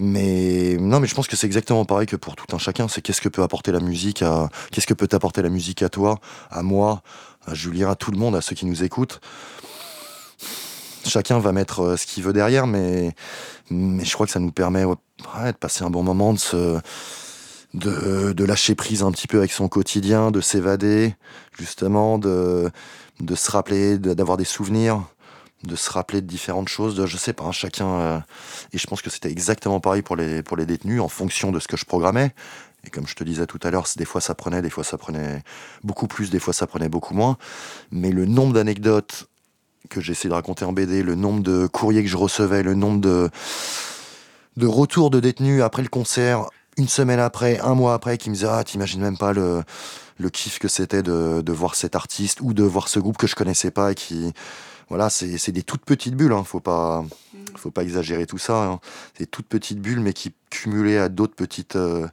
Mais 0.00 0.76
non, 0.78 1.00
mais 1.00 1.08
je 1.08 1.14
pense 1.14 1.26
que 1.26 1.36
c'est 1.36 1.46
exactement 1.46 1.84
pareil 1.84 2.06
que 2.06 2.16
pour 2.16 2.36
tout 2.36 2.54
un 2.54 2.58
chacun. 2.58 2.86
C'est 2.88 3.02
qu'est-ce 3.02 3.20
que 3.20 3.28
peut 3.28 3.42
apporter 3.42 3.72
la 3.72 3.80
musique 3.80 4.22
à, 4.22 4.48
qu'est-ce 4.70 4.86
que 4.86 4.94
peut 4.94 5.08
apporter 5.12 5.42
la 5.42 5.48
musique 5.48 5.82
à 5.82 5.88
toi, 5.88 6.18
à 6.50 6.62
moi, 6.62 7.02
à 7.46 7.54
Julien, 7.54 7.90
à 7.90 7.96
tout 7.96 8.10
le 8.10 8.18
monde, 8.18 8.36
à 8.36 8.40
ceux 8.40 8.54
qui 8.54 8.66
nous 8.66 8.84
écoutent. 8.84 9.20
Chacun 11.04 11.38
va 11.38 11.52
mettre 11.52 11.80
euh, 11.80 11.96
ce 11.96 12.06
qu'il 12.06 12.22
veut 12.22 12.32
derrière, 12.32 12.66
mais, 12.66 13.14
mais 13.70 14.04
je 14.04 14.12
crois 14.12 14.26
que 14.26 14.32
ça 14.32 14.40
nous 14.40 14.52
permet 14.52 14.84
ouais, 14.84 14.96
de 15.46 15.56
passer 15.56 15.82
un 15.82 15.90
bon 15.90 16.02
moment, 16.02 16.32
de 16.32 16.38
se, 16.38 16.78
de, 17.74 18.32
de 18.32 18.44
lâcher 18.44 18.74
prise 18.74 19.02
un 19.02 19.12
petit 19.12 19.26
peu 19.26 19.38
avec 19.38 19.52
son 19.52 19.68
quotidien, 19.68 20.30
de 20.30 20.40
s'évader, 20.40 21.14
justement, 21.58 22.18
de, 22.18 22.70
de 23.20 23.34
se 23.34 23.50
rappeler, 23.50 23.98
d'avoir 23.98 24.36
des 24.36 24.44
souvenirs, 24.44 25.02
de 25.64 25.76
se 25.76 25.90
rappeler 25.90 26.20
de 26.20 26.26
différentes 26.26 26.68
choses, 26.68 26.94
de, 26.94 27.06
je 27.06 27.16
sais 27.16 27.32
pas, 27.32 27.44
hein, 27.44 27.52
chacun. 27.52 27.88
euh, 28.00 28.18
et 28.72 28.78
je 28.78 28.86
pense 28.86 29.02
que 29.02 29.10
c'était 29.10 29.30
exactement 29.30 29.80
pareil 29.80 30.02
pour 30.02 30.16
les, 30.16 30.42
pour 30.42 30.56
les 30.56 30.66
détenus, 30.66 31.00
en 31.00 31.08
fonction 31.08 31.50
de 31.50 31.58
ce 31.60 31.68
que 31.68 31.76
je 31.76 31.84
programmais. 31.84 32.32
Et 32.84 32.90
comme 32.90 33.06
je 33.08 33.14
te 33.14 33.24
disais 33.24 33.46
tout 33.46 33.58
à 33.64 33.70
l'heure, 33.70 33.86
des 33.96 34.04
fois 34.04 34.20
ça 34.20 34.34
prenait, 34.34 34.62
des 34.62 34.70
fois 34.70 34.84
ça 34.84 34.96
prenait 34.96 35.42
beaucoup 35.82 36.06
plus, 36.06 36.30
des 36.30 36.38
fois 36.38 36.54
ça 36.54 36.66
prenait 36.66 36.88
beaucoup 36.88 37.12
moins. 37.12 37.36
Mais 37.90 38.12
le 38.12 38.24
nombre 38.24 38.54
d'anecdotes 38.54 39.28
que 39.90 40.00
j'ai 40.00 40.12
essayé 40.12 40.30
de 40.30 40.34
raconter 40.34 40.64
en 40.64 40.72
BD, 40.72 41.02
le 41.02 41.16
nombre 41.16 41.42
de 41.42 41.66
courriers 41.66 42.04
que 42.04 42.08
je 42.08 42.16
recevais, 42.16 42.62
le 42.62 42.74
nombre 42.74 43.00
de, 43.00 43.30
de 44.56 44.66
retours 44.66 45.10
de 45.10 45.18
détenus 45.18 45.62
après 45.62 45.82
le 45.82 45.88
concert, 45.88 46.46
une 46.78 46.88
semaine 46.88 47.20
après, 47.20 47.58
un 47.60 47.74
mois 47.74 47.94
après, 47.94 48.16
qui 48.16 48.30
me 48.30 48.34
disaient 48.34 48.48
Ah, 48.50 48.64
t'imagines 48.64 49.00
même 49.02 49.18
pas 49.18 49.32
le, 49.32 49.62
le 50.18 50.30
kiff 50.30 50.58
que 50.58 50.68
c'était 50.68 51.02
de, 51.02 51.42
de 51.42 51.52
voir 51.52 51.74
cet 51.74 51.96
artiste 51.96 52.40
ou 52.40 52.54
de 52.54 52.62
voir 52.62 52.88
ce 52.88 52.98
groupe 52.98 53.18
que 53.18 53.26
je 53.26 53.34
connaissais 53.34 53.70
pas 53.70 53.92
et 53.92 53.94
qui. 53.94 54.32
Voilà, 54.88 55.10
c'est 55.10 55.52
des 55.52 55.62
toutes 55.62 55.84
petites 55.84 56.14
bulles, 56.16 56.32
hein, 56.32 56.44
faut 56.44 56.60
pas. 56.60 57.04
Faut 57.56 57.70
pas 57.70 57.82
exagérer 57.82 58.24
tout 58.26 58.38
ça. 58.38 58.64
hein. 58.64 58.80
C'est 59.12 59.24
des 59.24 59.26
toutes 59.26 59.46
petites 59.46 59.80
bulles, 59.80 60.00
mais 60.00 60.12
qui, 60.14 60.32
cumulées 60.48 60.96
à 60.96 61.08
d'autres 61.10 61.34
petites 61.34 61.76
euh, 61.76 62.06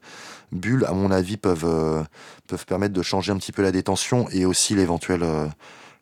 bulles, 0.51 0.85
à 0.85 0.91
mon 0.93 1.09
avis, 1.11 1.37
peuvent, 1.37 1.65
euh, 1.65 2.03
peuvent 2.47 2.65
permettre 2.65 2.93
de 2.93 3.01
changer 3.01 3.31
un 3.31 3.37
petit 3.37 3.51
peu 3.53 3.61
la 3.61 3.71
détention 3.71 4.27
et 4.31 4.45
aussi 4.45 4.75
l'éventuelle 4.75 5.23
euh, 5.23 5.45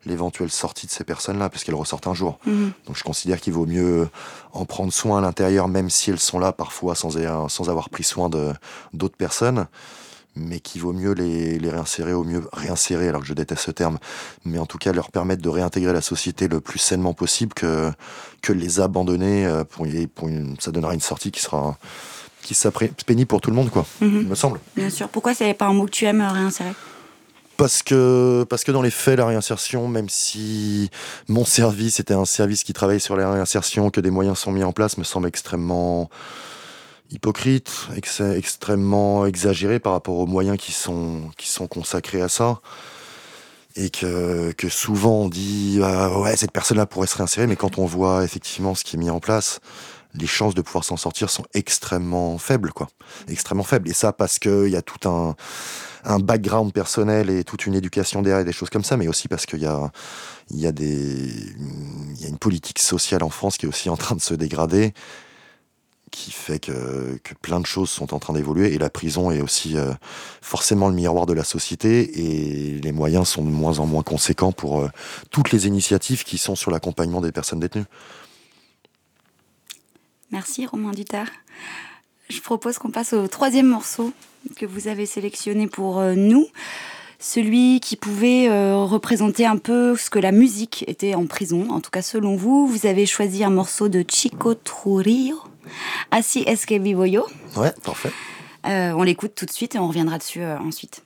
l'éventuelle 0.06 0.50
sortie 0.50 0.86
de 0.86 0.90
ces 0.92 1.04
personnes-là, 1.04 1.48
parce 1.48 1.64
qu'elles 1.64 1.74
ressortent 1.74 2.06
un 2.06 2.14
jour. 2.14 2.38
mhm. 2.46 2.72
Donc 2.86 2.96
je 2.96 3.02
considère 3.04 3.40
qu'il 3.40 3.52
vaut 3.52 3.66
mieux 3.66 4.08
en 4.52 4.64
prendre 4.64 4.92
soin 4.92 5.18
à 5.18 5.20
l'intérieur, 5.20 5.68
même 5.68 5.90
si 5.90 6.10
elles 6.10 6.18
sont 6.20 6.38
là 6.38 6.52
parfois 6.52 6.94
sans, 6.94 7.10
sans 7.48 7.70
avoir 7.70 7.88
pris 7.90 8.04
soin 8.04 8.28
de 8.28 8.52
d'autres 8.92 9.16
personnes, 9.16 9.66
mais 10.36 10.58
qu'il 10.58 10.80
vaut 10.80 10.92
mieux 10.92 11.12
les, 11.12 11.58
les 11.60 11.70
réinsérer, 11.70 12.12
au 12.12 12.24
mieux 12.24 12.42
réinsérer, 12.52 13.08
alors 13.08 13.20
que 13.20 13.26
je 13.28 13.34
déteste 13.34 13.62
ce 13.66 13.70
terme, 13.70 13.98
mais 14.44 14.58
en 14.58 14.66
tout 14.66 14.78
cas 14.78 14.92
leur 14.92 15.10
permettre 15.12 15.42
de 15.42 15.48
réintégrer 15.48 15.92
la 15.92 16.00
société 16.00 16.48
le 16.48 16.60
plus 16.60 16.80
sainement 16.80 17.14
possible 17.14 17.54
que, 17.54 17.92
que 18.42 18.52
les 18.52 18.80
abandonner. 18.80 19.46
euh, 19.46 19.62
Pour, 19.64 19.86
pour 20.14 20.28
une- 20.28 20.56
ça 20.58 20.72
donnera 20.72 20.92
une 20.94 21.00
sortie 21.00 21.30
qui 21.30 21.40
sera, 21.40 21.78
qui 22.42 22.54
pénible 23.06 23.28
pour 23.28 23.40
tout 23.40 23.50
le 23.50 23.56
monde, 23.56 23.70
quoi, 23.70 23.86
Mhm. 24.00 24.20
il 24.22 24.26
me 24.28 24.34
semble. 24.34 24.58
Bien 24.76 24.90
sûr. 24.90 25.08
Pourquoi 25.08 25.34
c'est 25.34 25.54
pas 25.54 25.66
un 25.66 25.72
mot 25.72 25.86
que 25.86 25.90
tu 25.92 26.04
aimes 26.04 26.20
euh, 26.20 26.30
réinsérer? 26.32 26.72
Parce 27.56 27.82
que, 27.84 28.44
parce 28.48 28.64
que 28.64 28.72
dans 28.72 28.82
les 28.82 28.90
faits, 28.90 29.18
la 29.18 29.26
réinsertion, 29.26 29.86
même 29.86 30.08
si 30.08 30.90
mon 31.28 31.44
service 31.44 32.00
était 32.00 32.14
un 32.14 32.24
service 32.24 32.64
qui 32.64 32.72
travaille 32.72 32.98
sur 33.00 33.16
la 33.16 33.30
réinsertion, 33.30 33.90
que 33.90 34.00
des 34.00 34.10
moyens 34.10 34.38
sont 34.38 34.50
mis 34.50 34.64
en 34.64 34.72
place, 34.72 34.98
me 34.98 35.04
semble 35.04 35.28
extrêmement 35.28 36.10
hypocrite, 37.12 37.70
ex- 37.96 38.20
extrêmement 38.20 39.24
exagéré 39.26 39.78
par 39.78 39.92
rapport 39.92 40.16
aux 40.16 40.26
moyens 40.26 40.56
qui 40.58 40.72
sont, 40.72 41.30
qui 41.36 41.48
sont 41.48 41.68
consacrés 41.68 42.22
à 42.22 42.28
ça. 42.28 42.60
Et 43.76 43.90
que, 43.90 44.52
que 44.52 44.68
souvent 44.68 45.22
on 45.22 45.28
dit 45.28 45.80
Ah, 45.82 46.18
ouais 46.20 46.36
cette 46.36 46.52
personne-là 46.52 46.86
pourrait 46.86 47.08
se 47.08 47.16
réinsérer, 47.16 47.46
mais 47.48 47.56
quand 47.56 47.78
on 47.78 47.86
voit 47.86 48.22
effectivement 48.24 48.74
ce 48.74 48.84
qui 48.84 48.94
est 48.96 48.98
mis 49.00 49.10
en 49.10 49.18
place, 49.20 49.60
les 50.14 50.26
chances 50.26 50.54
de 50.54 50.62
pouvoir 50.62 50.84
s'en 50.84 50.96
sortir 50.96 51.30
sont 51.30 51.44
extrêmement 51.54 52.38
faibles, 52.38 52.72
quoi. 52.72 52.88
Extrêmement 53.28 53.64
faibles. 53.64 53.88
Et 53.88 53.92
ça 53.92 54.12
parce 54.12 54.38
qu'il 54.38 54.68
y 54.68 54.76
a 54.76 54.82
tout 54.82 55.08
un, 55.08 55.34
un 56.04 56.18
background 56.18 56.72
personnel 56.72 57.30
et 57.30 57.44
toute 57.44 57.66
une 57.66 57.74
éducation 57.74 58.22
derrière 58.22 58.40
et 58.40 58.44
des 58.44 58.52
choses 58.52 58.70
comme 58.70 58.84
ça, 58.84 58.96
mais 58.96 59.08
aussi 59.08 59.28
parce 59.28 59.46
qu'il 59.46 59.60
y 59.60 59.66
a, 59.66 59.90
y, 60.50 60.66
a 60.66 60.72
des, 60.72 61.30
y 62.20 62.24
a 62.24 62.28
une 62.28 62.38
politique 62.38 62.78
sociale 62.78 63.22
en 63.22 63.30
France 63.30 63.56
qui 63.56 63.66
est 63.66 63.68
aussi 63.68 63.88
en 63.88 63.96
train 63.96 64.14
de 64.14 64.20
se 64.20 64.34
dégrader, 64.34 64.94
qui 66.10 66.30
fait 66.30 66.60
que, 66.60 67.18
que 67.24 67.34
plein 67.34 67.58
de 67.58 67.66
choses 67.66 67.90
sont 67.90 68.14
en 68.14 68.20
train 68.20 68.34
d'évoluer 68.34 68.72
et 68.72 68.78
la 68.78 68.90
prison 68.90 69.32
est 69.32 69.40
aussi 69.40 69.76
euh, 69.76 69.92
forcément 70.40 70.88
le 70.88 70.94
miroir 70.94 71.26
de 71.26 71.32
la 71.32 71.42
société 71.42 72.20
et 72.20 72.80
les 72.80 72.92
moyens 72.92 73.28
sont 73.28 73.42
de 73.42 73.50
moins 73.50 73.80
en 73.80 73.86
moins 73.86 74.04
conséquents 74.04 74.52
pour 74.52 74.80
euh, 74.80 74.88
toutes 75.30 75.50
les 75.50 75.66
initiatives 75.66 76.22
qui 76.22 76.38
sont 76.38 76.54
sur 76.54 76.70
l'accompagnement 76.70 77.20
des 77.20 77.32
personnes 77.32 77.60
détenues. 77.60 77.86
Merci 80.34 80.66
Romain 80.66 80.90
Dutard. 80.90 81.28
Je 82.28 82.40
propose 82.40 82.78
qu'on 82.78 82.90
passe 82.90 83.12
au 83.12 83.28
troisième 83.28 83.68
morceau 83.68 84.12
que 84.56 84.66
vous 84.66 84.88
avez 84.88 85.06
sélectionné 85.06 85.68
pour 85.68 86.00
euh, 86.00 86.14
nous. 86.16 86.48
Celui 87.20 87.78
qui 87.78 87.94
pouvait 87.94 88.48
euh, 88.48 88.78
représenter 88.78 89.46
un 89.46 89.58
peu 89.58 89.96
ce 89.96 90.10
que 90.10 90.18
la 90.18 90.32
musique 90.32 90.84
était 90.88 91.14
en 91.14 91.26
prison, 91.26 91.68
en 91.70 91.80
tout 91.80 91.92
cas 91.92 92.02
selon 92.02 92.34
vous. 92.34 92.66
Vous 92.66 92.84
avez 92.84 93.06
choisi 93.06 93.44
un 93.44 93.50
morceau 93.50 93.88
de 93.88 94.04
Chico 94.08 94.56
Trujillo, 94.56 95.40
Así 96.10 96.42
es 96.48 96.66
que 96.66 96.80
vivo 96.80 97.04
yo. 97.04 97.24
Ouais, 97.54 97.72
parfait. 97.84 98.10
Euh, 98.66 98.90
on 98.96 99.04
l'écoute 99.04 99.36
tout 99.36 99.46
de 99.46 99.52
suite 99.52 99.76
et 99.76 99.78
on 99.78 99.86
reviendra 99.86 100.18
dessus 100.18 100.42
ensuite. 100.42 101.04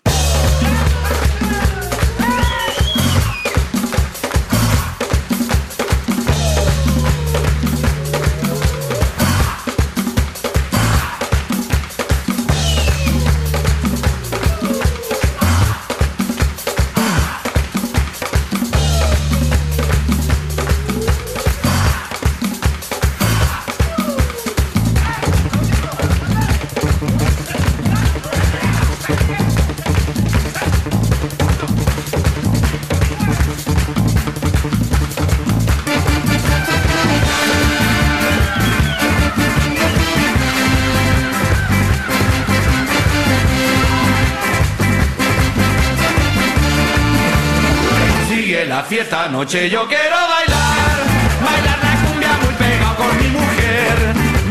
Anoche, 49.39 49.71
yo 49.71 49.87
quiero 49.87 50.17
bailar, 50.17 50.99
bailar 51.45 51.79
la 51.79 52.09
cumbia 52.09 52.33
muy 52.43 52.55
pegado 52.55 52.97
con 52.97 53.19
mi 53.19 53.29
mujer, 53.29 53.95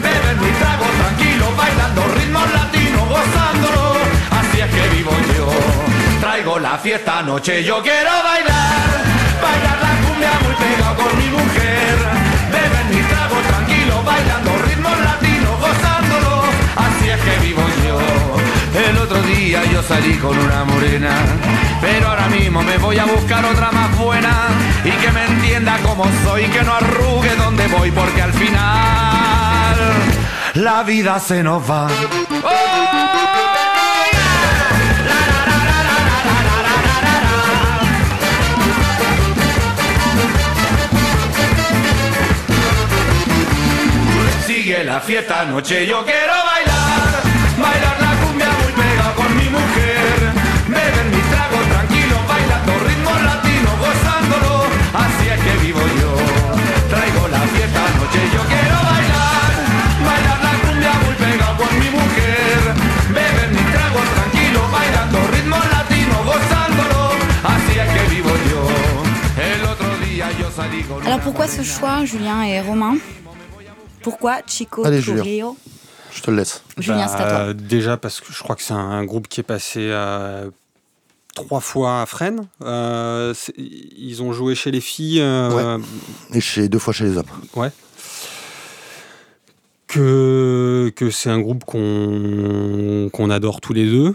beber 0.01 0.35
mi 0.38 0.51
trago 0.59 0.85
tranquilo, 0.99 1.45
bailando 1.57 2.07
ritmos 2.15 2.53
latinos, 2.53 3.09
gozándolo, 3.09 3.97
así 4.39 4.61
es 4.61 4.69
que 4.73 4.95
vivo 4.95 5.11
yo. 5.35 5.49
Traigo 6.21 6.57
la 6.59 6.77
fiesta 6.77 7.19
anoche, 7.19 7.65
yo 7.65 7.81
quiero 7.83 8.11
bailar, 8.23 8.88
bailar 9.41 9.77
la 9.85 10.07
cumbia 10.07 10.31
muy 10.45 10.55
pegado 10.55 10.95
con 10.95 11.17
mi 11.17 11.27
mujer, 11.38 11.95
beber 12.49 12.85
mi 12.89 13.01
trago 13.09 13.35
tranquilo, 13.45 14.03
bailando 14.03 14.51
ritmos 14.63 14.76
salí 19.88 20.15
con 20.17 20.38
una 20.38 20.65
morena, 20.65 21.11
pero 21.79 22.09
ahora 22.09 22.27
mismo 22.27 22.61
me 22.61 22.77
voy 22.77 22.97
a 22.97 23.05
buscar 23.05 23.45
otra 23.45 23.71
más 23.71 23.97
buena 23.97 24.49
y 24.83 24.91
que 24.91 25.11
me 25.11 25.25
entienda 25.25 25.77
como 25.77 26.03
soy, 26.25 26.43
que 26.45 26.61
no 26.63 26.73
arrugue 26.73 27.35
donde 27.38 27.67
voy, 27.67 27.91
porque 27.91 28.21
al 28.21 28.33
final 28.33 29.77
la 30.55 30.83
vida 30.83 31.19
se 31.19 31.41
nos 31.41 31.69
va. 31.69 31.88
Sigue 44.45 44.83
la 44.83 44.99
fiesta 44.99 45.41
anoche, 45.41 45.88
yo 45.88 46.03
quiero 46.03 46.36
que 55.48 55.58
vivo 55.66 55.80
yo. 56.00 56.12
Traigo 56.91 57.28
la 57.36 57.41
fiesta 57.54 57.80
anoche, 57.89 58.22
yo 58.36 58.41
quiero 58.52 58.78
bailar, 58.89 59.52
bailar 60.10 60.39
la 60.48 60.54
cumbia 60.64 60.93
muy 61.04 61.16
pegado 61.24 61.54
con 61.62 61.72
mi 61.82 61.89
mujer, 62.00 62.60
beber 63.18 63.50
mi 63.58 63.64
trago 63.74 64.00
tranquilo, 64.16 64.60
bailando 64.78 65.18
ritmos 65.34 65.66
latinos, 65.76 66.22
gozándolo, 66.32 67.02
así 67.54 67.74
es 67.84 67.89
que 67.95 68.04
vivo 68.16 68.32
yo. 68.52 68.62
El 69.52 69.62
otro 69.74 69.89
día 70.06 70.26
yo 70.39 70.48
salí 70.52 70.84
con 70.84 71.06
Alors 71.06 71.20
pourquoi 71.22 71.48
ce 71.48 71.64
choix, 71.64 72.06
Julien 72.06 72.43
et 72.43 72.62
Romain? 72.62 72.98
Pourquoi 74.02 74.41
Chico 74.45 74.86
Allez, 74.86 75.02
Julien. 75.02 75.22
Trujillo 75.24 75.58
Je 76.16 76.22
te 76.22 76.32
le 76.32 76.38
laisse. 76.38 76.64
Julien, 76.78 77.08
c'est 77.08 77.16
à 77.16 77.30
toi. 77.30 77.45
Bah, 77.48 77.54
Déjà 77.54 77.98
parce 77.98 78.22
que 78.22 78.32
je 78.32 78.41
crois 78.41 78.56
que 78.56 78.64
c'est 78.64 78.74
un 78.74 79.04
groupe 79.06 79.28
qui 79.28 79.41
est 79.41 79.50
passé 79.56 79.89
euh, 79.91 80.50
trois 81.38 81.61
fois 81.61 82.01
à 82.01 82.05
Fresnes. 82.05 82.47
Euh, 82.63 83.33
ils 83.57 84.21
ont 84.23 84.33
joué 84.33 84.55
chez 84.55 84.71
les 84.71 84.81
filles. 84.81 85.21
euh, 85.21 85.77
Et 86.33 86.41
chez 86.41 86.67
deux 86.69 86.79
fois 86.79 86.93
chez 86.93 87.05
les 87.05 87.17
hommes. 87.17 87.25
ouais. 87.55 87.69
Que, 89.88 90.91
que 90.95 91.09
c'est 91.11 91.29
un 91.29 91.39
groupe 91.39 91.63
qu'on 91.63 93.09
qu'on 93.13 93.29
adore 93.29 93.61
tous 93.61 93.71
les 93.73 93.85
deux. 93.85 94.13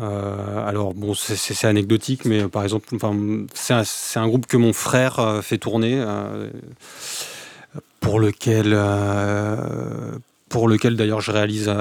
Euh, 0.00 0.66
alors 0.68 0.92
bon, 0.94 1.14
c'est- 1.14 1.36
anecdotique, 1.66 2.24
mais 2.24 2.42
par 2.48 2.62
exemple, 2.64 2.88
enfin, 2.96 3.16
c'est 3.54 3.74
un, 3.74 4.22
un 4.22 4.26
groupe 4.28 4.46
que 4.46 4.56
mon 4.56 4.72
frère 4.72 5.40
fait 5.42 5.58
tourner, 5.58 6.04
pour 8.00 8.18
lequel, 8.20 8.76
pour 10.48 10.68
lequel 10.68 10.96
d'ailleurs 10.96 11.20
je 11.20 11.30
réalise 11.32 11.72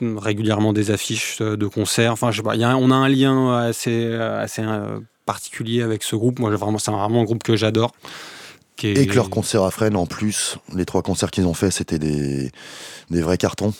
régulièrement 0.00 0.72
des 0.72 0.90
affiches 0.90 1.38
euh, 1.40 1.56
de 1.56 1.66
concerts. 1.66 2.12
Enfin, 2.12 2.30
je 2.30 2.42
y 2.54 2.64
a 2.64 2.76
on 2.76 2.90
a 2.90 2.94
un 2.94 3.08
lien 3.08 3.56
assez, 3.56 4.12
assez 4.14 4.62
euh, 4.62 5.00
particulier 5.26 5.82
avec 5.82 6.02
ce 6.02 6.16
groupe. 6.16 6.38
Moi, 6.38 6.54
vraiment, 6.56 6.78
c'est 6.78 6.90
vraiment 6.90 7.20
un 7.20 7.24
groupe 7.24 7.42
que 7.42 7.56
j'adore. 7.56 7.92
Et 8.82 9.06
que 9.06 9.14
leurs 9.14 9.30
concerts 9.30 9.62
à 9.62 9.70
Fresnes, 9.70 9.96
en 9.96 10.06
plus, 10.06 10.56
les 10.74 10.84
trois 10.84 11.02
concerts 11.02 11.30
qu'ils 11.30 11.46
ont 11.46 11.54
fait, 11.54 11.70
c'était 11.70 12.00
des, 12.00 12.50
des 13.10 13.22
vrais 13.22 13.38
cartons. 13.38 13.72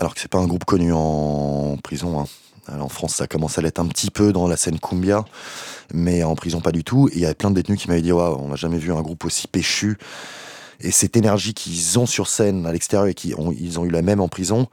Alors 0.00 0.14
que 0.14 0.20
c'est 0.20 0.30
pas 0.30 0.38
un 0.38 0.46
groupe 0.46 0.64
connu 0.64 0.92
en 0.92 1.76
prison. 1.82 2.20
hein. 2.20 2.24
Alors, 2.66 2.86
en 2.86 2.88
France, 2.88 3.14
ça 3.14 3.26
commence 3.26 3.56
à 3.58 3.62
l'être 3.62 3.78
un 3.78 3.86
petit 3.86 4.10
peu 4.10 4.32
dans 4.32 4.48
la 4.48 4.56
scène 4.56 4.78
cumbia, 4.78 5.24
mais 5.94 6.22
en 6.22 6.34
prison 6.34 6.60
pas 6.60 6.72
du 6.72 6.84
tout. 6.84 7.08
Et 7.08 7.16
il 7.16 7.20
y 7.20 7.26
a 7.26 7.34
plein 7.34 7.50
de 7.50 7.54
détenus 7.54 7.80
qui 7.80 7.88
m'avaient 7.88 8.02
dit 8.02 8.12
on 8.12 8.48
n'a 8.48 8.56
jamais 8.56 8.78
vu 8.78 8.92
un 8.92 9.00
groupe 9.00 9.24
aussi 9.24 9.46
péchu. 9.46 9.96
Et 10.80 10.90
cette 10.90 11.16
énergie 11.16 11.54
qu'ils 11.54 11.98
ont 11.98 12.06
sur 12.06 12.28
scène 12.28 12.66
à 12.66 12.72
l'extérieur 12.72 13.08
et 13.08 13.14
qu'ils 13.14 13.34
ont, 13.36 13.52
ils 13.58 13.80
ont 13.80 13.84
eu 13.84 13.90
la 13.90 14.02
même 14.02 14.20
en 14.20 14.28
prison. 14.28 14.68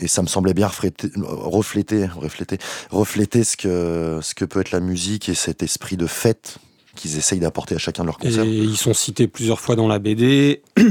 Et 0.00 0.08
ça 0.08 0.22
me 0.22 0.26
semblait 0.26 0.54
bien 0.54 0.66
refléter, 0.66 1.08
refléter, 1.16 2.58
refléter, 2.90 3.44
ce, 3.44 3.56
que, 3.56 4.18
ce 4.22 4.34
que 4.34 4.44
peut 4.44 4.60
être 4.60 4.72
la 4.72 4.80
musique 4.80 5.28
et 5.28 5.34
cet 5.34 5.62
esprit 5.62 5.96
de 5.96 6.06
fête 6.06 6.58
qu'ils 6.96 7.16
essayent 7.16 7.40
d'apporter 7.40 7.74
à 7.76 7.78
chacun 7.78 8.02
de 8.02 8.08
leurs 8.08 8.18
concerts. 8.18 8.44
ils 8.44 8.76
sont 8.76 8.94
cités 8.94 9.28
plusieurs 9.28 9.60
fois 9.60 9.76
dans 9.76 9.88
la 9.88 9.98
BD. 9.98 10.62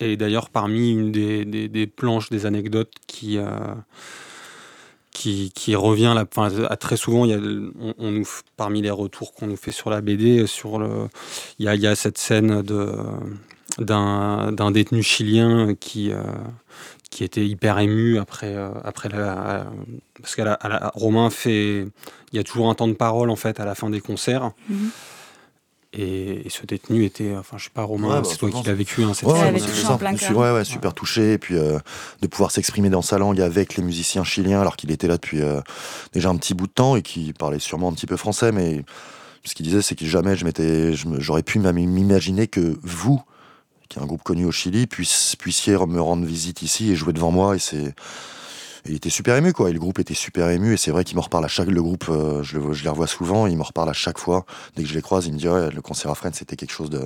Et 0.00 0.16
d'ailleurs, 0.16 0.50
parmi 0.50 0.92
une 0.92 1.10
des, 1.10 1.44
des- 1.44 1.86
planches, 1.88 2.30
des 2.30 2.46
anecdotes 2.46 2.92
qui, 3.08 3.36
euh, 3.36 3.48
qui, 5.12 5.74
revient 5.74 6.14
à 6.16 6.76
très 6.76 6.96
souvent, 6.96 7.24
il 7.24 7.30
y 7.32 7.34
a, 7.34 8.24
parmi 8.56 8.80
les 8.80 8.90
retours 8.90 9.34
qu'on 9.34 9.48
nous 9.48 9.56
fait 9.56 9.72
sur 9.72 9.90
la 9.90 10.00
BD, 10.00 10.46
sur 10.46 10.80
il, 11.58 11.64
y 11.64 11.68
a, 11.68 11.74
il 11.74 11.80
y 11.80 11.88
a 11.88 11.96
cette 11.96 12.18
scène 12.18 12.62
de 12.62 12.92
d'un 13.78 14.52
d'un 14.52 14.70
détenu 14.70 15.02
chilien 15.02 15.74
qui, 15.74 16.10
euh, 16.10 16.22
qui 17.10 17.24
était 17.24 17.46
hyper 17.46 17.78
ému 17.78 18.18
après, 18.18 18.54
euh, 18.54 18.70
après 18.84 19.08
la, 19.08 19.66
parce 20.20 20.36
qu'à 20.36 20.44
la, 20.44 20.92
Romain 20.94 21.30
fait, 21.30 21.86
il 22.32 22.36
y 22.36 22.38
a 22.38 22.44
toujours 22.44 22.68
un 22.68 22.74
temps 22.74 22.88
de 22.88 22.92
parole 22.92 23.30
en 23.30 23.36
fait 23.36 23.60
à 23.60 23.64
la 23.64 23.74
fin 23.74 23.90
des 23.90 24.00
concerts. 24.00 24.52
Mhm. 24.68 24.90
Et, 25.94 26.44
ce 26.50 26.66
détenu 26.66 27.04
était, 27.04 27.34
enfin, 27.34 27.56
je 27.56 27.64
sais 27.64 27.70
pas, 27.72 27.82
Romain, 27.82 28.22
c'est 28.22 28.36
toi 28.36 28.50
qui 28.50 28.62
l'as 28.66 28.74
vécu. 28.74 29.02
Hein, 29.02 29.12
ouais, 29.22 30.34
ouais, 30.34 30.52
ouais, 30.52 30.64
super 30.64 30.92
touché. 30.92 31.32
Et 31.32 31.38
puis 31.38 31.56
euh, 31.56 31.78
de 32.20 32.26
pouvoir 32.26 32.50
s'exprimer 32.50 32.90
dans 32.90 33.00
sa 33.00 33.16
langue 33.16 33.40
avec 33.40 33.76
les 33.76 33.82
musiciens 33.82 34.22
chiliens, 34.22 34.60
alors 34.60 34.76
qu'il 34.76 34.90
était 34.90 35.08
là 35.08 35.14
depuis 35.14 35.40
euh, 35.40 35.60
déjà 36.12 36.28
un 36.28 36.36
petit 36.36 36.52
bout 36.52 36.66
de 36.66 36.72
temps 36.72 36.96
et 36.96 37.02
qui 37.02 37.32
parlait 37.32 37.58
sûrement 37.58 37.88
un 37.88 37.94
petit 37.94 38.06
peu 38.06 38.18
français. 38.18 38.52
Mais 38.52 38.84
ce 39.44 39.54
qu'il 39.54 39.64
disait, 39.64 39.80
c'est 39.80 39.94
que 39.94 40.04
jamais 40.04 40.36
je 40.36 40.44
m'étais, 40.44 40.92
j'aurais 40.92 41.42
pu 41.42 41.58
m'imaginer 41.58 42.48
que 42.48 42.78
vous, 42.82 43.22
qui 43.88 43.98
est 43.98 44.02
un 44.02 44.06
groupe 44.06 44.22
connu 44.22 44.44
au 44.44 44.52
Chili, 44.52 44.86
puissiez 44.86 45.76
me 45.86 46.00
rendre 46.00 46.24
visite 46.24 46.62
ici 46.62 46.90
et 46.90 46.96
jouer 46.96 47.12
devant 47.12 47.30
moi. 47.30 47.56
Et 47.56 47.58
c'est 47.58 47.94
il 48.88 48.94
était 48.94 49.10
super 49.10 49.36
ému 49.36 49.52
quoi. 49.52 49.70
Et 49.70 49.72
le 49.72 49.78
groupe 49.78 49.98
était 49.98 50.14
super 50.14 50.48
ému 50.48 50.72
et 50.72 50.76
c'est 50.76 50.90
vrai 50.90 51.04
qu'il 51.04 51.16
me 51.16 51.22
reparle 51.22 51.44
à 51.44 51.48
chaque 51.48 51.68
le 51.68 51.82
groupe. 51.82 52.06
Euh, 52.08 52.42
je, 52.42 52.72
je, 52.72 52.82
les 52.84 52.88
revois 52.88 53.06
souvent. 53.06 53.46
Il 53.46 53.56
me 53.56 53.62
reparle 53.62 53.90
à 53.90 53.94
chaque 53.94 54.18
fois 54.18 54.44
dès 54.76 54.82
que 54.82 54.88
je 54.88 54.94
les 54.94 55.02
croise. 55.02 55.26
Il 55.26 55.34
me 55.34 55.38
dit 55.38 55.46
le 55.46 55.80
concert 55.82 56.10
à 56.10 56.14
Fresnes 56.14 56.32
c'était 56.34 56.56
quelque 56.56 56.72
chose 56.72 56.90
de. 56.90 57.02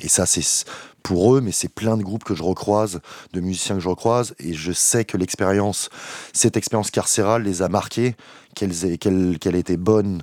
Et 0.00 0.08
ça 0.08 0.26
c'est 0.26 0.64
pour 1.02 1.36
eux, 1.36 1.40
mais 1.40 1.52
c'est 1.52 1.68
plein 1.68 1.96
de 1.96 2.02
groupes 2.02 2.24
que 2.24 2.34
je 2.34 2.42
recroise, 2.42 3.00
de 3.32 3.40
musiciens 3.40 3.76
que 3.76 3.82
je 3.82 3.88
recroise 3.88 4.34
et 4.40 4.54
je 4.54 4.72
sais 4.72 5.04
que 5.04 5.16
l'expérience, 5.16 5.88
cette 6.32 6.56
expérience 6.56 6.90
carcérale 6.90 7.42
les 7.42 7.62
a 7.62 7.68
marqués, 7.68 8.16
qu'elle 8.54 8.72
qu'elle 8.98 9.38
qu'elle 9.38 9.56
était 9.56 9.76
bonne 9.76 10.22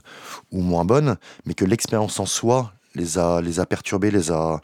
ou 0.51 0.61
moins 0.61 0.85
bonne, 0.85 1.17
mais 1.45 1.53
que 1.53 1.65
l'expérience 1.65 2.19
en 2.19 2.25
soi 2.25 2.73
les 2.95 3.17
a 3.17 3.41
les 3.41 3.59
a 3.59 3.65
perturbés, 3.65 4.11
les 4.11 4.31
a 4.31 4.61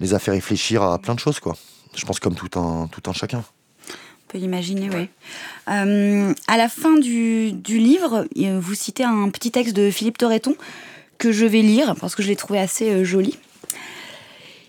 les 0.00 0.14
a 0.14 0.18
fait 0.18 0.30
réfléchir 0.30 0.82
à 0.82 0.98
plein 0.98 1.14
de 1.14 1.20
choses 1.20 1.40
quoi. 1.40 1.56
Je 1.94 2.04
pense 2.04 2.20
comme 2.20 2.34
tout 2.34 2.58
un 2.58 2.88
tout 2.88 3.02
un 3.08 3.12
chacun. 3.12 3.44
On 3.88 4.32
peut 4.32 4.38
l'imaginer, 4.38 4.90
oui. 4.90 5.08
Euh, 5.68 6.34
à 6.48 6.56
la 6.56 6.68
fin 6.68 6.98
du, 6.98 7.52
livre, 7.68 8.26
vous 8.34 8.74
citez 8.74 9.04
un 9.04 9.30
petit 9.30 9.52
texte 9.52 9.76
de 9.76 9.88
Philippe 9.90 10.18
Torreton 10.18 10.56
que 11.18 11.30
je 11.30 11.46
vais 11.46 11.62
lire 11.62 11.94
parce 12.00 12.16
que 12.16 12.22
je 12.22 12.28
l'ai 12.28 12.36
trouvé 12.36 12.58
assez 12.58 12.90
euh, 12.90 13.04
joli. 13.04 13.38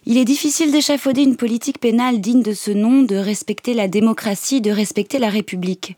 Il 0.10 0.18
est 0.18 0.24
difficile 0.24 0.72
d'échafauder 0.72 1.22
une 1.22 1.36
politique 1.36 1.82
pénale 1.82 2.22
digne 2.22 2.42
de 2.42 2.54
ce 2.54 2.72
nom, 2.72 3.04
de 3.04 3.18
respecter 3.18 3.74
la 3.74 3.90
démocratie, 3.90 4.62
de 4.62 4.72
respecter 4.72 5.20
la 5.20 5.28
République. 5.28 5.98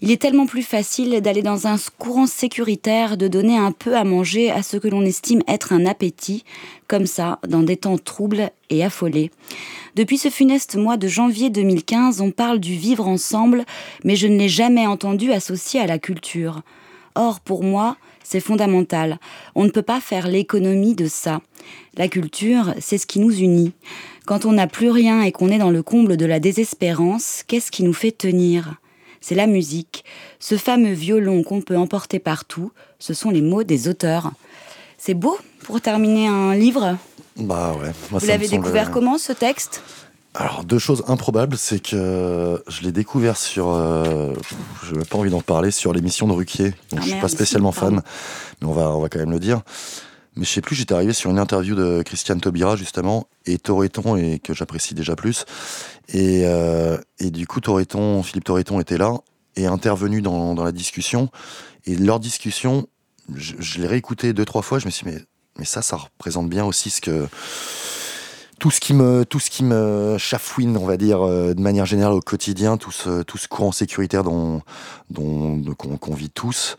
Il 0.00 0.12
est 0.12 0.22
tellement 0.22 0.46
plus 0.46 0.62
facile 0.62 1.20
d'aller 1.20 1.42
dans 1.42 1.66
un 1.66 1.74
courant 1.98 2.28
sécuritaire, 2.28 3.16
de 3.16 3.26
donner 3.26 3.58
un 3.58 3.72
peu 3.72 3.96
à 3.96 4.04
manger 4.04 4.52
à 4.52 4.62
ce 4.62 4.76
que 4.76 4.86
l'on 4.86 5.04
estime 5.04 5.42
être 5.48 5.72
un 5.72 5.86
appétit, 5.86 6.44
comme 6.86 7.06
ça, 7.06 7.40
dans 7.48 7.64
des 7.64 7.76
temps 7.76 7.98
troubles 7.98 8.52
et 8.70 8.84
affolés. 8.84 9.32
Depuis 9.96 10.18
ce 10.18 10.30
funeste 10.30 10.76
mois 10.76 10.96
de 10.96 11.08
janvier 11.08 11.50
2015, 11.50 12.20
on 12.20 12.30
parle 12.30 12.60
du 12.60 12.76
vivre 12.76 13.08
ensemble, 13.08 13.64
mais 14.04 14.14
je 14.14 14.28
ne 14.28 14.38
l'ai 14.38 14.48
jamais 14.48 14.86
entendu 14.86 15.32
associé 15.32 15.80
à 15.80 15.88
la 15.88 15.98
culture. 15.98 16.62
Or, 17.16 17.40
pour 17.40 17.64
moi, 17.64 17.96
c'est 18.28 18.40
fondamental. 18.40 19.18
On 19.54 19.64
ne 19.64 19.70
peut 19.70 19.80
pas 19.80 20.00
faire 20.00 20.28
l'économie 20.28 20.94
de 20.94 21.06
ça. 21.08 21.40
La 21.96 22.08
culture, 22.08 22.74
c'est 22.78 22.98
ce 22.98 23.06
qui 23.06 23.20
nous 23.20 23.34
unit. 23.34 23.72
Quand 24.26 24.44
on 24.44 24.52
n'a 24.52 24.66
plus 24.66 24.90
rien 24.90 25.22
et 25.22 25.32
qu'on 25.32 25.48
est 25.48 25.56
dans 25.56 25.70
le 25.70 25.82
comble 25.82 26.18
de 26.18 26.26
la 26.26 26.38
désespérance, 26.38 27.42
qu'est-ce 27.46 27.70
qui 27.70 27.84
nous 27.84 27.94
fait 27.94 28.12
tenir? 28.12 28.74
C'est 29.22 29.34
la 29.34 29.46
musique, 29.46 30.04
ce 30.40 30.58
fameux 30.58 30.92
violon 30.92 31.42
qu'on 31.42 31.62
peut 31.62 31.78
emporter 31.78 32.18
partout, 32.18 32.70
ce 32.98 33.14
sont 33.14 33.30
les 33.30 33.40
mots 33.40 33.64
des 33.64 33.88
auteurs. 33.88 34.32
C'est 34.98 35.14
beau 35.14 35.38
pour 35.64 35.80
terminer 35.80 36.28
un 36.28 36.54
livre? 36.54 36.98
Bah 37.36 37.74
ouais. 37.80 37.92
Vous 38.10 38.26
l'avez 38.26 38.48
découvert 38.48 38.90
comment 38.90 39.16
ce 39.16 39.32
texte? 39.32 39.82
Alors, 40.38 40.62
deux 40.62 40.78
choses 40.78 41.02
improbables, 41.08 41.56
c'est 41.58 41.80
que 41.80 42.62
je 42.68 42.82
l'ai 42.82 42.92
découvert 42.92 43.36
sur. 43.36 43.70
Euh, 43.70 44.32
je 44.84 44.94
n'ai 44.94 45.04
pas 45.04 45.18
envie 45.18 45.30
d'en 45.30 45.40
parler, 45.40 45.72
sur 45.72 45.92
l'émission 45.92 46.28
de 46.28 46.32
Ruquier. 46.32 46.70
Donc, 46.90 47.00
ah, 47.00 47.02
je 47.02 47.08
suis 47.08 47.20
pas 47.20 47.26
spécialement 47.26 47.72
fan, 47.72 48.02
mais 48.60 48.68
on 48.68 48.72
va, 48.72 48.90
on 48.90 49.00
va 49.00 49.08
quand 49.08 49.18
même 49.18 49.32
le 49.32 49.40
dire. 49.40 49.62
Mais 50.36 50.44
je 50.44 50.50
sais 50.50 50.60
plus, 50.60 50.76
j'étais 50.76 50.94
arrivé 50.94 51.12
sur 51.12 51.28
une 51.32 51.40
interview 51.40 51.74
de 51.74 52.02
Christiane 52.06 52.40
Taubira, 52.40 52.76
justement, 52.76 53.26
et 53.46 53.58
Toreton, 53.58 54.14
et 54.14 54.38
que 54.38 54.54
j'apprécie 54.54 54.94
déjà 54.94 55.16
plus. 55.16 55.44
Et, 56.08 56.42
euh, 56.44 56.98
et 57.18 57.32
du 57.32 57.48
coup, 57.48 57.60
Toreton, 57.60 58.22
Philippe 58.22 58.44
Toreton 58.44 58.78
était 58.78 58.98
là, 58.98 59.14
et 59.56 59.66
intervenu 59.66 60.22
dans, 60.22 60.54
dans 60.54 60.62
la 60.62 60.70
discussion. 60.70 61.30
Et 61.84 61.96
leur 61.96 62.20
discussion, 62.20 62.86
je, 63.34 63.54
je 63.58 63.80
l'ai 63.80 63.88
réécouté 63.88 64.32
deux, 64.32 64.44
trois 64.44 64.62
fois, 64.62 64.78
je 64.78 64.86
me 64.86 64.92
suis 64.92 65.04
dit, 65.04 65.14
mais 65.14 65.24
mais 65.58 65.64
ça, 65.64 65.82
ça 65.82 65.96
représente 65.96 66.48
bien 66.48 66.64
aussi 66.64 66.88
ce 66.88 67.00
que 67.00 67.26
tout 68.58 68.70
ce 68.70 68.80
qui 68.80 68.92
me 68.92 69.24
tout 69.24 69.38
ce 69.38 69.50
qui 69.50 69.62
me 69.62 70.16
chafouine 70.18 70.76
on 70.76 70.86
va 70.86 70.96
dire 70.96 71.22
euh, 71.22 71.54
de 71.54 71.60
manière 71.60 71.86
générale 71.86 72.14
au 72.14 72.20
quotidien 72.20 72.76
tout 72.76 72.90
ce 72.90 73.22
tout 73.22 73.38
ce 73.38 73.48
courant 73.48 73.72
sécuritaire 73.72 74.24
dont 74.24 74.62
dont 75.10 75.62
qu'on 75.74 76.14
vit 76.14 76.30
tous 76.30 76.76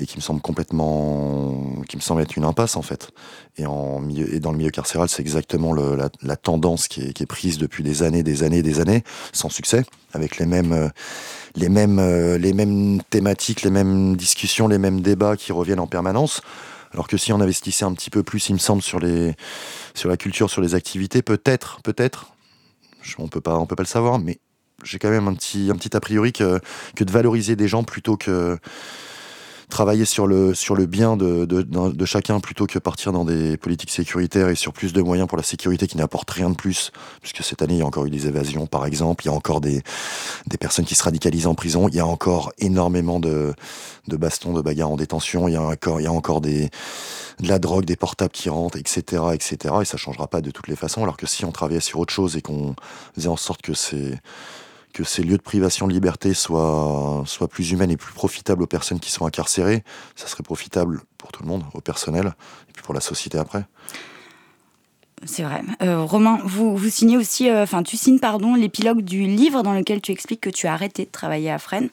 et 0.00 0.06
qui 0.06 0.16
me 0.16 0.22
semble 0.22 0.40
complètement 0.40 1.82
qui 1.88 1.96
me 1.96 2.02
semble 2.02 2.22
être 2.22 2.36
une 2.36 2.44
impasse 2.44 2.76
en 2.76 2.82
fait. 2.82 3.10
Et 3.58 3.66
en 3.66 4.00
milieu 4.00 4.32
et 4.34 4.40
dans 4.40 4.52
le 4.52 4.58
milieu 4.58 4.70
carcéral 4.70 5.08
c'est 5.08 5.20
exactement 5.20 5.72
le, 5.72 5.94
la, 5.96 6.08
la, 6.22 6.36
tendance 6.36 6.88
qui 6.88 7.02
est, 7.02 7.12
qui 7.12 7.22
est 7.22 7.26
prise 7.26 7.58
depuis 7.58 7.82
des 7.82 8.02
années 8.02 8.22
des 8.22 8.42
années 8.42 8.62
des 8.62 8.80
années 8.80 9.02
sans 9.32 9.48
succès 9.48 9.84
avec 10.12 10.38
les 10.38 10.46
mêmes 10.46 10.72
euh, 10.72 10.88
les 11.54 11.68
mêmes 11.68 11.98
euh, 11.98 12.38
les 12.38 12.52
mêmes 12.52 13.02
thématiques 13.10 13.62
les 13.62 13.70
mêmes 13.70 14.16
discussions 14.16 14.68
les 14.68 14.78
mêmes 14.78 15.00
débats 15.00 15.36
qui 15.36 15.52
reviennent 15.52 15.80
en 15.80 15.86
permanence 15.86 16.40
alors 16.92 17.08
que 17.08 17.16
si 17.16 17.32
on 17.32 17.40
investissait 17.40 17.84
un 17.84 17.94
petit 17.94 18.10
peu 18.10 18.22
plus, 18.22 18.48
il 18.48 18.54
me 18.54 18.58
semble, 18.58 18.82
sur, 18.82 19.00
les, 19.00 19.34
sur 19.94 20.08
la 20.08 20.16
culture, 20.16 20.50
sur 20.50 20.60
les 20.60 20.74
activités, 20.74 21.22
peut-être, 21.22 21.80
peut-être, 21.82 22.34
on 23.18 23.28
peut 23.28 23.40
pas, 23.40 23.64
peut 23.66 23.76
pas 23.76 23.82
le 23.82 23.88
savoir, 23.88 24.18
mais 24.18 24.38
j'ai 24.84 24.98
quand 24.98 25.10
même 25.10 25.28
un 25.28 25.34
petit, 25.34 25.70
a 25.70 26.00
priori 26.00 26.32
que 26.32 26.60
de 26.98 27.12
valoriser 27.12 27.56
des 27.56 27.68
gens 27.68 27.84
plutôt 27.84 28.16
que 28.16 28.58
travailler 29.72 30.04
sur 30.04 30.26
le, 30.26 30.54
sur 30.54 30.76
le 30.76 30.86
bien 30.86 31.16
de, 31.16 31.44
de, 31.46 31.62
de, 31.62 32.04
chacun 32.04 32.38
plutôt 32.40 32.66
que 32.66 32.78
partir 32.78 33.10
dans 33.12 33.24
des 33.24 33.56
politiques 33.56 33.90
sécuritaires 33.90 34.48
et 34.50 34.54
sur 34.54 34.72
plus 34.72 34.92
de 34.92 35.02
moyens 35.02 35.26
pour 35.26 35.38
la 35.38 35.42
sécurité 35.42 35.88
qui 35.88 35.96
n'apportent 35.96 36.30
rien 36.30 36.50
de 36.50 36.54
plus. 36.54 36.92
Puisque 37.22 37.42
cette 37.42 37.62
année, 37.62 37.74
il 37.74 37.78
y 37.78 37.82
a 37.82 37.86
encore 37.86 38.04
eu 38.04 38.10
des 38.10 38.26
évasions, 38.26 38.66
par 38.66 38.86
exemple. 38.86 39.24
Il 39.24 39.28
y 39.28 39.30
a 39.30 39.34
encore 39.34 39.60
des, 39.60 39.82
des 40.46 40.58
personnes 40.58 40.84
qui 40.84 40.94
se 40.94 41.02
radicalisent 41.02 41.46
en 41.46 41.54
prison. 41.54 41.88
Il 41.88 41.94
y 41.94 42.00
a 42.00 42.06
encore 42.06 42.52
énormément 42.58 43.18
de, 43.18 43.54
de 44.08 44.16
bastons, 44.16 44.52
de 44.52 44.60
bagarres 44.60 44.90
en 44.90 44.96
détention. 44.96 45.48
Il 45.48 45.54
y 45.54 45.56
a 45.56 45.62
encore, 45.62 46.00
il 46.00 46.04
y 46.04 46.06
a 46.06 46.12
encore 46.12 46.42
des, 46.42 46.68
de 47.40 47.48
la 47.48 47.58
drogue, 47.58 47.86
des 47.86 47.96
portables 47.96 48.32
qui 48.32 48.50
rentrent, 48.50 48.78
etc., 48.78 49.22
etc. 49.32 49.74
Et 49.80 49.84
ça 49.86 49.96
changera 49.96 50.28
pas 50.28 50.42
de 50.42 50.50
toutes 50.50 50.68
les 50.68 50.76
façons. 50.76 51.02
Alors 51.02 51.16
que 51.16 51.26
si 51.26 51.44
on 51.44 51.52
travaillait 51.52 51.80
sur 51.80 51.98
autre 51.98 52.12
chose 52.12 52.36
et 52.36 52.42
qu'on 52.42 52.74
faisait 53.14 53.28
en 53.28 53.36
sorte 53.36 53.62
que 53.62 53.74
c'est 53.74 54.20
que 54.92 55.04
ces 55.04 55.22
lieux 55.22 55.36
de 55.36 55.42
privation 55.42 55.86
de 55.86 55.92
liberté 55.92 56.34
soient, 56.34 57.22
soient 57.26 57.48
plus 57.48 57.72
humaines 57.72 57.90
et 57.90 57.96
plus 57.96 58.12
profitables 58.12 58.62
aux 58.62 58.66
personnes 58.66 59.00
qui 59.00 59.10
sont 59.10 59.26
incarcérées, 59.26 59.84
ça 60.14 60.26
serait 60.26 60.42
profitable 60.42 61.00
pour 61.18 61.32
tout 61.32 61.42
le 61.42 61.48
monde, 61.48 61.64
au 61.74 61.80
personnel, 61.80 62.34
et 62.68 62.72
puis 62.72 62.82
pour 62.82 62.94
la 62.94 63.00
société 63.00 63.38
après. 63.38 63.64
C'est 65.24 65.42
vrai. 65.42 65.62
Euh, 65.82 66.02
Romain, 66.02 66.40
vous, 66.44 66.76
vous 66.76 66.88
signez 66.88 67.16
aussi, 67.16 67.48
euh, 67.48 67.62
enfin, 67.62 67.82
tu 67.82 67.96
signes, 67.96 68.18
pardon, 68.18 68.54
l'épilogue 68.54 69.02
du 69.02 69.22
livre 69.22 69.62
dans 69.62 69.72
lequel 69.72 70.00
tu 70.00 70.10
expliques 70.10 70.40
que 70.40 70.50
tu 70.50 70.66
as 70.66 70.72
arrêté 70.72 71.04
de 71.04 71.10
travailler 71.10 71.50
à 71.50 71.58
Fresnes. 71.58 71.90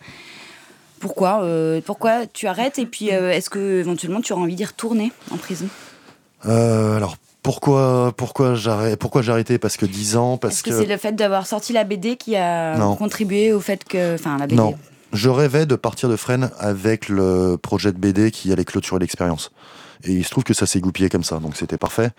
Pourquoi 0.99 1.43
euh, 1.43 1.79
Pourquoi 1.85 2.25
tu 2.25 2.47
arrêtes 2.47 2.79
Et 2.79 2.85
puis, 2.85 3.07
est-ce 3.07 3.49
que 3.49 3.79
éventuellement 3.79 4.21
tu 4.21 4.33
auras 4.33 4.41
envie 4.41 4.55
d'y 4.55 4.65
retourner 4.65 5.11
en 5.31 5.37
prison? 5.37 5.67
Alors, 6.43 7.17
pourquoi, 7.41 8.13
pourquoi 8.17 8.55
j'ai 8.55 8.95
pourquoi 8.97 9.27
arrêté? 9.27 9.57
Parce 9.57 9.77
que 9.77 9.85
10 9.85 10.17
ans, 10.17 10.37
parce 10.37 10.61
que, 10.61 10.71
c'est 10.71 10.85
le 10.85 10.97
fait 10.97 11.13
d'avoir 11.13 11.47
sorti 11.47 11.73
la 11.73 11.83
BD 11.83 12.17
qui 12.17 12.35
a 12.35 12.77
contribué 12.97 13.53
au 13.53 13.59
fait 13.59 13.83
que, 13.83 14.15
enfin, 14.15 14.37
la 14.37 14.45
BD. 14.45 14.55
Non, 14.55 14.75
je 15.13 15.29
rêvais 15.29 15.65
de 15.65 15.75
partir 15.75 16.09
de 16.09 16.15
Fresnes 16.15 16.51
avec 16.59 17.09
le 17.09 17.57
projet 17.57 17.91
de 17.91 17.97
BD 17.97 18.31
qui 18.31 18.51
allait 18.51 18.65
clôturer 18.65 18.99
l'expérience. 18.99 19.51
Et 20.03 20.13
il 20.13 20.23
se 20.23 20.29
trouve 20.29 20.43
que 20.43 20.53
ça 20.53 20.65
s'est 20.65 20.79
goupillé 20.79 21.09
comme 21.09 21.23
ça, 21.23 21.39
donc 21.39 21.55
c'était 21.55 21.77
parfait. 21.77 22.11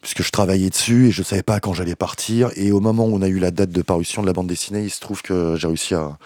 Puisque 0.00 0.22
je 0.22 0.30
travaillais 0.30 0.68
dessus 0.68 1.08
et 1.08 1.10
je 1.10 1.22
savais 1.22 1.42
pas 1.42 1.60
quand 1.60 1.72
j'allais 1.72 1.96
partir. 1.96 2.50
Et 2.56 2.72
au 2.72 2.80
moment 2.80 3.06
où 3.06 3.14
on 3.14 3.22
a 3.22 3.28
eu 3.28 3.38
la 3.38 3.50
date 3.50 3.70
de 3.70 3.80
parution 3.80 4.20
de 4.20 4.26
la 4.26 4.34
bande 4.34 4.46
dessinée, 4.46 4.82
il 4.82 4.90
se 4.90 5.00
trouve 5.00 5.22
que 5.22 5.56
j'ai 5.56 5.66
réussi 5.66 5.94
à, 5.94 6.18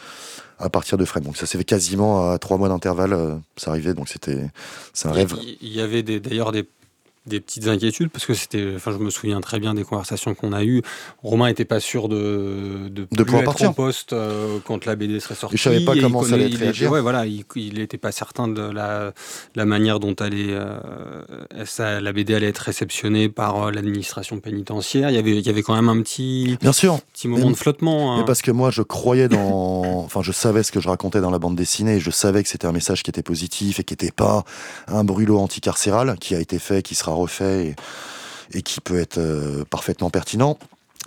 à 0.59 0.69
partir 0.69 0.99
de 0.99 1.05
Fresnes. 1.05 1.25
Donc 1.25 1.37
ça 1.37 1.47
s'est 1.47 1.59
fait 1.59 1.65
quasiment 1.65 2.31
à 2.31 2.39
trois 2.39 2.59
mois 2.59 2.69
d'intervalle, 2.69 3.13
euh, 3.13 3.35
ça 3.57 3.71
arrivait, 3.71 3.95
donc 3.95 4.09
c'était 4.09 4.51
c'est 4.93 5.09
un 5.09 5.13
rêve. 5.13 5.35
Il 5.61 5.73
y 5.73 5.81
avait 5.81 6.03
d'ailleurs 6.03 6.51
des 6.53 6.69
des 7.29 7.41
petites 7.41 7.69
inquiétudes 7.69 8.11
parce 8.11 8.27
que 8.27 8.35
c'était, 8.35 8.73
enfin, 8.77 8.93
je 8.93 8.99
me 8.99 9.11
souviens 9.11 9.41
très 9.41 9.59
bien 9.59 9.75
des 9.75 9.85
conversations 9.85 10.35
qu'on 10.35 10.53
a 10.53 10.65
eues. 10.65 10.83
Romain 11.23 11.49
n'était 11.49 11.65
pas 11.65 11.81
sûr 11.81 12.09
de 12.09 12.89
de, 12.91 13.07
de 13.11 13.23
pouvoir 13.25 13.45
partir 13.45 13.71
en 13.71 13.73
poste 13.73 14.13
euh, 14.13 14.59
quand 14.65 14.87
la 14.87 14.97
BD 14.97 15.21
serait 15.21 15.35
sortie. 15.35 15.57
Je 15.57 15.63
savais 15.63 15.85
pas 15.85 15.95
comment 15.99 16.23
ça 16.23 16.35
allait 16.35 16.47
réagir. 16.47 16.91
Ouais, 16.91 17.01
voilà, 17.01 17.27
il 17.27 17.75
n'était 17.75 17.99
pas 17.99 18.13
certain 18.13 18.49
de 18.49 18.63
la, 18.63 19.13
la 19.55 19.65
manière 19.65 20.01
dont 20.01 20.15
allait 20.15 20.51
euh, 20.51 20.79
ça, 21.65 22.01
la 22.01 22.13
BD 22.13 22.35
allait 22.35 22.49
être 22.49 22.59
réceptionnée 22.59 23.29
par 23.29 23.67
euh, 23.69 23.71
l'administration 23.71 24.41
pénitentiaire. 24.41 25.11
Il 25.11 25.17
y 25.17 25.19
avait, 25.19 25.37
il 25.37 25.47
y 25.47 25.51
avait 25.51 25.63
quand 25.63 25.75
même 25.75 25.89
un 25.89 26.01
petit, 26.03 26.57
bien 26.61 26.73
sûr, 26.73 27.01
petit 27.13 27.29
moment 27.29 27.51
de 27.51 27.57
flottement. 27.57 28.15
Hein. 28.15 28.19
Mais 28.21 28.25
parce 28.25 28.43
que 28.43 28.51
moi, 28.51 28.71
je 28.71 28.83
croyais 28.83 29.29
dans, 29.29 30.01
enfin, 30.05 30.23
je 30.23 30.33
savais 30.33 30.63
ce 30.63 30.73
que 30.73 30.81
je 30.81 30.89
racontais 30.89 31.21
dans 31.21 31.31
la 31.31 31.39
bande 31.39 31.57
dessinée. 31.57 31.97
Et 31.97 32.01
je 32.01 32.11
savais 32.11 32.43
que 32.43 32.49
c'était 32.49 32.67
un 32.67 32.73
message 32.73 33.03
qui 33.03 33.11
était 33.11 33.23
positif 33.23 33.81
et 33.81 33.85
qui 33.85 33.95
n'était 33.95 34.11
pas 34.11 34.45
un 34.87 35.05
brûlot 35.05 35.39
anticarcéral 35.39 36.17
qui 36.19 36.35
a 36.35 36.41
été 36.41 36.59
fait, 36.59 36.83
qui 36.83 36.95
sera 36.95 37.13
refait 37.19 37.75
et, 38.55 38.63
qui 38.63 38.81
peut 38.81 38.99
être 38.99 39.19
euh, 39.19 39.65
parfaitement 39.69 40.11
pertinent. 40.11 40.59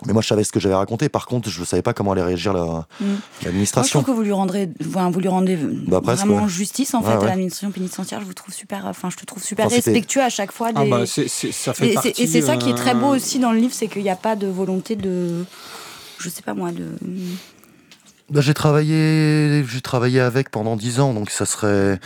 Mais 0.06 0.12
moi, 0.12 0.20
je 0.22 0.26
savais 0.26 0.42
ce 0.42 0.50
que 0.50 0.58
j'avais 0.58 0.74
raconté. 0.74 1.08
Par 1.08 1.26
contre, 1.26 1.48
je 1.48 1.60
ne 1.60 1.64
savais 1.64 1.82
pas 1.82 1.92
comment 1.94 2.10
allait 2.12 2.22
réagir 2.24 2.52
la- 2.52 2.62
Mm. 2.64 3.04
Moi, 3.04 3.16
je 3.40 3.44
l'administration. 3.46 4.02
trouve 4.02 4.12
que 4.12 4.16
vous 4.18 4.24
lui 4.24 4.32
rendrez, 4.32 4.68
vous 4.80 5.20
lui 5.20 5.28
rendez 5.28 5.56
Bah, 5.56 6.00
presque, 6.02 6.24
vraiment 6.26 6.42
ouais. 6.44 6.48
justice 6.48 6.92
en 6.94 7.00
Ouais, 7.02 7.12
fait 7.12 7.18
ouais. 7.18 7.22
à 7.24 7.26
l'administration 7.28 7.70
pénitentiaire. 7.70 8.20
Je 8.20 8.24
vous 8.26 8.34
trouve 8.34 8.52
super, 8.52 8.84
enfin, 8.86 9.10
je 9.10 9.16
te 9.16 9.24
trouve 9.24 9.42
super 9.44 9.66
Enfin, 9.66 9.76
respectueux 9.76 10.22
à 10.22 10.28
chaque 10.28 10.50
fois. 10.50 10.72
Des... 10.72 10.80
Ah 10.80 10.84
bah, 10.86 11.06
ça 11.06 11.22
fait 11.22 11.48
et 11.48 11.52
c'est- 11.52 11.94
partie. 11.94 12.08
et 12.22 12.26
c'est 12.26 12.42
ça 12.42 12.56
qui 12.56 12.70
est 12.70 12.74
très 12.74 12.94
beau 12.94 13.12
euh, 13.12 13.16
aussi 13.16 13.38
dans 13.38 13.52
le 13.52 13.58
livre, 13.58 13.74
c'est 13.74 13.86
qu'il 13.86 14.02
n'y 14.02 14.10
a 14.10 14.16
pas 14.16 14.34
de 14.34 14.48
volonté 14.48 14.96
de, 14.96 15.44
je 16.18 16.28
sais 16.28 16.42
pas 16.42 16.54
moi, 16.54 16.72
de. 16.72 16.86
Bah, 18.32 18.40
j'ai 18.40 18.54
travaillé, 18.54 19.62
j'ai 19.68 19.82
travaillé 19.82 20.18
avec 20.18 20.48
pendant 20.48 20.74
dix 20.74 21.00
ans, 21.00 21.12
donc 21.12 21.28
ça 21.28 21.44
serait 21.44 22.00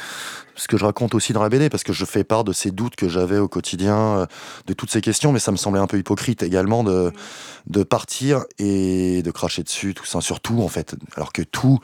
ce 0.56 0.66
que 0.66 0.76
je 0.76 0.84
raconte 0.84 1.14
aussi 1.14 1.32
dans 1.32 1.42
la 1.42 1.48
BD, 1.48 1.70
parce 1.70 1.84
que 1.84 1.92
je 1.92 2.04
fais 2.04 2.24
part 2.24 2.42
de 2.42 2.52
ces 2.52 2.72
doutes 2.72 2.96
que 2.96 3.08
j'avais 3.08 3.38
au 3.38 3.46
quotidien, 3.46 3.96
euh, 3.96 4.26
de 4.66 4.72
toutes 4.72 4.90
ces 4.90 5.00
questions, 5.00 5.30
mais 5.30 5.38
ça 5.38 5.52
me 5.52 5.56
semblait 5.56 5.78
un 5.78 5.86
peu 5.86 5.98
hypocrite 5.98 6.42
également 6.42 6.82
de, 6.82 7.12
de 7.68 7.84
partir 7.84 8.44
et 8.58 9.22
de 9.22 9.30
cracher 9.30 9.62
dessus, 9.62 9.94
tout 9.94 10.04
ça, 10.04 10.20
sur 10.20 10.40
tout 10.40 10.62
en 10.62 10.68
fait. 10.68 10.96
Alors 11.14 11.32
que 11.32 11.42
tout, 11.42 11.78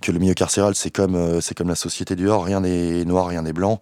que 0.00 0.12
le 0.12 0.20
milieu 0.20 0.34
carcéral, 0.34 0.76
c'est 0.76 0.92
comme, 0.92 1.16
euh, 1.16 1.40
c'est 1.40 1.56
comme 1.56 1.68
la 1.68 1.74
société 1.74 2.14
du 2.14 2.26
Nord, 2.26 2.44
rien 2.44 2.60
n'est 2.60 3.04
noir, 3.04 3.26
rien 3.26 3.42
n'est 3.42 3.52
blanc, 3.52 3.80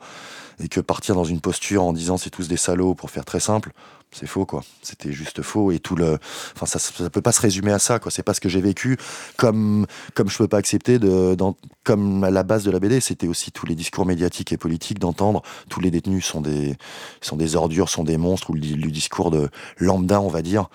et 0.61 0.69
que 0.69 0.81
partir 0.81 1.15
dans 1.15 1.25
une 1.25 1.43
posture 1.43 1.83
en 1.83 1.93
disant 1.93 2.17
c'est 2.17 2.31
tous 2.31 2.49
des 2.49 2.57
salauds, 2.57 2.95
pour 2.95 3.11
faire 3.11 3.27
très 3.27 3.41
simple, 3.41 3.73
c'est 4.13 4.27
faux 4.27 4.47
quoi. 4.47 4.63
C'était 4.83 5.13
juste 5.13 5.43
faux 5.43 5.73
et 5.73 5.79
tout 5.79 5.97
le, 5.97 6.19
enfin 6.55 6.67
ça, 6.67 6.79
ça 6.79 7.11
peut 7.11 7.21
pas 7.21 7.33
se 7.33 7.41
résumer 7.41 7.73
à 7.73 7.79
ça 7.79 7.99
quoi. 7.99 8.11
C'est 8.11 8.23
pas 8.23 8.35
ce 8.35 8.41
que 8.41 8.49
j'ai 8.49 8.61
vécu, 8.61 8.97
comme 9.37 9.87
comme 10.15 10.31
je 10.31 10.39
peux 10.39 10.49
pas 10.49 10.57
accepter 10.59 10.99
de, 10.99 11.37
comme 11.85 12.25
à 12.25 12.31
la 12.31 12.43
base 12.43 12.65
de 12.65 12.71
la 12.71 12.79
BD, 12.79 13.01
c'était 13.01 13.29
aussi 13.29 13.53
tous 13.53 13.67
les 13.67 13.75
discours 13.75 14.07
médiatiques 14.07 14.53
et 14.53 14.57
politiques 14.57 14.99
d'entendre 14.99 15.43
tous 15.69 15.81
les 15.81 15.91
détenus 15.91 16.25
sont 16.25 16.41
des 16.41 16.77
sont 17.21 17.37
des 17.37 17.57
ordures, 17.57 17.89
sont 17.89 18.05
des 18.05 18.17
monstres 18.17 18.51
ou 18.51 18.55
le, 18.55 18.61
discours 18.91 19.31
de 19.31 19.51
lambda 19.79 20.21
on 20.21 20.29
va 20.29 20.43
dire, 20.43 20.69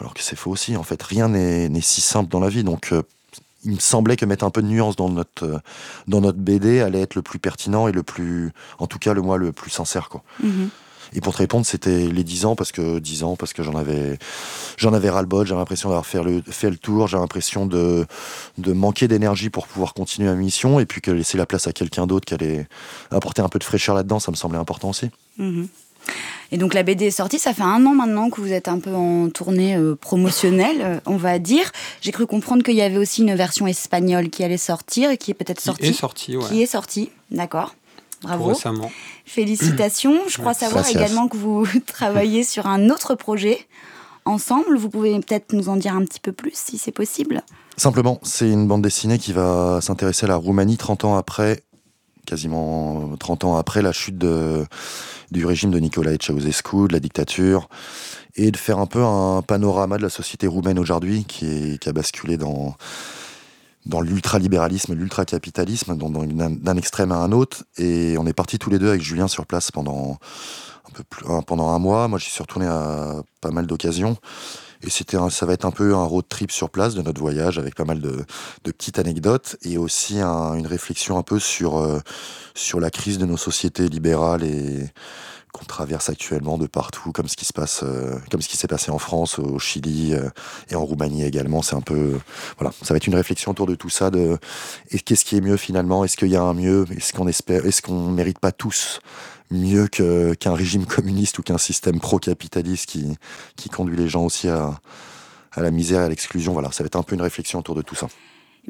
alors 0.00 0.14
que 0.14 0.22
c'est 0.22 0.36
faux 0.36 0.50
aussi 0.50 0.76
en 0.76 0.82
fait. 0.82 1.02
Rien 1.02 1.28
n'est 1.28 1.80
si 1.80 2.00
simple 2.00 2.30
dans 2.30 2.40
la 2.40 2.48
vie 2.48 2.64
donc. 2.64 2.92
euh, 2.92 3.02
il 3.62 3.72
me 3.72 3.78
semblait 3.78 4.16
que 4.16 4.24
mettre 4.24 4.44
un 4.44 4.50
peu 4.50 4.62
de 4.62 4.66
nuance 4.68 4.96
dans 4.96 5.10
notre 5.10 5.60
dans 6.08 6.22
notre 6.22 6.38
BD 6.38 6.80
allait 6.80 7.02
être 7.02 7.14
le 7.14 7.20
plus 7.20 7.38
pertinent 7.38 7.88
et 7.88 7.92
le 7.92 8.02
plus, 8.02 8.52
en 8.78 8.86
tout 8.86 8.98
cas 8.98 9.12
le 9.12 9.20
moi 9.20 9.36
le 9.36 9.52
plus 9.52 9.70
sincère 9.70 10.08
quoi. 10.08 10.22
Mhm. 10.42 10.70
Et 11.12 11.20
pour 11.20 11.32
te 11.32 11.38
répondre, 11.38 11.66
c'était 11.66 12.06
les 12.06 12.24
10 12.24 12.44
ans 12.46 12.54
parce 12.56 12.72
que 12.72 12.98
10 12.98 13.24
ans 13.24 13.36
parce 13.36 13.52
que 13.52 13.62
j'en 13.62 13.74
avais 13.74 14.18
j'en 14.76 14.92
avais 14.92 15.10
ras 15.10 15.22
le 15.22 15.26
bol, 15.26 15.46
j'avais 15.46 15.60
l'impression 15.60 15.88
d'avoir 15.88 16.06
fait 16.06 16.22
le 16.22 16.42
fait 16.48 16.70
le 16.70 16.76
tour, 16.76 17.08
j'avais 17.08 17.22
l'impression 17.22 17.66
de 17.66 18.06
de 18.58 18.72
manquer 18.72 19.08
d'énergie 19.08 19.50
pour 19.50 19.66
pouvoir 19.66 19.94
continuer 19.94 20.28
ma 20.28 20.34
mission 20.36 20.80
et 20.80 20.86
puis 20.86 21.00
que 21.00 21.10
laisser 21.10 21.36
la 21.38 21.46
place 21.46 21.66
à 21.66 21.72
quelqu'un 21.72 22.06
d'autre 22.06 22.26
qui 22.26 22.34
allait 22.34 22.66
apporter 23.10 23.42
un 23.42 23.48
peu 23.48 23.58
de 23.58 23.64
fraîcheur 23.64 23.94
là-dedans, 23.94 24.20
ça 24.20 24.30
me 24.30 24.36
semblait 24.36 24.58
important 24.58 24.90
aussi. 24.90 25.10
Mhm. 25.38 25.68
Et 26.52 26.58
donc 26.58 26.74
la 26.74 26.82
BD 26.82 27.06
est 27.06 27.10
sortie, 27.10 27.38
ça 27.38 27.52
fait 27.54 27.62
un 27.62 27.84
an 27.86 27.94
maintenant 27.94 28.30
que 28.30 28.40
vous 28.40 28.52
êtes 28.52 28.68
un 28.68 28.80
peu 28.80 28.92
en 28.92 29.28
tournée 29.30 29.76
euh, 29.76 29.94
promotionnelle, 29.94 30.80
euh, 30.80 31.00
on 31.06 31.16
va 31.16 31.38
dire. 31.38 31.70
J'ai 32.00 32.10
cru 32.10 32.26
comprendre 32.26 32.62
qu'il 32.64 32.74
y 32.74 32.82
avait 32.82 32.96
aussi 32.96 33.22
une 33.22 33.34
version 33.34 33.66
espagnole 33.66 34.30
qui 34.30 34.42
allait 34.42 34.56
sortir 34.56 35.10
et 35.10 35.18
qui 35.18 35.30
est 35.30 35.34
peut-être 35.34 35.58
Qui 35.58 35.64
sortie. 35.66 35.86
est 35.86 35.92
sorti, 35.92 36.36
ouais. 36.36 36.44
Qui 36.48 36.62
est 36.62 36.66
sortie, 36.66 37.10
d'accord. 37.30 37.74
Bravo. 38.22 38.48
récemment. 38.48 38.90
Félicitations. 39.24 40.18
Je 40.28 40.38
crois 40.38 40.54
savoir 40.54 40.82
Gracias. 40.82 41.00
également 41.00 41.28
que 41.28 41.36
vous 41.36 41.66
travaillez 41.86 42.44
sur 42.44 42.66
un 42.66 42.90
autre 42.90 43.14
projet 43.14 43.66
ensemble. 44.24 44.76
Vous 44.76 44.90
pouvez 44.90 45.18
peut-être 45.20 45.52
nous 45.52 45.68
en 45.68 45.76
dire 45.76 45.94
un 45.94 46.04
petit 46.04 46.20
peu 46.20 46.32
plus 46.32 46.52
si 46.54 46.78
c'est 46.78 46.92
possible. 46.92 47.42
Simplement, 47.76 48.20
c'est 48.22 48.50
une 48.50 48.66
bande 48.66 48.82
dessinée 48.82 49.18
qui 49.18 49.32
va 49.32 49.80
s'intéresser 49.80 50.26
à 50.26 50.28
la 50.28 50.36
Roumanie 50.36 50.76
30 50.76 51.04
ans 51.04 51.16
après, 51.16 51.62
quasiment 52.26 53.16
30 53.18 53.44
ans 53.44 53.56
après 53.56 53.80
la 53.80 53.92
chute 53.92 54.18
de, 54.18 54.66
du 55.30 55.46
régime 55.46 55.70
de 55.70 55.78
Nicolae 55.78 56.18
Ceausescu, 56.20 56.88
de 56.88 56.92
la 56.92 57.00
dictature, 57.00 57.68
et 58.36 58.50
de 58.50 58.56
faire 58.58 58.78
un 58.78 58.86
peu 58.86 59.02
un 59.02 59.40
panorama 59.40 59.96
de 59.96 60.02
la 60.02 60.10
société 60.10 60.46
roumaine 60.46 60.78
aujourd'hui 60.78 61.24
qui 61.24 61.78
a 61.86 61.92
basculé 61.92 62.36
dans, 62.36 62.76
dans 63.86 64.00
l'ultralibéralisme, 64.00 64.94
l'ultracapitalisme, 64.94 65.96
d'un 65.96 66.76
extrême 66.76 67.12
à 67.12 67.16
un 67.16 67.32
autre. 67.32 67.64
Et 67.78 68.16
on 68.18 68.26
est 68.26 68.32
partis 68.32 68.58
tous 68.58 68.70
les 68.70 68.78
deux 68.78 68.88
avec 68.88 69.02
Julien 69.02 69.28
sur 69.28 69.46
place 69.46 69.70
pendant 69.70 70.18
un 70.88 70.92
peu 70.92 71.04
plus, 71.04 71.24
pendant 71.46 71.70
un 71.70 71.78
mois. 71.78 72.08
Moi, 72.08 72.18
j'y 72.18 72.30
suis 72.30 72.42
retourné 72.42 72.66
à 72.66 73.22
pas 73.40 73.50
mal 73.50 73.66
d'occasions. 73.66 74.16
Et 74.82 74.88
c'était 74.88 75.18
ça 75.30 75.44
va 75.44 75.52
être 75.52 75.66
un 75.66 75.70
peu 75.70 75.94
un 75.94 76.04
road 76.04 76.24
trip 76.28 76.50
sur 76.50 76.70
place 76.70 76.94
de 76.94 77.02
notre 77.02 77.20
voyage 77.20 77.58
avec 77.58 77.74
pas 77.74 77.84
mal 77.84 78.00
de, 78.00 78.24
petites 78.64 78.98
anecdotes 78.98 79.56
et 79.62 79.76
aussi 79.76 80.20
un- 80.20 80.54
une 80.54 80.66
réflexion 80.66 81.18
un 81.18 81.22
peu 81.22 81.38
sur, 81.38 81.78
euh, 81.78 82.00
sur 82.54 82.80
la 82.80 82.90
crise 82.90 83.18
de 83.18 83.26
nos 83.26 83.36
sociétés 83.36 83.88
libérales 83.88 84.42
et 84.42 84.86
qu'on 85.52 85.64
traverse 85.64 86.08
actuellement 86.08 86.58
de 86.58 86.66
partout, 86.66 87.12
comme 87.12 87.28
ce 87.28 87.36
qui 87.36 87.44
se 87.44 87.52
passe, 87.52 87.80
euh, 87.82 88.18
comme 88.30 88.40
ce 88.40 88.48
qui 88.48 88.56
s'est 88.56 88.68
passé 88.68 88.90
en 88.90 88.98
France, 88.98 89.38
au 89.38 89.58
Chili 89.58 90.14
euh, 90.14 90.28
et 90.70 90.74
en 90.74 90.84
Roumanie 90.84 91.24
également. 91.24 91.62
C'est 91.62 91.76
un 91.76 91.80
peu, 91.80 92.18
voilà, 92.58 92.72
ça 92.82 92.94
va 92.94 92.96
être 92.98 93.06
une 93.06 93.14
réflexion 93.14 93.50
autour 93.52 93.66
de 93.66 93.74
tout 93.74 93.90
ça. 93.90 94.10
De 94.10 94.38
qu'est-ce 95.04 95.24
qui 95.24 95.36
est 95.36 95.40
mieux 95.40 95.56
finalement? 95.56 96.04
Est-ce 96.04 96.16
qu'il 96.16 96.28
y 96.28 96.36
a 96.36 96.42
un 96.42 96.54
mieux? 96.54 96.86
Est-ce 96.96 97.12
qu'on 97.12 97.28
espère 97.28 97.66
Est-ce 97.66 97.82
qu'on 97.82 98.10
mérite 98.10 98.38
pas 98.38 98.52
tous 98.52 99.00
mieux 99.50 99.88
qu'un 99.88 100.54
régime 100.54 100.86
communiste 100.86 101.38
ou 101.38 101.42
qu'un 101.42 101.58
système 101.58 101.98
pro-capitaliste 101.98 102.86
qui, 102.86 103.16
qui 103.56 103.68
conduit 103.68 103.96
les 103.96 104.08
gens 104.08 104.24
aussi 104.24 104.48
à, 104.48 104.78
à 105.52 105.60
la 105.60 105.70
misère 105.70 106.02
à 106.02 106.08
l'exclusion? 106.08 106.52
Voilà, 106.52 106.70
ça 106.72 106.84
va 106.84 106.86
être 106.86 106.96
un 106.96 107.02
peu 107.02 107.14
une 107.14 107.22
réflexion 107.22 107.58
autour 107.58 107.74
de 107.74 107.82
tout 107.82 107.96
ça. 107.96 108.08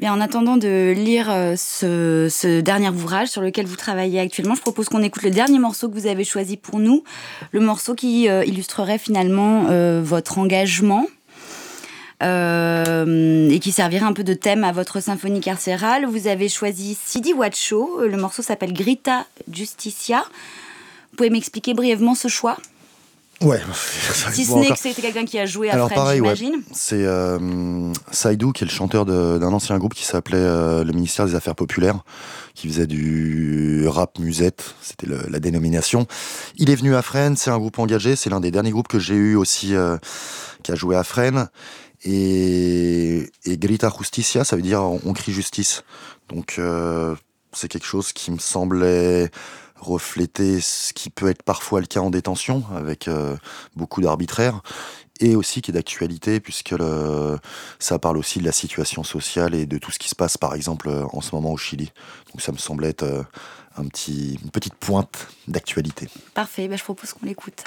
En 0.09 0.19
attendant 0.19 0.57
de 0.57 0.93
lire 0.95 1.29
euh, 1.29 1.55
ce, 1.55 2.59
dernier 2.59 2.89
ouvrage 2.89 3.27
sur 3.27 3.41
lequel 3.41 3.67
vous 3.67 3.75
travaillez 3.75 4.19
actuellement, 4.19 4.55
je 4.55 4.61
propose 4.61 4.89
qu'on 4.89 5.03
écoute 5.03 5.21
le 5.21 5.29
dernier 5.29 5.59
morceau 5.59 5.89
que 5.89 5.93
vous 5.93 6.07
avez 6.07 6.23
choisi 6.23 6.57
pour 6.57 6.79
nous, 6.79 7.03
le 7.51 7.59
morceau 7.59 7.93
qui 7.93 8.27
euh, 8.27 8.43
illustrerait 8.43 8.97
finalement 8.97 9.67
euh, 9.69 10.01
votre 10.03 10.39
engagement 10.39 11.05
et 12.23 13.59
qui 13.59 13.71
servirait 13.71 14.05
un 14.05 14.13
peu 14.13 14.23
de 14.23 14.35
thème 14.35 14.63
à 14.63 14.71
votre 14.71 14.99
symphonie 14.99 15.39
carcérale. 15.39 16.05
Vous 16.05 16.27
avez 16.27 16.49
choisi 16.49 16.95
Sidi 17.03 17.33
Wacho, 17.33 18.01
le 18.01 18.15
morceau 18.15 18.43
s'appelle 18.43 18.73
Grita 18.73 19.25
Justicia. 19.51 20.23
Vous 21.09 21.17
pouvez 21.17 21.31
m'expliquer 21.31 21.73
brièvement 21.73 22.13
ce 22.13 22.27
choix? 22.27 22.57
Ouais. 23.41 23.59
Si 24.33 24.45
ce 24.45 24.53
n'est 24.53 24.69
que 24.69 24.77
c'était 24.77 25.01
quelqu'un 25.01 25.25
qui 25.25 25.39
a 25.39 25.45
joué 25.45 25.69
à 25.69 25.73
Alors 25.73 25.87
Fred, 25.87 25.97
pareil, 25.97 26.21
ouais. 26.21 26.35
C'est 26.73 27.03
euh, 27.05 27.91
Saïdou, 28.11 28.51
qui 28.51 28.63
est 28.63 28.67
le 28.67 28.71
chanteur 28.71 29.05
de- 29.05 29.37
d'un 29.39 29.51
ancien 29.51 29.77
groupe 29.77 29.93
qui 29.93 30.05
s'appelait 30.05 30.37
euh, 30.37 30.83
le 30.83 30.93
ministère 30.93 31.25
des 31.25 31.35
Affaires 31.35 31.55
Populaires, 31.55 31.99
qui 32.53 32.67
faisait 32.67 32.87
du 32.87 33.85
rap 33.87 34.19
musette, 34.19 34.75
c'était 34.81 35.07
le- 35.07 35.25
la 35.29 35.39
dénomination. 35.39 36.05
Il 36.57 36.69
est 36.69 36.75
venu 36.75 36.95
à 36.95 37.01
Fresnes, 37.01 37.35
c'est 37.35 37.49
un 37.51 37.57
groupe 37.57 37.79
engagé, 37.79 38.15
c'est 38.15 38.29
l'un 38.29 38.39
des 38.39 38.51
derniers 38.51 38.71
groupes 38.71 38.87
que 38.87 38.99
j'ai 38.99 39.15
eu 39.15 39.35
aussi, 39.35 39.75
euh, 39.75 39.97
qui 40.63 40.71
a 40.71 40.75
joué 40.75 40.95
à 40.95 41.03
Fresnes. 41.03 41.47
Et, 42.03 43.29
et 43.45 43.57
Grita 43.57 43.91
Justicia, 43.97 44.43
ça 44.43 44.55
veut 44.55 44.61
dire 44.61 44.81
on, 44.81 44.99
on 45.05 45.13
crie 45.13 45.31
justice. 45.31 45.83
Donc 46.29 46.55
euh, 46.57 47.15
c'est 47.53 47.67
quelque 47.67 47.85
chose 47.85 48.11
qui 48.13 48.31
me 48.31 48.39
semblait 48.39 49.29
refléter 49.81 50.61
ce 50.61 50.93
qui 50.93 51.09
peut 51.09 51.29
être 51.29 51.43
parfois 51.43 51.81
le 51.81 51.87
cas 51.87 51.99
en 51.99 52.09
détention, 52.09 52.63
avec 52.75 53.07
euh, 53.07 53.35
beaucoup 53.75 54.01
d'arbitraire, 54.01 54.61
et 55.19 55.35
aussi 55.35 55.61
qui 55.61 55.71
est 55.71 55.73
d'actualité, 55.73 56.39
puisque 56.39 56.75
ça 57.79 57.99
parle 57.99 58.17
aussi 58.17 58.39
de 58.39 58.45
la 58.45 58.51
situation 58.51 59.03
sociale 59.03 59.53
et 59.53 59.65
de 59.65 59.77
tout 59.77 59.91
ce 59.91 59.99
qui 59.99 60.09
se 60.09 60.15
passe, 60.15 60.37
par 60.37 60.55
exemple, 60.55 60.89
euh, 60.89 61.05
en 61.13 61.21
ce 61.21 61.35
moment 61.35 61.51
au 61.51 61.57
Chili. 61.57 61.91
Donc 62.31 62.41
ça 62.41 62.51
me 62.51 62.57
semblait 62.57 62.89
être 62.89 63.03
euh, 63.03 63.23
un 63.77 63.85
petit, 63.85 64.39
une 64.43 64.51
petite 64.51 64.75
pointe 64.75 65.27
d'actualité. 65.47 66.07
Parfait, 66.33 66.67
ben, 66.67 66.77
je 66.77 66.83
propose 66.83 67.13
qu'on 67.13 67.25
l'écoute. 67.25 67.63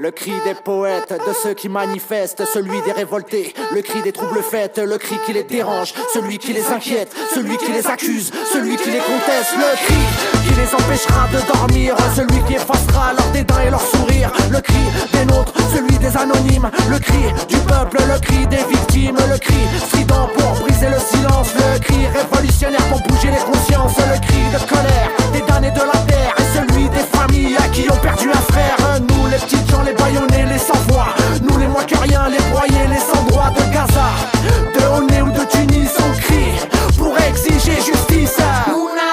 Le 0.00 0.10
cri 0.10 0.32
des 0.46 0.54
poètes, 0.54 1.12
de 1.12 1.32
ceux 1.42 1.52
qui 1.52 1.68
manifestent, 1.68 2.46
celui 2.46 2.80
des 2.86 2.92
révoltés, 2.92 3.52
le 3.74 3.82
cri 3.82 4.00
des 4.00 4.12
troubles 4.12 4.40
fêtes, 4.40 4.78
le 4.78 4.96
cri 4.96 5.16
qui 5.26 5.34
les 5.34 5.42
dérange, 5.42 5.92
celui 6.14 6.38
qui 6.38 6.54
les 6.54 6.66
inquiète, 6.68 7.14
celui 7.34 7.58
qui 7.58 7.70
les 7.70 7.86
accuse, 7.86 8.32
celui 8.50 8.78
qui 8.78 8.90
les 8.92 9.00
conteste, 9.00 9.52
le 9.58 9.76
cri 9.84 10.02
qui 10.48 10.54
les 10.58 10.74
empêchera 10.74 11.28
de 11.28 11.52
dormir, 11.52 11.96
celui 12.16 12.42
qui 12.44 12.54
effacera 12.54 13.12
leur 13.12 13.26
dédain 13.32 13.60
et 13.66 13.68
leur 13.68 13.82
sourire, 13.82 14.32
le 14.50 14.62
cri 14.62 14.80
des 15.12 15.26
nôtres, 15.26 15.52
celui 15.70 15.98
des 15.98 16.16
anonymes, 16.16 16.70
le 16.88 16.98
cri 16.98 17.24
du 17.46 17.58
peuple, 17.58 17.98
le 17.98 18.18
cri 18.20 18.46
des 18.46 18.64
victimes, 18.70 19.18
le 19.30 19.36
cri 19.36 19.60
strident 19.86 20.30
pour 20.34 20.64
briser 20.64 20.88
le 20.88 20.98
silence, 20.98 21.52
le 21.54 21.78
cri 21.78 22.06
révolutionnaire 22.06 22.86
pour 22.88 23.02
bouger 23.02 23.32
les 23.32 23.44
consciences, 23.52 23.98
le 23.98 24.18
cri 24.26 24.40
de 24.50 24.66
colère 24.66 25.10
des 25.34 25.42
damnés 25.42 25.72
de 25.72 25.84
la 25.84 26.00
terre. 26.08 26.34
Et 26.38 26.56
celui 26.56 26.88
des 26.88 27.04
familles 27.12 27.58
qui 27.74 27.90
ont 27.90 28.00
perdu 28.00 28.30
un 28.30 28.52
frère. 28.52 29.09
Nous 31.92 32.30
les 32.30 32.50
broyés, 32.50 32.86
les 32.88 32.98
sans-droits 32.98 33.50
de 33.50 33.72
Gaza, 33.72 34.10
de 34.74 34.84
Honé 34.96 35.22
ou 35.22 35.30
de 35.30 35.44
Tunis, 35.50 35.90
on 35.98 36.12
crie 36.20 36.54
pour 36.96 37.16
exiger 37.18 37.76
justice. 37.76 38.38
Una 38.68 39.10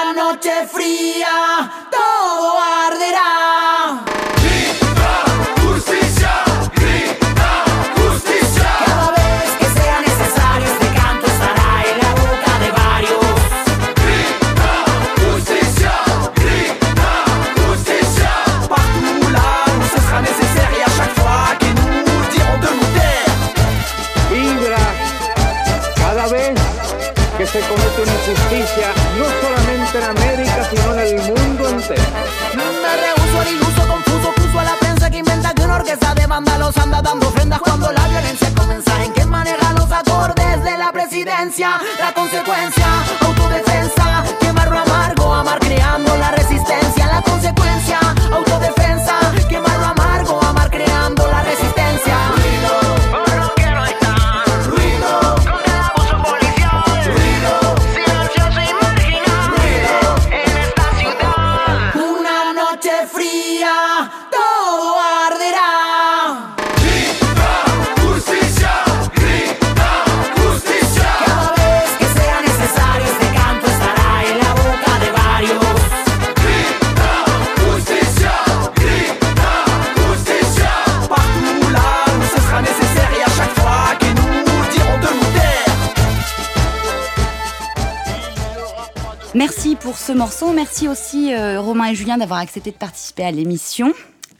pour 89.98 90.06
ce 90.06 90.12
morceau. 90.12 90.52
Merci 90.52 90.86
aussi 90.86 91.34
euh, 91.34 91.60
Romain 91.60 91.86
et 91.86 91.94
Julien 91.96 92.18
d'avoir 92.18 92.38
accepté 92.38 92.70
de 92.70 92.76
participer 92.76 93.24
à 93.24 93.32
l'émission. 93.32 93.92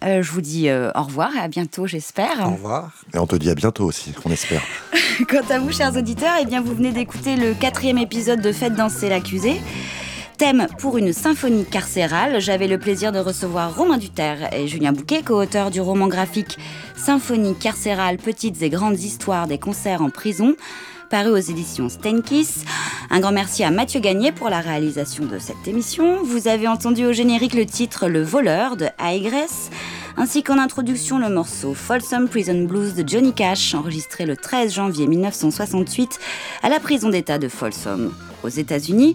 Euh, 0.05 0.23
je 0.23 0.31
vous 0.31 0.41
dis 0.41 0.69
euh, 0.69 0.93
au 0.95 1.03
revoir 1.03 1.35
et 1.35 1.41
à 1.41 1.49
bientôt, 1.49 1.89
j'espère. 1.89 2.47
Au 2.47 2.53
revoir. 2.53 2.93
Et 3.13 3.19
on 3.19 3.27
te 3.27 3.35
dit 3.35 3.51
à 3.51 3.57
bientôt 3.57 3.85
aussi, 3.85 4.15
on 4.25 4.31
espère. 4.31 4.63
Quant 5.29 5.43
à 5.51 5.59
vous, 5.59 5.73
chers 5.73 5.97
auditeurs, 5.97 6.35
eh 6.41 6.45
bien, 6.45 6.61
vous 6.61 6.77
venez 6.77 6.93
d'écouter 6.93 7.35
le 7.35 7.55
quatrième 7.55 7.99
épisode 7.99 8.41
de 8.41 8.53
Faites 8.53 8.75
danser 8.75 9.09
l'accusé. 9.09 9.61
Thème 10.37 10.69
pour 10.79 10.97
une 10.97 11.13
symphonie 11.13 11.65
carcérale. 11.65 12.41
J'avais 12.41 12.69
le 12.69 12.79
plaisir 12.79 13.11
de 13.11 13.19
recevoir 13.19 13.75
Romain 13.75 13.99
Duterre 13.99 14.55
et 14.55 14.69
Julien 14.69 14.93
Bouquet, 14.93 15.23
co-auteurs 15.25 15.73
du 15.73 15.81
roman 15.81 16.07
graphique 16.07 16.57
Symphonie 16.95 17.57
carcérale, 17.57 18.19
petites 18.19 18.63
et 18.63 18.71
grandes 18.71 19.01
histoires 19.01 19.49
des 19.49 19.59
concerts 19.59 20.03
en 20.03 20.11
prison, 20.11 20.55
paru 21.09 21.31
aux 21.31 21.37
éditions 21.37 21.89
Stenkiss. 21.89 22.65
Un 23.11 23.21
grand 23.21 23.33
merci 23.33 23.65
à 23.65 23.71
Mathieu 23.71 24.01
Gagné 24.01 24.33
pour 24.33 24.51
la 24.51 24.61
réalisation 24.61 25.25
de 25.25 25.39
cette 25.39 25.67
émission. 25.67 26.23
Vous 26.23 26.49
avez 26.49 26.69
entendu 26.69 27.07
au 27.07 27.13
générique 27.13 27.55
le 27.55 27.67
titre 27.67 28.09
Le 28.09 28.23
voleur 28.23 28.77
de 28.77 28.87
Aigress, 28.99 29.71
ainsi 30.17 30.43
qu'en 30.43 30.59
introduction 30.59 31.19
le 31.19 31.29
morceau 31.29 31.75
Folsom 31.75 32.29
Prison 32.29 32.65
Blues 32.65 32.95
de 32.95 33.09
Johnny 33.09 33.33
Cash, 33.33 33.75
enregistré 33.75 34.27
le 34.27 34.37
13 34.37 34.75
janvier 34.75 35.07
1968 35.07 36.19
à 36.63 36.69
la 36.69 36.81
prison 36.81 37.09
d'État 37.09 37.39
de 37.39 37.49
Folsom 37.49 38.13
aux 38.43 38.49
États-Unis. 38.49 39.15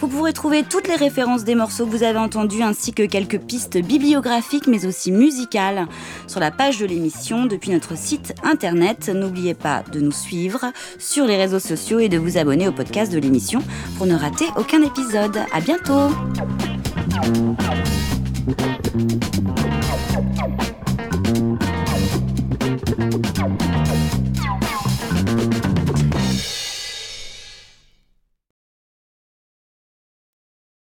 Vous 0.00 0.08
pourrez 0.08 0.32
trouver 0.32 0.62
toutes 0.62 0.88
les 0.88 0.96
références 0.96 1.44
des 1.44 1.54
morceaux 1.54 1.86
que 1.86 1.90
vous 1.90 2.02
avez 2.02 2.18
entendus 2.18 2.62
ainsi 2.62 2.92
que 2.92 3.04
quelques 3.04 3.38
pistes 3.38 3.78
bibliographiques 3.78 4.66
mais 4.66 4.86
aussi 4.86 5.12
musicales 5.12 5.86
sur 6.26 6.40
la 6.40 6.50
page 6.50 6.78
de 6.78 6.86
l'émission 6.86 7.46
depuis 7.46 7.70
notre 7.70 7.96
site 7.96 8.34
internet. 8.42 9.08
N'oubliez 9.08 9.54
pas 9.54 9.82
de 9.92 10.00
nous 10.00 10.12
suivre 10.12 10.72
sur 10.98 11.26
les 11.26 11.36
réseaux 11.36 11.58
sociaux 11.58 11.98
et 11.98 12.08
de 12.08 12.18
vous 12.18 12.38
abonner 12.38 12.68
au 12.68 12.72
podcast 12.72 13.12
de 13.12 13.18
l'émission 13.18 13.62
pour 13.96 14.06
ne 14.06 14.14
rater 14.14 14.46
aucun 14.56 14.82
épisode. 14.82 15.38
À 15.52 15.60
bientôt! 15.60 16.10